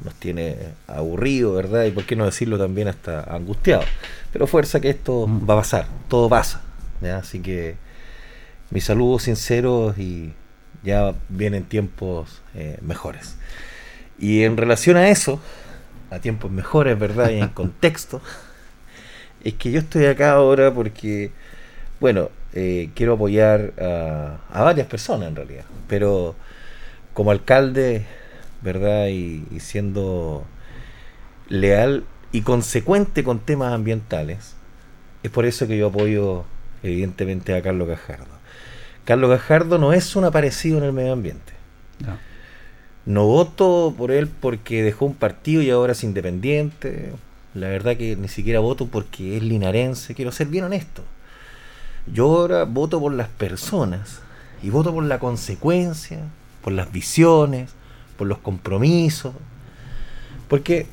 nos 0.04 0.14
tiene 0.14 0.56
aburridos, 0.86 1.56
¿verdad? 1.56 1.84
Y 1.86 1.90
por 1.90 2.04
qué 2.04 2.14
no 2.14 2.26
decirlo 2.26 2.58
también 2.58 2.86
hasta 2.86 3.24
angustiados. 3.24 3.86
Pero 4.32 4.46
fuerza 4.46 4.78
que 4.78 4.90
esto 4.90 5.26
va 5.26 5.54
a 5.54 5.58
pasar, 5.58 5.88
todo 6.06 6.28
pasa. 6.28 6.60
¿ya? 7.00 7.18
Así 7.18 7.40
que 7.40 7.74
mis 8.70 8.84
saludos 8.84 9.24
sinceros 9.24 9.98
y 9.98 10.32
ya 10.84 11.12
vienen 11.28 11.64
tiempos 11.64 12.40
eh, 12.54 12.78
mejores. 12.82 13.34
Y 14.20 14.44
en 14.44 14.56
relación 14.56 14.96
a 14.96 15.08
eso, 15.08 15.40
a 16.10 16.18
tiempos 16.18 16.50
mejores, 16.50 16.98
¿verdad? 16.98 17.30
Y 17.30 17.40
en 17.40 17.48
contexto, 17.54 18.20
es 19.42 19.54
que 19.54 19.72
yo 19.72 19.80
estoy 19.80 20.04
acá 20.06 20.32
ahora 20.32 20.72
porque, 20.72 21.32
bueno, 21.98 22.28
eh, 22.52 22.90
quiero 22.94 23.14
apoyar 23.14 23.72
a, 23.80 24.38
a 24.52 24.62
varias 24.62 24.86
personas 24.86 25.28
en 25.28 25.36
realidad, 25.36 25.64
pero 25.88 26.34
como 27.14 27.30
alcalde, 27.30 28.04
¿verdad? 28.60 29.06
Y, 29.08 29.46
y 29.50 29.60
siendo 29.60 30.44
leal 31.48 32.04
y 32.30 32.42
consecuente 32.42 33.24
con 33.24 33.40
temas 33.40 33.72
ambientales, 33.72 34.54
es 35.22 35.30
por 35.30 35.46
eso 35.46 35.66
que 35.66 35.78
yo 35.78 35.88
apoyo 35.88 36.44
evidentemente 36.82 37.54
a 37.54 37.62
Carlos 37.62 37.88
Gajardo. 37.88 38.40
Carlos 39.04 39.30
Gajardo 39.30 39.78
no 39.78 39.92
es 39.92 40.14
un 40.14 40.24
aparecido 40.24 40.78
en 40.78 40.84
el 40.84 40.92
medio 40.92 41.12
ambiente. 41.12 41.52
No. 42.04 42.29
No 43.06 43.26
voto 43.26 43.94
por 43.96 44.10
él 44.10 44.28
porque 44.28 44.82
dejó 44.82 45.06
un 45.06 45.14
partido 45.14 45.62
y 45.62 45.70
ahora 45.70 45.92
es 45.92 46.04
independiente. 46.04 47.12
La 47.54 47.68
verdad 47.68 47.96
que 47.96 48.16
ni 48.16 48.28
siquiera 48.28 48.60
voto 48.60 48.86
porque 48.86 49.36
es 49.36 49.42
linarense. 49.42 50.14
Quiero 50.14 50.32
ser 50.32 50.48
bien 50.48 50.64
honesto. 50.64 51.02
Yo 52.12 52.26
ahora 52.26 52.64
voto 52.64 53.00
por 53.00 53.12
las 53.12 53.28
personas 53.28 54.20
y 54.62 54.70
voto 54.70 54.92
por 54.92 55.04
la 55.04 55.18
consecuencia, 55.18 56.20
por 56.62 56.72
las 56.72 56.92
visiones, 56.92 57.70
por 58.16 58.26
los 58.26 58.38
compromisos. 58.38 59.34
Porque 60.48 60.86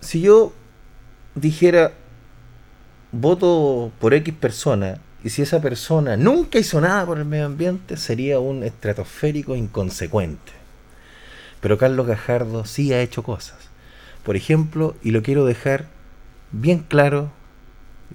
si 0.00 0.20
yo 0.20 0.52
dijera 1.34 1.92
voto 3.12 3.92
por 4.00 4.14
X 4.14 4.34
persona 4.34 4.98
y 5.22 5.30
si 5.30 5.42
esa 5.42 5.60
persona 5.60 6.16
nunca 6.16 6.58
hizo 6.58 6.80
nada 6.80 7.06
por 7.06 7.18
el 7.18 7.24
medio 7.24 7.46
ambiente, 7.46 7.96
sería 7.96 8.40
un 8.40 8.64
estratosférico 8.64 9.54
inconsecuente. 9.54 10.59
Pero 11.60 11.78
Carlos 11.78 12.06
Gajardo 12.06 12.64
sí 12.64 12.92
ha 12.92 13.00
hecho 13.00 13.22
cosas. 13.22 13.70
Por 14.24 14.36
ejemplo, 14.36 14.94
y 15.02 15.10
lo 15.10 15.22
quiero 15.22 15.44
dejar 15.44 15.86
bien 16.52 16.80
claro, 16.80 17.30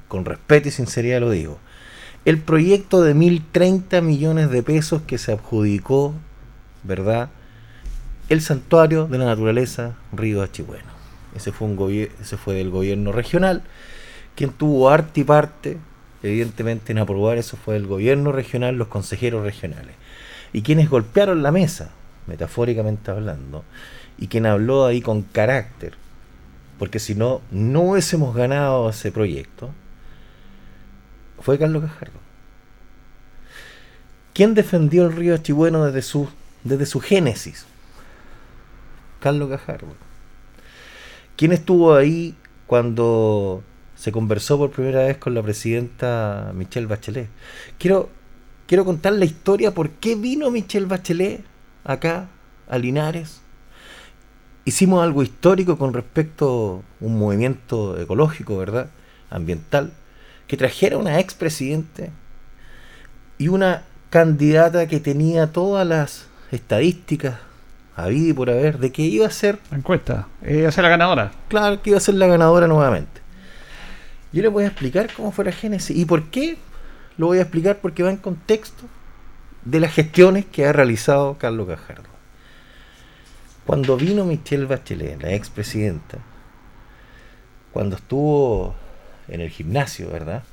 con 0.07 0.25
respeto 0.25 0.67
y 0.67 0.71
sinceridad 0.71 1.19
lo 1.19 1.29
digo, 1.29 1.59
el 2.25 2.39
proyecto 2.39 3.01
de 3.03 3.15
1.030 3.15 4.01
millones 4.01 4.49
de 4.49 4.63
pesos 4.63 5.03
que 5.03 5.17
se 5.17 5.31
adjudicó, 5.31 6.13
¿verdad? 6.83 7.29
El 8.29 8.41
santuario 8.41 9.07
de 9.07 9.19
la 9.19 9.25
naturaleza 9.25 9.93
Río 10.11 10.41
Achigüeno. 10.41 10.95
Ese 11.35 11.51
fue, 11.51 11.67
un 11.67 12.09
ese 12.19 12.37
fue 12.37 12.55
del 12.55 12.71
gobierno 12.71 13.11
regional, 13.11 13.61
quien 14.35 14.51
tuvo 14.51 14.89
arte 14.89 15.21
y 15.21 15.23
parte, 15.23 15.77
evidentemente, 16.23 16.93
en 16.93 16.97
aprobar 16.97 17.37
eso 17.37 17.57
fue 17.57 17.75
el 17.75 17.85
gobierno 17.85 18.31
regional, 18.31 18.75
los 18.75 18.87
consejeros 18.87 19.43
regionales. 19.43 19.95
Y 20.51 20.61
quienes 20.61 20.89
golpearon 20.89 21.43
la 21.43 21.51
mesa, 21.51 21.91
metafóricamente 22.27 23.11
hablando, 23.11 23.63
y 24.17 24.27
quien 24.27 24.45
habló 24.45 24.85
ahí 24.85 25.01
con 25.01 25.21
carácter, 25.21 25.93
porque 26.79 26.99
si 26.99 27.15
no, 27.15 27.41
no 27.51 27.81
hubiésemos 27.81 28.35
ganado 28.35 28.89
ese 28.89 29.11
proyecto, 29.11 29.71
fue 31.39 31.57
Carlos 31.59 31.83
Gajardo. 31.83 32.19
¿Quién 34.33 34.53
defendió 34.53 35.05
el 35.05 35.15
río 35.15 35.35
Achigüeno 35.35 35.85
desde 35.85 36.01
su, 36.01 36.27
desde 36.63 36.85
su 36.85 36.99
génesis? 36.99 37.65
Carlos 39.21 39.49
Gajardo. 39.49 39.95
¿Quién 41.37 41.51
estuvo 41.51 41.95
ahí 41.95 42.35
cuando 42.67 43.63
se 43.95 44.11
conversó 44.11 44.57
por 44.57 44.71
primera 44.71 45.03
vez 45.03 45.17
con 45.17 45.33
la 45.33 45.41
presidenta 45.41 46.51
Michelle 46.53 46.87
Bachelet? 46.87 47.29
Quiero, 47.77 48.09
quiero 48.67 48.83
contar 48.85 49.13
la 49.13 49.25
historia 49.25 49.73
por 49.73 49.89
qué 49.91 50.15
vino 50.15 50.51
Michelle 50.51 50.85
Bachelet 50.85 51.43
acá 51.85 52.27
a 52.67 52.77
Linares. 52.77 53.41
Hicimos 54.65 55.03
algo 55.03 55.23
histórico 55.23 55.77
con 55.77 55.93
respecto 55.93 56.83
a 56.99 57.05
un 57.05 57.17
movimiento 57.17 57.97
ecológico, 57.99 58.57
¿verdad? 58.57 58.89
Ambiental, 59.29 59.93
que 60.47 60.57
trajera 60.57 60.97
una 60.97 61.19
expresidente 61.19 62.11
y 63.37 63.47
una 63.47 63.83
candidata 64.09 64.87
que 64.87 64.99
tenía 64.99 65.51
todas 65.51 65.85
las 65.87 66.25
estadísticas 66.51 67.35
y 68.09 68.33
por 68.33 68.49
haber 68.49 68.77
de 68.79 68.91
que 68.91 69.03
iba 69.03 69.25
a 69.25 69.31
ser 69.31 69.57
La 69.71 69.77
encuesta, 69.77 70.27
iba 70.45 70.67
a 70.67 70.71
ser 70.71 70.83
la 70.83 70.89
ganadora. 70.89 71.31
Claro 71.47 71.81
que 71.81 71.91
iba 71.91 71.97
a 71.97 72.01
ser 72.01 72.15
la 72.15 72.27
ganadora 72.27 72.67
nuevamente. 72.67 73.21
Yo 74.33 74.41
le 74.41 74.49
voy 74.49 74.65
a 74.65 74.67
explicar 74.67 75.09
cómo 75.15 75.31
fue 75.31 75.45
la 75.45 75.51
génesis 75.51 75.95
y 75.95 76.03
por 76.05 76.23
qué. 76.25 76.57
Lo 77.17 77.27
voy 77.27 77.37
a 77.37 77.43
explicar 77.43 77.77
porque 77.77 78.03
va 78.03 78.09
en 78.09 78.17
contexto 78.17 78.83
de 79.65 79.79
las 79.79 79.93
gestiones 79.93 80.45
que 80.45 80.65
ha 80.65 80.73
realizado 80.73 81.37
Carlos 81.37 81.67
Gajardo. 81.67 82.09
Cuando 83.65 83.97
vino 83.97 84.25
Michelle 84.25 84.65
Bachelet, 84.65 85.21
la 85.21 85.33
expresidenta, 85.33 86.19
cuando 87.73 87.95
estuvo 87.95 88.75
en 89.27 89.41
el 89.41 89.49
gimnasio, 89.49 90.09
¿verdad? 90.09 90.43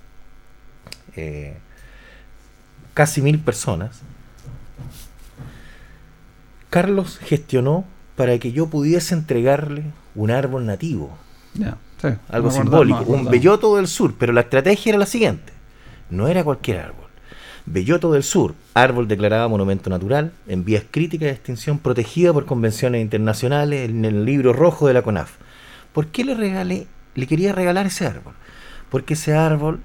Eh, 1.15 1.55
casi 2.95 3.21
mil 3.21 3.39
personas, 3.39 4.01
Carlos 6.71 7.19
gestionó 7.19 7.85
para 8.17 8.39
que 8.39 8.53
yo 8.53 8.69
pudiese 8.69 9.15
entregarle 9.15 9.85
un 10.15 10.31
árbol 10.31 10.65
nativo. 10.65 11.17
Sí, 12.01 12.09
algo 12.31 12.51
simbólico, 12.51 13.05
un 13.05 13.27
belloto 13.27 13.77
del 13.77 13.87
sur, 13.87 14.15
pero 14.19 14.33
la 14.33 14.41
estrategia 14.41 14.91
era 14.91 14.99
la 14.99 15.07
siguiente, 15.07 15.53
no 16.09 16.29
era 16.29 16.43
cualquier 16.43 16.79
árbol. 16.79 17.02
Belloto 17.67 18.13
del 18.13 18.23
Sur, 18.23 18.55
árbol 18.75 19.09
declarado 19.09 19.49
monumento 19.49 19.89
natural, 19.89 20.33
en 20.49 20.65
vías 20.65 20.85
críticas 20.91 21.27
de 21.27 21.33
extinción, 21.33 21.79
protegida 21.79 22.33
por 22.33 22.45
convenciones 22.45 23.01
internacionales 23.01 23.89
en 23.89 24.05
el 24.05 24.25
libro 24.25 24.53
rojo 24.53 24.89
de 24.89 24.95
la 24.95 25.03
CONAF. 25.03 25.33
¿Por 25.93 26.09
qué 26.09 26.25
le 26.25 26.35
regalé, 26.35 26.87
le 27.15 27.27
quería 27.27 27.53
regalar 27.53 27.87
ese 27.87 28.07
árbol? 28.07 28.35
Porque 28.91 29.15
ese 29.15 29.35
árbol 29.35 29.81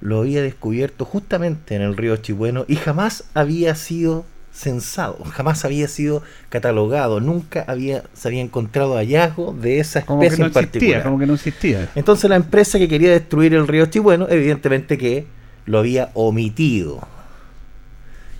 lo 0.00 0.20
había 0.20 0.42
descubierto 0.42 1.04
justamente 1.04 1.74
en 1.74 1.82
el 1.82 1.96
río 1.96 2.16
Chibueno 2.16 2.64
y 2.68 2.76
jamás 2.76 3.24
había 3.34 3.74
sido 3.74 4.24
censado, 4.52 5.22
jamás 5.24 5.64
había 5.66 5.86
sido 5.88 6.22
catalogado, 6.48 7.20
nunca 7.20 7.64
había, 7.66 8.04
se 8.14 8.28
había 8.28 8.40
encontrado 8.40 8.94
hallazgo 8.94 9.52
de 9.52 9.80
esa 9.80 10.02
Como 10.02 10.20
que 10.20 10.26
especie 10.26 10.44
no 10.44 10.46
en 10.48 10.52
particular. 10.54 10.84
existía, 10.84 11.02
como 11.02 11.18
que 11.18 11.26
no 11.26 11.34
existía. 11.34 11.90
Entonces 11.94 12.30
la 12.30 12.36
empresa 12.36 12.78
que 12.78 12.88
quería 12.88 13.10
destruir 13.10 13.52
el 13.54 13.68
río 13.68 13.86
Chibueno, 13.86 14.28
evidentemente 14.28 14.96
que 14.96 15.26
lo 15.66 15.78
había 15.78 16.10
omitido. 16.14 17.06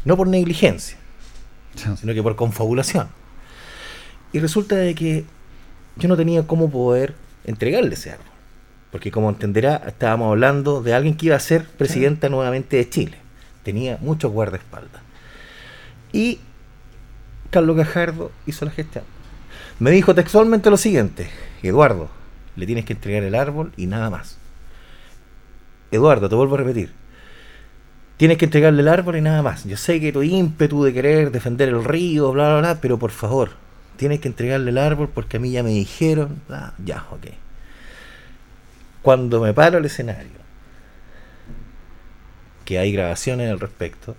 No 0.06 0.16
por 0.16 0.28
negligencia, 0.28 0.96
sino 1.74 2.14
que 2.14 2.22
por 2.22 2.36
confabulación. 2.36 3.08
Y 4.32 4.38
resulta 4.38 4.76
de 4.76 4.94
que 4.94 5.24
yo 5.96 6.08
no 6.08 6.16
tenía 6.16 6.46
cómo 6.46 6.70
poder 6.70 7.14
entregarle 7.44 7.94
ese 7.94 8.12
árbol. 8.12 8.26
Porque 8.92 9.10
como 9.10 9.28
entenderá, 9.28 9.82
estábamos 9.86 10.30
hablando 10.30 10.80
de 10.80 10.94
alguien 10.94 11.16
que 11.16 11.26
iba 11.26 11.36
a 11.36 11.40
ser 11.40 11.66
presidenta 11.66 12.28
nuevamente 12.28 12.76
de 12.76 12.88
Chile. 12.88 13.18
Tenía 13.64 13.98
muchos 14.00 14.30
guardaespaldas. 14.30 15.02
Y 16.12 16.38
Carlos 17.50 17.76
Gajardo 17.76 18.30
hizo 18.46 18.64
la 18.64 18.70
gestión. 18.70 19.04
Me 19.80 19.90
dijo 19.90 20.14
textualmente 20.14 20.70
lo 20.70 20.76
siguiente, 20.76 21.28
Eduardo, 21.62 22.08
le 22.54 22.64
tienes 22.64 22.84
que 22.84 22.92
entregar 22.92 23.24
el 23.24 23.34
árbol 23.34 23.72
y 23.76 23.86
nada 23.86 24.08
más. 24.08 24.38
Eduardo, 25.90 26.28
te 26.28 26.34
vuelvo 26.36 26.54
a 26.54 26.58
repetir, 26.58 26.92
tienes 28.16 28.38
que 28.38 28.46
entregarle 28.46 28.82
el 28.82 28.88
árbol 28.88 29.16
y 29.16 29.20
nada 29.20 29.42
más. 29.42 29.64
Yo 29.64 29.76
sé 29.76 30.00
que 30.00 30.12
tu 30.12 30.22
ímpetu 30.22 30.82
de 30.84 30.92
querer 30.92 31.30
defender 31.30 31.68
el 31.68 31.84
río, 31.84 32.32
bla, 32.32 32.48
bla, 32.48 32.58
bla, 32.60 32.80
pero 32.80 32.98
por 32.98 33.10
favor, 33.10 33.50
tienes 33.96 34.20
que 34.20 34.28
entregarle 34.28 34.70
el 34.70 34.78
árbol 34.78 35.08
porque 35.12 35.36
a 35.36 35.40
mí 35.40 35.50
ya 35.50 35.62
me 35.62 35.70
dijeron, 35.70 36.40
bla, 36.48 36.74
ya, 36.84 37.04
ok. 37.10 37.26
Cuando 39.02 39.40
me 39.40 39.54
paro 39.54 39.78
al 39.78 39.84
escenario, 39.84 40.46
que 42.64 42.78
hay 42.78 42.92
grabaciones 42.92 43.50
al 43.50 43.60
respecto, 43.60 44.16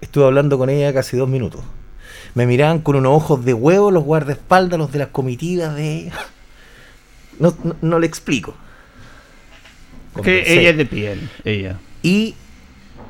estuve 0.00 0.24
hablando 0.24 0.56
con 0.56 0.70
ella 0.70 0.92
casi 0.94 1.16
dos 1.16 1.28
minutos. 1.28 1.62
Me 2.34 2.46
miraban 2.46 2.80
con 2.80 2.96
unos 2.96 3.12
ojos 3.12 3.44
de 3.44 3.52
huevo 3.54 3.90
los 3.90 4.04
guardaespaldas, 4.04 4.78
los 4.78 4.92
de 4.92 4.98
las 5.00 5.08
comitivas 5.08 5.74
de 5.74 5.96
ella. 5.96 6.12
No, 7.38 7.54
no, 7.62 7.76
no 7.82 7.98
le 8.00 8.06
explico. 8.08 8.54
Que 10.14 10.22
Conversé. 10.22 10.60
ella 10.60 10.70
es 10.70 10.76
de 10.76 10.86
piel, 10.86 11.30
ella. 11.44 11.78
Y, 12.02 12.34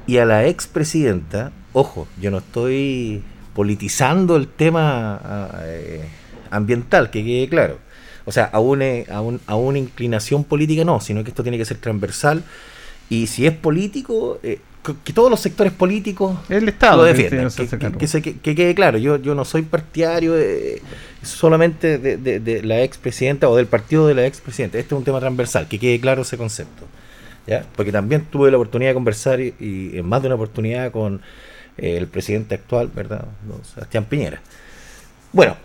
y 0.09 0.19
a 0.19 0.25
la 0.25 0.47
expresidenta, 0.47 1.53
ojo, 1.73 2.09
yo 2.21 2.31
no 2.33 2.39
estoy 2.39 3.23
politizando 3.55 4.35
el 4.37 4.49
tema 4.49 5.21
ah, 5.23 5.61
eh, 5.65 6.05
ambiental, 6.51 7.11
que 7.11 7.23
quede 7.25 7.49
claro. 7.49 7.79
O 8.25 8.33
sea, 8.33 8.45
a 8.45 8.59
una, 8.61 8.85
a, 9.11 9.21
un- 9.21 9.41
a 9.47 9.55
una 9.57 9.79
inclinación 9.79 10.45
política 10.45 10.85
no, 10.85 11.01
sino 11.01 11.23
que 11.23 11.31
esto 11.31 11.43
tiene 11.43 11.59
que 11.59 11.65
ser 11.65 11.77
transversal. 11.79 12.43
Y 13.11 13.27
si 13.27 13.47
es 13.47 13.53
político, 13.53 14.39
eh, 14.43 14.61
que, 15.05 15.13
todos 15.13 15.31
los 15.31 15.41
sectores 15.41 15.73
políticos 15.73 16.37
El 16.49 16.69
Estado 16.69 16.99
lo 16.99 17.03
que 17.15 17.23
defiendan. 17.23 17.51
que 17.99 18.07
se- 18.07 18.23
quede 18.23 18.75
claro, 18.75 18.99
yo, 18.99 19.17
yo 19.17 19.35
no 19.35 19.45
soy 19.45 19.63
partidario 19.63 20.33
de- 20.35 20.83
solamente 21.23 21.99
de, 21.99 22.17
de- 22.17 22.41
de 22.41 22.63
la 22.63 22.83
expresidenta 22.83 23.49
o 23.49 23.57
del 23.57 23.67
partido 23.67 24.07
de 24.07 24.15
la 24.15 24.27
expresidenta. 24.27 24.79
Este 24.79 24.95
es 24.95 24.99
un 24.99 25.05
tema 25.05 25.21
transversal, 25.21 25.67
que 25.69 25.79
quede 25.79 25.99
claro 26.01 26.23
ese 26.23 26.37
concepto. 26.37 26.85
Porque 27.77 27.93
también 27.93 28.25
tuve 28.27 28.51
la 28.51 28.57
oportunidad 28.57 28.91
de 28.91 28.95
conversar 28.95 29.41
y, 29.41 29.55
y 29.59 29.99
en 29.99 30.07
más 30.07 30.23
de 30.23 30.29
una 30.29 30.35
oportunidad 30.35 30.91
con 30.93 31.23
eh, 31.77 31.97
el 31.97 32.09
presidente 32.09 32.55
actual, 32.55 32.91
¿verdad? 32.95 33.25
Don 33.47 33.65
Sebastián 33.65 34.05
Piñera. 34.05 34.41
Bueno, 35.33 35.57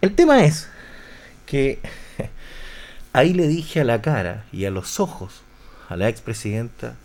el 0.00 0.14
tema 0.14 0.44
es 0.44 0.68
que 1.46 1.78
ahí 3.12 3.32
le 3.32 3.46
dije 3.46 3.80
a 3.80 3.84
la 3.84 4.02
cara 4.02 4.44
y 4.52 4.64
a 4.64 4.70
los 4.70 5.00
ojos 5.00 5.42
a 5.92 5.96
la 5.96 6.08
expresidenta, 6.08 6.96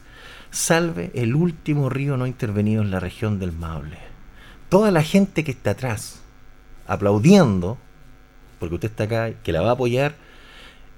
salve 0.49 1.11
el 1.13 1.35
último 1.35 1.89
río 1.89 2.15
no 2.15 2.25
intervenido 2.25 2.81
en 2.81 2.89
la 2.89 2.99
región 2.99 3.37
del 3.37 3.51
Maule. 3.51 3.97
Toda 4.69 4.91
la 4.91 5.03
gente 5.03 5.43
que 5.43 5.51
está 5.51 5.71
atrás, 5.71 6.21
aplaudiendo, 6.87 7.77
porque 8.59 8.75
usted 8.75 8.89
está 8.89 9.03
acá, 9.03 9.31
que 9.43 9.51
la 9.51 9.61
va 9.61 9.69
a 9.69 9.73
apoyar, 9.73 10.15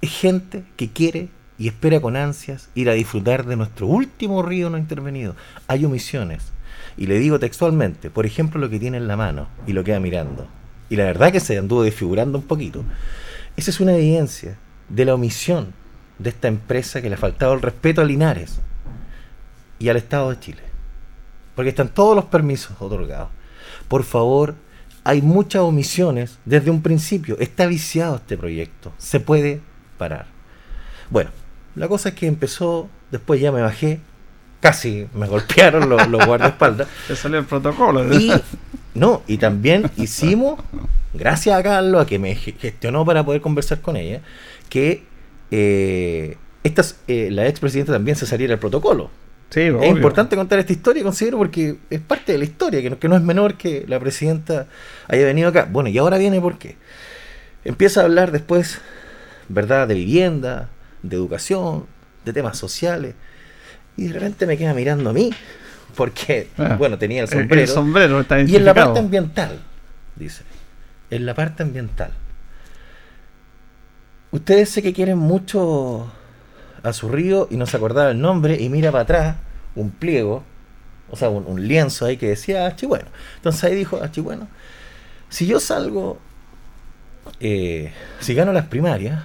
es 0.02 0.12
gente 0.12 0.64
que 0.78 0.90
quiere 0.90 1.30
y 1.60 1.68
espera 1.68 2.00
con 2.00 2.16
ansias 2.16 2.70
ir 2.74 2.90
a 2.90 2.94
disfrutar 2.94 3.46
de 3.46 3.58
nuestro 3.58 3.86
último 3.86 4.42
río 4.42 4.70
no 4.70 4.78
intervenido. 4.78 5.36
Hay 5.68 5.84
omisiones. 5.84 6.54
Y 6.98 7.08
le 7.08 7.20
digo 7.20 7.38
textualmente, 7.38 8.10
por 8.10 8.26
ejemplo, 8.26 8.60
lo 8.60 8.70
que 8.70 8.80
tiene 8.80 8.98
en 8.98 9.08
la 9.08 9.18
mano 9.18 9.50
y 9.68 9.74
lo 9.74 9.84
queda 9.84 10.00
mirando. 10.00 10.48
Y 10.90 10.96
la 10.96 11.04
verdad 11.04 11.34
que 11.34 11.42
se 11.42 11.58
anduvo 11.58 11.84
desfigurando 11.84 12.38
un 12.38 12.46
poquito. 12.46 12.84
Esa 13.58 13.72
es 13.72 13.80
una 13.82 13.94
evidencia 13.94 14.58
de 14.88 15.06
la 15.06 15.14
omisión 15.14 15.74
de 16.18 16.30
esta 16.30 16.48
empresa 16.48 17.02
que 17.02 17.10
le 17.10 17.16
ha 17.16 17.20
faltado 17.20 17.54
el 17.54 17.62
respeto 17.62 18.02
a 18.02 18.06
Linares 18.06 18.60
y 19.80 19.90
al 19.90 19.98
Estado 19.98 20.30
de 20.30 20.40
Chile. 20.40 20.62
Porque 21.56 21.70
están 21.70 21.90
todos 21.90 22.16
los 22.16 22.26
permisos 22.26 22.72
otorgados. 22.80 23.30
Por 23.90 24.04
favor, 24.04 24.56
hay 25.04 25.22
muchas 25.22 25.62
omisiones 25.62 26.40
desde 26.46 26.72
un 26.72 26.82
principio. 26.82 27.38
Está 27.40 27.68
viciado 27.68 28.16
este 28.16 28.38
proyecto. 28.38 28.94
Se 28.98 29.20
puede 29.20 29.62
parar. 29.98 30.28
Bueno, 31.10 31.32
la 31.76 31.88
cosa 31.88 32.10
es 32.10 32.16
que 32.16 32.28
empezó, 32.28 32.90
después 33.12 33.40
ya 33.42 33.52
me 33.52 33.62
bajé, 33.62 34.00
casi 34.62 35.08
me 35.14 35.28
golpearon 35.28 35.90
los, 35.90 36.08
los 36.08 36.26
guardaespaldas. 36.26 36.88
Te 37.08 37.16
salió 37.16 37.40
el 37.40 37.46
protocolo. 37.46 38.14
Y 38.14 38.32
no, 38.94 39.24
y 39.28 39.38
también 39.38 39.90
hicimos, 39.98 40.60
gracias 41.14 41.58
a 41.58 41.64
Carlos, 41.64 42.02
a 42.02 42.06
que 42.06 42.20
me 42.20 42.36
ge- 42.36 42.56
gestionó 42.60 43.06
para 43.06 43.24
poder 43.24 43.42
conversar 43.42 43.82
con 43.82 43.96
ella, 43.96 44.22
que 44.70 45.04
eh, 45.52 46.38
estas, 46.64 46.98
eh, 47.08 47.30
la 47.32 47.48
expresidenta 47.48 47.94
también 47.94 48.18
se 48.18 48.26
saliera 48.26 48.52
del 48.52 48.60
protocolo. 48.60 49.10
Sí, 49.50 49.62
es 49.62 49.74
obvio. 49.74 49.88
importante 49.88 50.36
contar 50.36 50.60
esta 50.60 50.74
historia, 50.74 51.02
considero, 51.02 51.38
porque 51.40 51.78
es 51.90 52.00
parte 52.02 52.34
de 52.34 52.38
la 52.38 52.44
historia, 52.44 52.82
que 52.84 52.90
no, 52.92 53.00
que 53.00 53.08
no 53.10 53.16
es 53.16 53.22
menor 53.24 53.56
que 53.56 53.84
la 53.88 54.00
presidenta 54.00 54.68
haya 55.08 55.26
venido 55.26 55.50
acá. 55.50 55.68
Bueno, 55.72 55.90
y 55.90 55.98
ahora 55.98 56.18
viene 56.20 56.40
por 56.40 56.60
qué. 56.60 56.76
Empieza 57.66 58.02
a 58.02 58.04
hablar 58.04 58.32
después, 58.32 58.80
¿verdad?, 59.48 59.88
de 59.88 59.96
vivienda, 59.96 60.70
de 61.04 61.16
educación, 61.16 61.86
de 62.26 62.34
temas 62.34 62.58
sociales, 62.58 63.16
y 63.98 64.08
de 64.08 64.14
repente 64.14 64.46
me 64.46 64.58
queda 64.58 64.74
mirando 64.74 65.10
a 65.10 65.14
mí, 65.14 65.32
porque, 65.96 66.50
Ah, 66.58 66.76
bueno, 66.78 66.98
tenía 66.98 67.24
el 67.24 67.28
el- 67.30 67.34
el 67.34 67.40
sombrero. 67.42 67.74
sombrero 67.74 68.20
está 68.22 68.40
y 68.42 68.56
en 68.56 68.66
la 68.66 68.74
parte 68.74 69.00
ambiental, 69.00 69.60
dice. 70.16 70.44
En 71.10 71.26
la 71.26 71.34
parte 71.34 71.64
ambiental. 71.64 72.12
Ustedes 74.32 74.70
sé 74.70 74.82
que 74.82 74.94
quieren 74.94 75.18
mucho 75.18 76.12
a 76.84 76.94
su 76.94 77.10
río 77.10 77.48
y 77.50 77.58
no 77.58 77.66
se 77.66 77.78
acordaba 77.78 78.12
el 78.12 78.22
nombre 78.22 78.62
y 78.62 78.70
mira 78.70 78.92
para 78.92 79.02
atrás 79.04 79.36
un 79.76 79.90
pliego, 79.92 80.44
o 81.10 81.16
sea, 81.18 81.30
un, 81.30 81.46
un 81.48 81.68
lienzo 81.68 82.06
ahí 82.06 82.18
que 82.18 82.28
decía 82.30 82.68
Achibueno. 82.68 83.08
Entonces 83.38 83.64
ahí 83.64 83.76
dijo 83.76 84.02
Achibueno, 84.04 84.48
si 85.30 85.48
yo 85.48 85.60
salgo, 85.60 86.20
eh, 87.40 87.92
si 88.20 88.36
gano 88.36 88.54
las 88.54 88.68
primarias, 88.68 89.24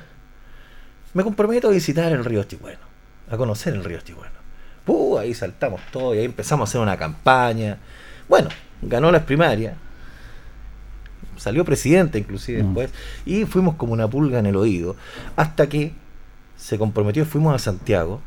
me 1.15 1.23
comprometo 1.23 1.69
a 1.69 1.71
visitar 1.71 2.13
el 2.13 2.25
río 2.25 2.41
Achibueno, 2.41 2.81
a 3.31 3.37
conocer 3.37 3.75
el 3.75 3.85
río 3.85 3.99
Achibueno. 3.99 4.35
Uh, 4.87 5.19
ahí 5.19 5.33
saltamos 5.33 5.81
todo 5.91 6.15
y 6.15 6.19
ahí 6.19 6.25
empezamos 6.27 6.69
a 6.69 6.71
hacer 6.71 6.81
una 6.81 6.97
campaña. 6.97 7.79
Bueno, 8.29 8.51
ganó 8.83 9.11
las 9.11 9.23
primarias, 9.23 9.75
salió 11.37 11.65
presidente 11.65 12.19
inclusive 12.19 12.63
después, 12.63 12.91
y 13.25 13.45
fuimos 13.47 13.77
como 13.77 13.93
una 13.93 14.09
pulga 14.09 14.39
en 14.39 14.47
el 14.47 14.57
oído, 14.57 14.97
hasta 15.37 15.69
que 15.69 15.93
se 16.57 16.79
comprometió, 16.79 17.25
fuimos 17.25 17.55
a 17.55 17.59
Santiago. 17.59 18.21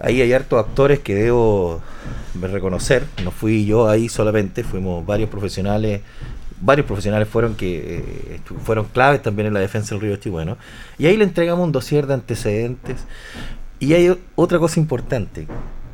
Ahí 0.00 0.20
hay 0.20 0.32
hartos 0.32 0.58
actores 0.58 0.98
que 0.98 1.14
debo 1.14 1.80
reconocer, 2.40 3.06
no 3.22 3.30
fui 3.30 3.64
yo 3.64 3.88
ahí 3.88 4.08
solamente, 4.08 4.64
fuimos 4.64 5.06
varios 5.06 5.30
profesionales, 5.30 6.00
varios 6.62 6.86
profesionales 6.86 7.28
fueron 7.28 7.56
que 7.56 7.98
eh, 7.98 8.40
fueron 8.64 8.86
claves 8.86 9.20
también 9.20 9.48
en 9.48 9.54
la 9.54 9.60
defensa 9.60 9.94
del 9.94 10.02
río 10.02 10.16
Chihuahua. 10.16 10.56
Y 10.96 11.06
ahí 11.06 11.16
le 11.16 11.24
entregamos 11.24 11.64
un 11.64 11.72
dossier 11.72 12.06
de 12.06 12.14
antecedentes. 12.14 13.04
Y 13.80 13.94
hay 13.94 14.16
otra 14.36 14.58
cosa 14.60 14.78
importante, 14.78 15.48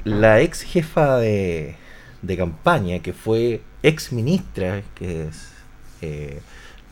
la 0.04 0.42
ex 0.42 0.60
jefa 0.60 1.16
de, 1.16 1.74
de 2.20 2.36
campaña, 2.36 2.98
que 2.98 3.14
fue 3.14 3.62
ex 3.82 4.12
ministra, 4.12 4.82
que 4.94 5.28
es 5.28 5.52
eh, 6.02 6.40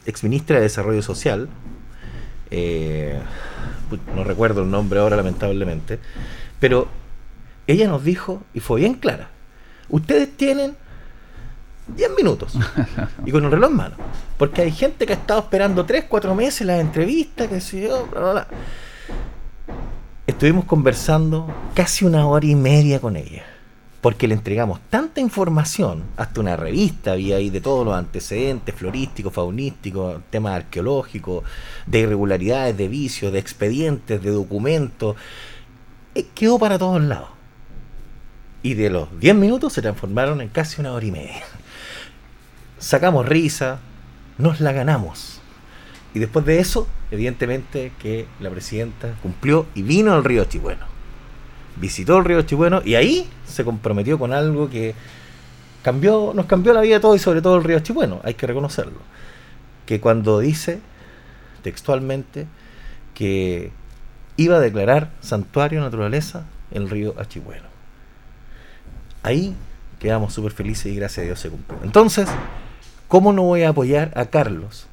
ex 0.07 0.24
ministra 0.24 0.57
de 0.57 0.62
Desarrollo 0.62 1.03
Social, 1.03 1.49
eh, 2.51 3.20
no 4.14 4.24
recuerdo 4.24 4.62
el 4.62 4.70
nombre 4.70 5.01
ahora 5.01 5.16
lamentablemente, 5.16 5.99
pero 6.61 6.89
ella 7.66 7.89
nos 7.89 8.03
dijo, 8.03 8.43
y 8.55 8.61
fue 8.61 8.81
bien 8.81 8.95
clara, 8.95 9.29
ustedes 9.91 10.35
tienen 10.35 10.77
10 11.89 12.11
minutos 12.16 12.59
y 13.24 13.30
con 13.30 13.45
un 13.45 13.51
reloj 13.51 13.70
en 13.70 13.76
mano, 13.76 13.97
porque 14.39 14.62
hay 14.62 14.72
gente 14.72 15.07
que 15.07 15.12
ha 15.12 15.16
estado 15.16 15.41
esperando 15.41 15.84
3, 15.84 16.07
4 16.09 16.34
meses 16.34 16.66
las 16.66 16.80
entrevistas, 16.80 17.49
que 17.49 17.61
sé 17.61 17.82
yo, 17.82 18.07
bla, 18.07 18.20
bla, 18.20 18.32
bla. 18.32 18.47
Estuvimos 20.26 20.64
conversando 20.64 21.47
casi 21.74 22.05
una 22.05 22.26
hora 22.26 22.47
y 22.47 22.57
media 22.57 23.01
con 23.01 23.16
ella 23.16 23.45
porque 24.07 24.28
le 24.28 24.34
entregamos 24.34 24.78
tanta 24.89 25.20
información, 25.20 26.05
hasta 26.16 26.41
una 26.41 26.55
revista 26.55 27.11
había 27.11 27.39
ahí 27.39 27.51
de 27.51 27.61
todos 27.61 27.84
los 27.84 27.93
antecedentes 27.97 28.72
florísticos, 28.72 29.32
faunísticos, 29.32 30.20
temas 30.30 30.55
arqueológicos, 30.55 31.43
de 31.87 31.99
irregularidades, 31.99 32.76
de 32.76 32.87
vicios, 32.87 33.32
de 33.32 33.41
expedientes, 33.41 34.22
de 34.22 34.30
documentos, 34.30 35.16
eh, 36.14 36.24
quedó 36.37 36.57
para 36.57 36.78
todos 36.78 37.03
lados. 37.03 37.30
Y 38.62 38.74
de 38.74 38.91
los 38.91 39.09
10 39.18 39.34
minutos 39.34 39.72
se 39.72 39.82
transformaron 39.82 40.41
en 40.41 40.51
casi 40.51 40.80
una 40.80 40.93
hora 40.93 41.05
y 41.05 41.11
media. 41.11 41.43
Sacamos 42.87 43.26
risa, 43.26 43.80
nos 44.39 44.61
la 44.61 44.70
ganamos. 44.72 45.41
Y 46.14 46.20
después 46.20 46.47
de 46.47 46.61
eso, 46.61 46.87
evidentemente 47.11 47.93
que 47.99 48.26
la 48.39 48.49
presidenta 48.49 49.14
cumplió 49.22 49.66
y 49.74 49.82
vino 49.82 50.14
al 50.14 50.22
río 50.22 50.45
Chihueno 50.45 50.97
visitó 51.76 52.18
el 52.18 52.24
río 52.24 52.43
Chihueno 52.43 52.82
y 52.84 52.95
ahí 52.95 53.28
se 53.47 53.64
comprometió 53.64 54.18
con 54.18 54.32
algo 54.32 54.68
que 54.68 54.95
cambió, 55.82 56.32
nos 56.34 56.47
cambió 56.47 56.72
la 56.72 56.80
vida 56.80 56.97
a 56.97 57.01
todos 57.01 57.16
y 57.16 57.18
sobre 57.18 57.43
todo 57.43 57.57
el 57.57 57.64
río 57.64 57.80
Chihueno, 57.80 58.20
hay 58.24 58.34
que 58.34 58.47
reconocerlo. 58.47 58.99
Que 59.84 60.01
cuando 60.01 60.41
dice 60.41 60.80
textualmente 61.62 62.47
que 63.14 63.70
iba 64.37 64.57
a 64.57 64.61
declarar 64.61 65.11
santuario 65.20 65.80
naturaleza 65.80 66.45
el 66.72 66.91
río 66.91 67.14
Achihueno. 67.18 67.68
Ahí 69.22 69.55
quedamos 69.99 70.34
súper 70.34 70.53
felices 70.53 70.87
y 70.87 70.97
gracias 70.97 71.22
a 71.22 71.26
Dios 71.26 71.41
se 71.41 71.51
cumplió. 71.51 71.78
Entonces, 71.82 72.28
¿cómo 73.09 73.32
no 73.32 73.42
voy 73.42 73.62
a 73.62 73.70
apoyar 73.70 74.12
a 74.14 74.26
Carlos 74.26 74.86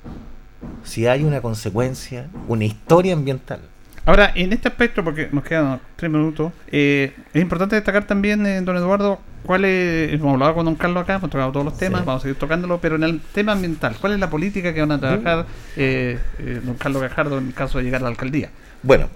si 0.84 1.08
hay 1.08 1.24
una 1.24 1.42
consecuencia, 1.42 2.28
una 2.48 2.66
historia 2.66 3.14
ambiental? 3.14 3.60
Ahora, 4.06 4.34
en 4.36 4.52
este 4.52 4.68
aspecto, 4.68 5.02
porque 5.02 5.30
nos 5.32 5.46
quedan 5.46 5.80
tres 5.96 6.12
minutos, 6.12 6.52
eh, 6.68 7.14
es 7.34 7.42
importante 7.42 7.76
destacar 7.76 8.06
también, 8.06 8.46
eh, 8.46 8.60
don 8.60 8.76
Eduardo, 8.76 9.20
cuál 9.46 9.64
es, 9.64 10.12
hemos 10.12 10.34
hablado 10.34 10.56
con 10.56 10.66
don 10.66 10.76
Carlos 10.76 11.04
acá, 11.04 11.16
hemos 11.16 11.30
tocado 11.30 11.54
todos 11.54 11.66
los 11.66 11.78
temas, 11.78 12.04
vamos 12.04 12.22
a 12.22 12.24
seguir 12.24 12.38
tocándolo, 12.38 12.80
pero 12.80 12.96
en 12.96 13.04
el 13.04 13.22
tema 13.22 13.54
ambiental, 13.54 13.96
¿cuál 14.02 14.14
es 14.14 14.20
la 14.20 14.30
política 14.30 14.74
que 14.74 14.82
van 14.82 14.92
a 14.92 15.00
trabajar 15.00 15.46
eh, 15.78 16.20
don 16.66 16.76
Carlos 16.76 17.02
Gajardo 17.02 17.38
en 17.38 17.54
caso 17.54 17.78
de 17.78 17.86
llegar 17.86 18.02
a 18.02 18.04
la 18.04 18.10
alcaldía? 18.10 18.50
Bueno, 18.82 19.08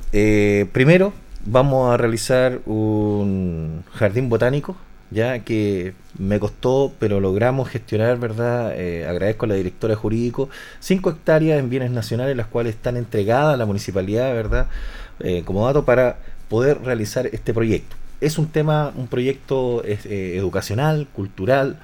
primero 0.71 1.11
vamos 1.45 1.93
a 1.93 1.97
realizar 1.97 2.61
un 2.65 3.83
jardín 3.93 4.29
botánico, 4.29 4.77
ya 5.11 5.39
que 5.39 5.93
me 6.17 6.39
costó, 6.39 6.91
pero 6.99 7.19
logramos 7.19 7.69
gestionar, 7.69 8.17
¿verdad? 8.17 8.71
agradezco 9.09 9.45
a 9.45 9.49
la 9.49 9.55
directora 9.55 9.95
jurídico, 9.95 10.49
cinco 10.79 11.09
hectáreas 11.09 11.59
en 11.59 11.69
bienes 11.69 11.91
nacionales, 11.91 12.35
las 12.35 12.47
cuales 12.47 12.75
están 12.75 12.97
entregadas 12.97 13.53
a 13.53 13.57
la 13.57 13.65
municipalidad, 13.65 14.33
¿verdad? 14.33 14.67
como 15.45 15.65
dato 15.65 15.85
para 15.85 16.17
poder 16.49 16.81
realizar 16.81 17.27
este 17.27 17.53
proyecto. 17.53 17.95
Es 18.19 18.37
un 18.37 18.47
tema, 18.47 18.91
un 18.95 19.07
proyecto 19.07 19.83
educacional, 19.83 21.07
cultural, 21.13 21.77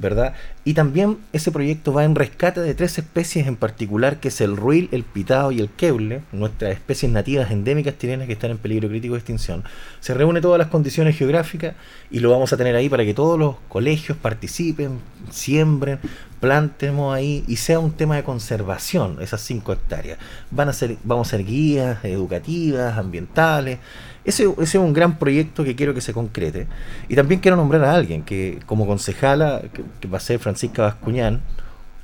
¿verdad? 0.00 0.34
Y 0.64 0.74
también 0.74 1.18
ese 1.32 1.52
proyecto 1.52 1.92
va 1.92 2.04
en 2.04 2.14
rescate 2.14 2.60
de 2.60 2.74
tres 2.74 2.98
especies 2.98 3.46
en 3.46 3.56
particular, 3.56 4.18
que 4.18 4.28
es 4.28 4.40
el 4.40 4.56
ruil, 4.56 4.88
el 4.92 5.04
pitao 5.04 5.52
y 5.52 5.60
el 5.60 5.68
keule, 5.68 6.22
nuestras 6.32 6.72
especies 6.72 7.12
nativas 7.12 7.50
endémicas 7.50 7.98
chilenas 7.98 8.26
que 8.26 8.32
están 8.32 8.50
en 8.50 8.58
peligro 8.58 8.88
crítico 8.88 9.14
de 9.14 9.20
extinción. 9.20 9.64
Se 10.00 10.14
reúne 10.14 10.40
todas 10.40 10.58
las 10.58 10.68
condiciones 10.68 11.16
geográficas 11.16 11.74
y 12.10 12.20
lo 12.20 12.30
vamos 12.30 12.52
a 12.52 12.56
tener 12.56 12.74
ahí 12.74 12.88
para 12.88 13.04
que 13.04 13.14
todos 13.14 13.38
los 13.38 13.56
colegios 13.68 14.16
participen, 14.16 14.98
siembren, 15.30 15.98
plantemos 16.40 17.14
ahí 17.14 17.44
y 17.46 17.56
sea 17.56 17.78
un 17.78 17.92
tema 17.92 18.16
de 18.16 18.24
conservación, 18.24 19.18
esas 19.20 19.42
cinco 19.42 19.72
hectáreas. 19.72 20.18
Van 20.50 20.68
a 20.68 20.72
ser, 20.72 20.96
vamos 21.04 21.28
a 21.28 21.30
ser 21.32 21.44
guías 21.44 22.04
educativas, 22.04 22.96
ambientales, 22.96 23.78
ese, 24.24 24.52
es 24.58 24.74
un 24.74 24.92
gran 24.92 25.18
proyecto 25.18 25.64
que 25.64 25.74
quiero 25.74 25.94
que 25.94 26.00
se 26.00 26.12
concrete. 26.12 26.66
Y 27.08 27.14
también 27.14 27.40
quiero 27.40 27.56
nombrar 27.56 27.84
a 27.84 27.94
alguien 27.94 28.22
que 28.22 28.58
como 28.66 28.86
concejala, 28.86 29.62
que, 30.00 30.08
va 30.08 30.18
a 30.18 30.20
ser 30.20 30.38
Francisca 30.38 30.82
Bascuñán, 30.82 31.40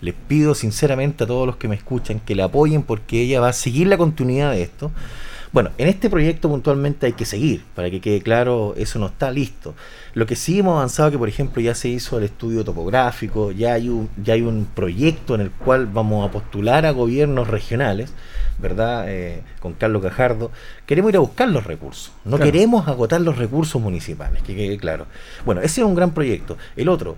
les 0.01 0.15
pido 0.15 0.55
sinceramente 0.55 1.25
a 1.25 1.27
todos 1.27 1.47
los 1.47 1.57
que 1.57 1.69
me 1.69 1.75
escuchan 1.75 2.21
que 2.21 2.35
la 2.35 2.45
apoyen 2.45 2.83
porque 2.83 3.23
ella 3.23 3.41
va 3.41 3.49
a 3.49 3.53
seguir 3.53 3.87
la 3.87 3.99
continuidad 3.99 4.53
de 4.53 4.63
esto. 4.63 4.91
Bueno, 5.57 5.71
en 5.79 5.89
este 5.89 6.11
proyecto 6.11 6.51
puntualmente 6.51 7.07
hay 7.07 7.15
que 7.15 7.25
seguir, 7.25 7.65
para 7.75 7.91
que 7.91 8.03
quede 8.03 8.21
claro, 8.21 8.75
eso 8.77 8.99
no 8.99 9.07
está 9.07 9.31
listo. 9.31 9.75
Lo 10.13 10.27
que 10.27 10.37
sí 10.37 10.59
hemos 10.59 10.75
avanzado 10.75 11.11
que, 11.11 11.17
por 11.17 11.31
ejemplo, 11.31 11.63
ya 11.63 11.75
se 11.75 11.89
hizo 11.89 12.19
el 12.19 12.25
estudio 12.25 12.63
topográfico, 12.63 13.53
ya 13.53 13.73
hay 13.73 13.89
un, 13.89 14.11
ya 14.23 14.35
hay 14.35 14.43
un 14.43 14.67
proyecto 14.67 15.35
en 15.35 15.41
el 15.41 15.51
cual 15.51 15.87
vamos 15.87 16.29
a 16.29 16.31
postular 16.31 16.85
a 16.85 16.91
gobiernos 16.91 17.49
regionales 17.49 18.13
¿verdad? 18.59 19.07
Eh, 19.09 19.45
con 19.59 19.73
Carlos 19.73 20.03
Cajardo, 20.03 20.51
queremos 20.85 21.09
ir 21.13 21.17
a 21.17 21.21
buscar 21.21 21.49
los 21.49 21.65
recursos, 21.65 22.13
no 22.27 22.39
queremos 22.39 22.87
agotar 22.87 23.23
los 23.23 23.39
recursos 23.39 23.81
municipales, 23.81 24.43
que 24.43 24.55
quede 24.55 24.77
claro. 24.77 25.07
Bueno, 25.47 25.63
ese 25.63 25.81
es 25.81 25.87
un 25.87 25.95
gran 25.95 26.11
proyecto. 26.11 26.59
El 26.77 26.91
otro, 26.91 27.17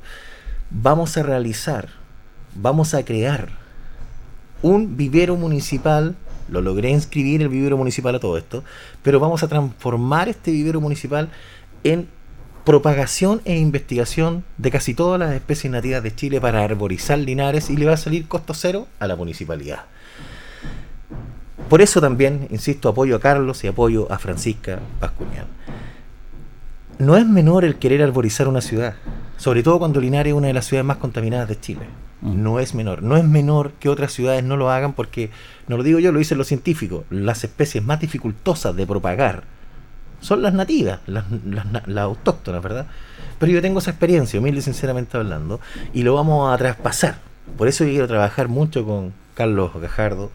vamos 0.71 1.17
a 1.17 1.25
realizar, 1.25 1.89
vamos 2.55 2.95
a 2.95 3.05
crear 3.05 3.49
un 4.63 4.97
vivero 4.97 5.35
municipal, 5.35 6.15
lo 6.49 6.61
logré 6.61 6.91
inscribir 6.91 7.43
el 7.43 7.49
vivero 7.49 7.77
municipal 7.77 8.15
a 8.15 8.21
todo 8.21 8.37
esto, 8.39 8.65
pero 9.03 9.21
vamos 9.21 9.43
a 9.43 9.49
transformar 9.49 10.29
este 10.29 10.51
vivero 10.51 10.81
municipal 10.81 11.31
en 11.85 12.09
propagación 12.65 13.41
e 13.47 13.57
investigación 13.57 14.45
de 14.59 14.71
casi 14.71 14.93
todas 14.93 15.19
las 15.19 15.33
especies 15.33 15.73
nativas 15.73 16.03
de 16.03 16.15
Chile 16.15 16.41
para 16.41 16.63
arborizar 16.63 17.19
linares 17.19 17.71
y 17.71 17.77
le 17.77 17.87
va 17.87 17.95
a 17.95 17.97
salir 17.97 18.29
costo 18.29 18.53
cero 18.53 18.87
a 18.99 19.07
la 19.07 19.17
municipalidad. 19.17 19.85
Por 21.69 21.83
eso 21.83 22.01
también, 22.01 22.47
insisto, 22.51 22.89
apoyo 22.89 23.17
a 23.17 23.21
Carlos 23.21 23.63
y 23.65 23.69
apoyo 23.69 24.11
a 24.11 24.19
Francisca 24.19 24.81
Pascuñán. 25.01 25.47
No 26.99 27.17
es 27.17 27.27
menor 27.27 27.65
el 27.65 27.77
querer 27.77 28.03
arborizar 28.03 28.49
una 28.49 28.61
ciudad, 28.61 28.97
sobre 29.37 29.63
todo 29.63 29.79
cuando 29.79 30.01
Linares 30.01 30.33
es 30.33 30.37
una 30.37 30.49
de 30.49 30.55
las 30.55 30.67
ciudades 30.67 30.87
más 30.87 30.97
contaminadas 30.97 31.49
de 31.49 31.61
Chile. 31.61 31.87
Mm. 32.21 32.43
No 32.43 32.61
es 32.61 32.75
menor. 32.75 33.03
No 33.03 33.17
es 33.17 33.25
menor 33.25 33.73
que 33.73 33.89
otras 33.89 34.13
ciudades 34.13 34.45
no 34.45 34.57
lo 34.57 34.71
hagan 34.71 34.93
porque, 34.93 35.31
no 35.67 35.77
lo 35.77 35.83
digo 35.83 35.99
yo, 35.99 36.13
lo 36.13 36.19
dicen 36.19 36.39
los 36.39 36.49
científicos, 36.49 37.05
las 37.11 37.45
especies 37.45 37.85
más 37.85 38.01
dificultosas 38.01 38.75
de 38.77 38.87
propagar 38.87 39.45
son 40.21 40.43
las 40.43 40.53
nativas, 40.53 41.01
las, 41.07 41.25
las 41.87 42.05
autóctonas, 42.05 42.63
¿verdad? 42.63 42.87
Pero 43.39 43.53
yo 43.53 43.63
tengo 43.63 43.79
esa 43.79 43.91
experiencia, 43.91 44.41
humilde 44.41 44.61
y 44.61 44.63
sinceramente 44.63 45.17
hablando, 45.17 45.61
y 45.93 46.03
lo 46.03 46.15
vamos 46.15 46.53
a 46.53 46.59
traspasar. 46.59 47.19
Por 47.57 47.69
eso 47.69 47.85
yo 47.85 47.91
quiero 47.91 48.09
trabajar 48.09 48.49
mucho 48.49 48.85
con 48.85 49.13
Carlos 49.35 49.71
Gajardo, 49.81 50.31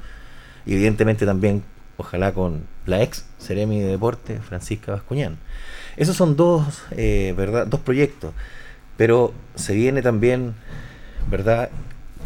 y 0.66 0.74
evidentemente 0.74 1.26
también, 1.26 1.64
ojalá 1.98 2.34
con 2.34 2.64
la 2.86 3.02
ex 3.02 3.26
Seremi 3.38 3.80
de 3.80 3.88
Deporte, 3.88 4.40
Francisca 4.40 4.94
Bascuñán. 4.94 5.38
Esos 5.98 6.16
son 6.16 6.36
dos, 6.36 6.84
eh, 6.92 7.34
¿verdad? 7.36 7.68
dos 7.68 7.82
proyectos, 7.82 8.34
pero 8.96 9.34
se 9.56 9.74
viene 9.74 10.02
también, 10.02 10.54
¿verdad? 11.30 11.70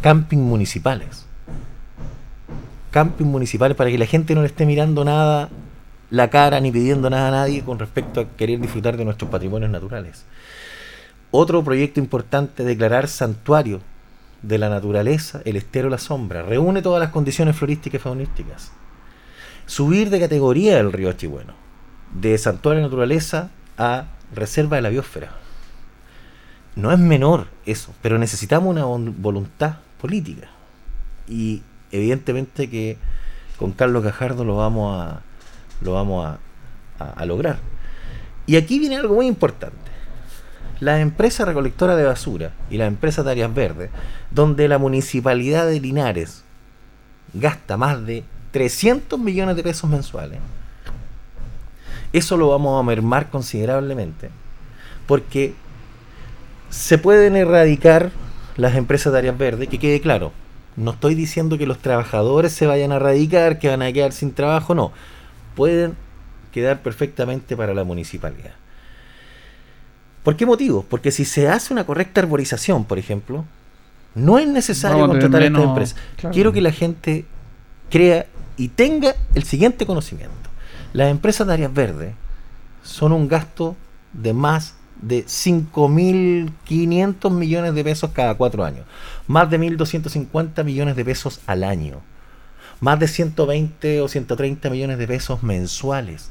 Camping 0.00 0.38
municipales. 0.38 1.26
Camping 2.90 3.26
municipales 3.26 3.76
para 3.76 3.90
que 3.90 3.98
la 3.98 4.06
gente 4.06 4.34
no 4.34 4.40
le 4.42 4.46
esté 4.46 4.66
mirando 4.66 5.04
nada 5.04 5.48
la 6.10 6.30
cara 6.30 6.60
ni 6.60 6.72
pidiendo 6.72 7.10
nada 7.10 7.28
a 7.28 7.30
nadie 7.30 7.62
con 7.62 7.78
respecto 7.78 8.20
a 8.20 8.28
querer 8.28 8.60
disfrutar 8.60 8.96
de 8.96 9.04
nuestros 9.04 9.30
patrimonios 9.30 9.70
naturales. 9.70 10.24
Otro 11.30 11.62
proyecto 11.62 12.00
importante, 12.00 12.64
declarar 12.64 13.08
santuario 13.08 13.80
de 14.42 14.56
la 14.56 14.70
naturaleza, 14.70 15.42
el 15.44 15.56
estero 15.56 15.90
la 15.90 15.98
sombra, 15.98 16.42
reúne 16.42 16.80
todas 16.80 17.00
las 17.00 17.10
condiciones 17.10 17.56
florísticas 17.56 18.00
y 18.00 18.04
faunísticas. 18.04 18.72
Subir 19.66 20.08
de 20.08 20.20
categoría 20.20 20.78
el 20.78 20.92
río 20.92 21.12
Chihueno, 21.12 21.52
de 22.14 22.38
santuario 22.38 22.80
de 22.80 22.86
naturaleza 22.86 23.50
a 23.76 24.06
reserva 24.34 24.76
de 24.76 24.82
la 24.82 24.88
biosfera. 24.88 25.32
No 26.78 26.92
es 26.92 26.98
menor 26.98 27.48
eso, 27.66 27.92
pero 28.00 28.18
necesitamos 28.18 28.70
una 28.70 28.84
voluntad 28.84 29.78
política. 30.00 30.48
Y 31.26 31.62
evidentemente 31.90 32.70
que 32.70 32.96
con 33.58 33.72
Carlos 33.72 34.04
Cajardo 34.04 34.44
lo 34.44 34.56
vamos 34.56 35.02
a, 35.02 35.20
lo 35.80 35.92
vamos 35.92 36.38
a 36.98 37.24
lograr. 37.26 37.58
Y 38.46 38.56
aquí 38.56 38.78
viene 38.78 38.96
algo 38.96 39.14
muy 39.14 39.26
importante 39.26 39.88
la 40.80 41.00
empresa 41.00 41.44
recolectora 41.44 41.96
de 41.96 42.04
basura 42.04 42.52
y 42.70 42.76
la 42.76 42.86
empresa 42.86 43.22
de 43.22 43.32
áreas 43.32 43.52
verdes, 43.52 43.90
donde 44.30 44.68
la 44.68 44.78
municipalidad 44.78 45.66
de 45.66 45.80
Linares 45.80 46.44
gasta 47.34 47.76
más 47.76 48.04
de 48.06 48.24
300 48.52 49.18
millones 49.18 49.56
de 49.56 49.62
pesos 49.62 49.90
mensuales, 49.90 50.38
eso 52.12 52.36
lo 52.36 52.48
vamos 52.48 52.78
a 52.78 52.86
mermar 52.86 53.28
considerablemente, 53.28 54.30
porque 55.06 55.54
Se 56.70 56.98
pueden 56.98 57.36
erradicar 57.36 58.10
las 58.56 58.74
empresas 58.74 59.12
de 59.12 59.18
áreas 59.20 59.38
verdes, 59.38 59.68
que 59.68 59.78
quede 59.78 60.00
claro. 60.00 60.32
No 60.76 60.92
estoy 60.92 61.14
diciendo 61.14 61.58
que 61.58 61.66
los 61.66 61.78
trabajadores 61.78 62.52
se 62.52 62.66
vayan 62.66 62.92
a 62.92 62.96
erradicar, 62.96 63.58
que 63.58 63.68
van 63.68 63.82
a 63.82 63.92
quedar 63.92 64.12
sin 64.12 64.32
trabajo, 64.32 64.74
no. 64.74 64.92
Pueden 65.54 65.96
quedar 66.52 66.82
perfectamente 66.82 67.56
para 67.56 67.74
la 67.74 67.84
municipalidad. 67.84 68.52
¿Por 70.22 70.36
qué 70.36 70.46
motivo? 70.46 70.84
Porque 70.88 71.10
si 71.10 71.24
se 71.24 71.48
hace 71.48 71.72
una 71.72 71.86
correcta 71.86 72.20
arborización, 72.20 72.84
por 72.84 72.98
ejemplo, 72.98 73.44
no 74.14 74.38
es 74.38 74.46
necesario 74.48 75.06
contratar 75.06 75.42
a 75.42 75.46
esta 75.46 75.62
empresa. 75.62 75.96
claro. 76.16 76.34
Quiero 76.34 76.52
que 76.52 76.60
la 76.60 76.72
gente 76.72 77.24
crea 77.90 78.26
y 78.56 78.68
tenga 78.68 79.14
el 79.34 79.44
siguiente 79.44 79.86
conocimiento. 79.86 80.34
Las 80.92 81.10
empresas 81.10 81.46
de 81.46 81.52
áreas 81.54 81.72
verdes 81.72 82.14
son 82.82 83.12
un 83.12 83.28
gasto 83.28 83.76
de 84.12 84.32
más 84.32 84.74
de 85.02 85.24
5.500 85.24 87.30
millones 87.30 87.74
de 87.74 87.84
pesos 87.84 88.10
cada 88.12 88.34
cuatro 88.34 88.64
años. 88.64 88.86
Más 89.26 89.50
de 89.50 89.58
1.250 89.58 90.64
millones 90.64 90.96
de 90.96 91.04
pesos 91.04 91.40
al 91.46 91.64
año. 91.64 92.00
Más 92.80 92.98
de 92.98 93.08
120 93.08 94.00
o 94.00 94.08
130 94.08 94.70
millones 94.70 94.96
de 94.98 95.06
pesos 95.06 95.42
mensuales. 95.42 96.30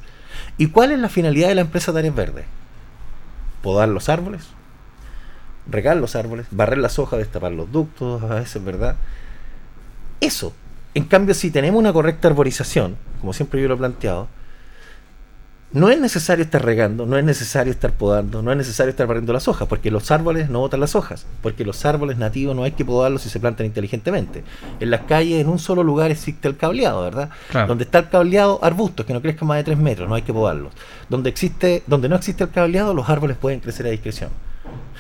¿Y 0.58 0.68
cuál 0.68 0.92
es 0.92 1.00
la 1.00 1.10
finalidad 1.10 1.50
de 1.50 1.56
la 1.56 1.62
empresa 1.62 1.92
de 1.92 2.00
áreas 2.00 2.16
verdes? 2.16 2.46
Podar 3.62 3.90
los 3.90 4.10
árboles, 4.10 4.48
regar 5.70 5.98
los 5.98 6.16
árboles, 6.16 6.48
barrer 6.52 6.78
las 6.78 7.00
hojas, 7.00 7.20
destapar 7.20 7.52
los 7.52 7.72
ductos, 7.72 8.24
a 8.24 8.36
veces, 8.36 8.64
¿verdad? 8.64 8.96
Eso. 10.22 10.54
En 10.94 11.06
cambio, 11.06 11.36
si 11.36 11.52
tenemos 11.52 11.80
una 11.80 11.94
correcta 11.94 12.28
arborización, 12.28 12.98
como 13.20 13.34
siempre 13.34 13.62
yo 13.62 13.68
lo 13.68 13.76
he 13.76 13.78
planteado, 13.78 14.28
no 15.74 15.90
es 15.90 16.00
necesario 16.00 16.46
estar 16.46 16.64
regando, 16.64 17.06
no 17.06 17.18
es 17.18 17.26
necesario 17.26 17.72
estar 17.72 17.92
podando, 17.92 18.42
no 18.42 18.52
es 18.52 18.58
necesario 18.58 18.90
estar 18.90 19.06
barriendo 19.06 19.34
las 19.34 19.50
hojas, 19.50 19.68
porque 19.68 19.92
los 19.92 20.12
árboles 20.12 20.50
no 20.50 20.60
botan 20.60 20.80
las 20.80 20.96
hojas, 20.96 21.26
porque 21.42 21.66
los 21.66 21.86
árboles 21.86 22.18
nativos 22.18 22.56
no 22.56 22.64
hay 22.64 22.72
que 22.72 22.86
podarlos 22.86 23.22
si 23.22 23.30
se 23.30 23.40
plantan 23.40 23.66
inteligentemente. 23.66 24.44
En 24.80 24.90
las 24.90 25.02
calles, 25.02 25.42
en 25.42 25.50
un 25.50 25.60
solo 25.60 25.84
lugar 25.84 26.10
existe 26.10 26.48
el 26.48 26.56
cableado, 26.56 27.02
¿verdad? 27.02 27.30
Claro. 27.50 27.68
Donde 27.68 27.84
está 27.84 28.00
el 28.00 28.10
cableado, 28.10 28.60
arbustos 28.64 29.06
que 29.06 29.14
no 29.14 29.22
crezcan 29.22 29.48
más 29.48 29.58
de 29.58 29.66
3 29.66 29.78
metros, 29.78 30.08
no 30.08 30.16
hay 30.16 30.22
que 30.22 30.34
podarlos. 30.34 30.72
Donde 31.10 31.30
existe, 31.30 31.84
donde 31.86 32.08
no 32.08 32.16
existe 32.16 32.46
el 32.46 32.50
cableado, 32.50 32.94
los 32.94 33.10
árboles 33.10 33.36
pueden 33.36 33.60
crecer 33.60 33.86
a 33.88 33.90
discreción. 33.90 34.30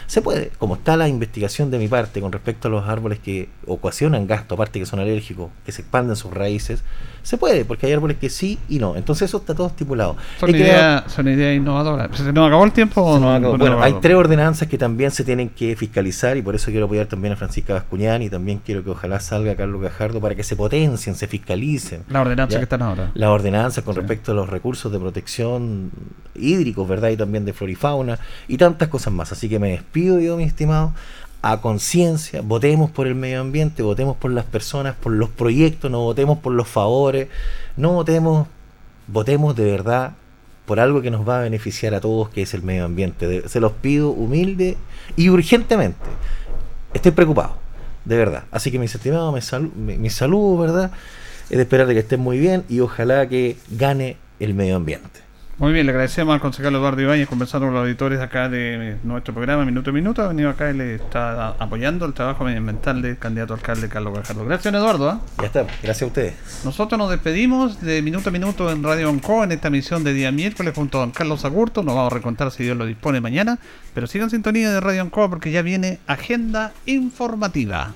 Se 0.05 0.21
puede, 0.21 0.51
como 0.57 0.75
está 0.75 0.95
la 0.95 1.09
investigación 1.09 1.69
de 1.69 1.79
mi 1.79 1.89
parte 1.89 2.21
con 2.21 2.31
respecto 2.31 2.69
a 2.69 2.71
los 2.71 2.87
árboles 2.87 3.19
que 3.19 3.49
ocasionan 3.65 4.25
gasto, 4.25 4.55
aparte 4.55 4.79
que 4.79 4.85
son 4.85 4.99
alérgicos, 4.99 5.49
que 5.65 5.73
se 5.73 5.81
expanden 5.81 6.15
sus 6.15 6.33
raíces, 6.33 6.83
se 7.27 7.37
puede, 7.37 7.65
porque 7.65 7.87
hay 7.87 7.91
árboles 7.91 8.15
que 8.15 8.29
sí 8.29 8.57
y 8.69 8.79
no. 8.79 8.95
Entonces 8.95 9.27
eso 9.27 9.39
está 9.39 9.53
todo 9.53 9.67
estipulado. 9.67 10.15
Son 10.39 10.49
ideas 10.49 11.11
son 11.11 11.27
ideas 11.27 11.57
innovadoras. 11.57 12.15
¿Se 12.15 12.31
nos 12.31 12.47
acabó 12.47 12.63
el 12.63 12.71
tiempo? 12.71 13.01
o 13.01 13.19
no? 13.19 13.33
acabó. 13.33 13.57
No, 13.57 13.59
Bueno, 13.59 13.75
no, 13.75 13.83
hay 13.83 13.95
tres 13.95 14.15
ordenanzas 14.15 14.69
que 14.69 14.77
también 14.77 15.11
se 15.11 15.25
tienen 15.25 15.49
que 15.49 15.75
fiscalizar 15.75 16.37
y 16.37 16.41
por 16.41 16.55
eso 16.55 16.71
quiero 16.71 16.85
apoyar 16.85 17.07
también 17.07 17.33
a 17.33 17.35
Francisca 17.35 17.73
Bascuñán 17.73 18.21
y 18.21 18.29
también 18.29 18.61
quiero 18.65 18.81
que 18.81 18.91
ojalá 18.91 19.19
salga 19.19 19.57
Carlos 19.57 19.81
Gajardo 19.81 20.21
para 20.21 20.35
que 20.35 20.43
se 20.43 20.55
potencien, 20.55 21.15
se 21.15 21.27
fiscalicen. 21.27 22.03
Las 22.07 22.21
ordenanzas 22.21 22.59
que 22.59 22.63
están 22.63 22.81
ahora. 22.81 23.11
Las 23.13 23.29
ordenanzas 23.29 23.83
con 23.83 23.97
respecto 23.97 24.31
a 24.31 24.35
los 24.35 24.49
recursos 24.49 24.89
de 24.89 24.97
protección 24.97 25.91
hídricos, 26.33 26.87
¿verdad? 26.87 27.09
Y 27.09 27.17
también 27.17 27.43
de 27.43 27.51
flora 27.51 27.73
y 27.73 27.75
fauna 27.75 28.19
y 28.47 28.55
tantas 28.55 28.87
cosas 28.87 29.11
más. 29.11 29.33
Así 29.33 29.49
que 29.49 29.59
me 29.59 29.71
despido 29.71 30.21
yo, 30.21 30.37
mi 30.37 30.45
estimado, 30.45 30.93
a 31.41 31.61
conciencia, 31.61 32.41
votemos 32.41 32.89
por 32.91 33.07
el 33.07 33.15
medio 33.15 33.41
ambiente, 33.41 33.83
votemos 33.83 34.17
por 34.17 34.31
las 34.31 34.45
personas, 34.45 34.95
por 34.95 35.11
los 35.13 35.29
proyectos, 35.29 35.89
no 35.91 36.01
votemos 36.01 36.39
por 36.39 36.53
los 36.53 36.67
favores, 36.67 37.27
no 37.77 37.93
votemos, 37.93 38.47
votemos 39.07 39.55
de 39.55 39.65
verdad 39.65 40.13
por 40.65 40.79
algo 40.79 41.01
que 41.01 41.11
nos 41.11 41.27
va 41.27 41.39
a 41.39 41.43
beneficiar 41.43 41.93
a 41.93 42.01
todos, 42.01 42.29
que 42.29 42.41
es 42.41 42.53
el 42.53 42.61
medio 42.63 42.83
ambiente. 42.83 43.47
Se 43.47 43.59
los 43.59 43.71
pido 43.71 44.09
humilde 44.09 44.75
y 45.15 45.29
urgentemente. 45.29 45.97
Estoy 46.93 47.11
preocupado, 47.11 47.55
de 48.03 48.17
verdad. 48.17 48.43
Así 48.51 48.71
que 48.71 48.79
mis 48.79 48.93
estimados, 48.93 49.33
mi, 49.33 49.39
salu- 49.39 49.73
mi, 49.73 49.97
mi 49.97 50.09
¿verdad? 50.59 50.91
Es 51.49 51.55
de 51.55 51.61
esperar 51.63 51.87
de 51.87 51.93
que 51.93 52.01
estén 52.01 52.19
muy 52.19 52.37
bien 52.37 52.65
y 52.67 52.81
ojalá 52.81 53.29
que 53.29 53.55
gane 53.69 54.17
el 54.41 54.53
medio 54.53 54.75
ambiente. 54.75 55.26
Muy 55.59 55.73
bien, 55.73 55.87
le 55.87 55.91
agradecemos 55.91 56.35
al 56.35 56.39
concejal 56.39 56.75
Eduardo 56.75 57.01
Ibáñez 57.01 57.27
conversando 57.27 57.65
con 57.65 57.73
los 57.73 57.81
auditores 57.81 58.19
acá 58.19 58.47
de 58.47 58.97
nuestro 59.03 59.33
programa 59.33 59.65
Minuto 59.65 59.89
a 59.89 59.93
Minuto. 59.93 60.21
Ha 60.21 60.27
venido 60.27 60.51
acá 60.51 60.69
y 60.69 60.75
le 60.75 60.93
está 60.93 61.47
apoyando 61.57 62.05
el 62.05 62.13
trabajo 62.13 62.43
medioambiental 62.43 63.01
del 63.01 63.17
candidato 63.17 63.55
alcalde 63.55 63.89
Carlos 63.89 64.13
Gajardo. 64.13 64.45
Gracias, 64.45 64.71
Eduardo. 64.71 65.09
¿ah? 65.09 65.21
Ya 65.39 65.47
está, 65.47 65.63
gracias 65.63 66.03
a 66.03 66.05
ustedes. 66.05 66.35
Nosotros 66.63 66.99
nos 66.99 67.09
despedimos 67.09 67.81
de 67.81 68.03
Minuto 68.03 68.29
a 68.29 68.31
Minuto 68.31 68.71
en 68.71 68.83
Radio 68.83 69.09
Onco 69.09 69.43
en 69.43 69.51
esta 69.51 69.69
emisión 69.69 70.03
de 70.03 70.13
día 70.13 70.31
miércoles 70.31 70.75
junto 70.75 70.99
a 70.99 71.01
don 71.01 71.09
Carlos 71.09 71.43
Agurto. 71.43 71.81
Nos 71.81 71.95
vamos 71.95 72.13
a 72.13 72.15
recontar 72.15 72.51
si 72.51 72.63
Dios 72.63 72.77
lo 72.77 72.85
dispone 72.85 73.19
mañana. 73.19 73.57
Pero 73.95 74.05
sigan 74.05 74.29
sintonía 74.29 74.69
de 74.69 74.79
Radio 74.79 75.01
Onco 75.01 75.27
porque 75.27 75.49
ya 75.49 75.63
viene 75.63 75.97
agenda 76.05 76.71
informativa. 76.85 77.95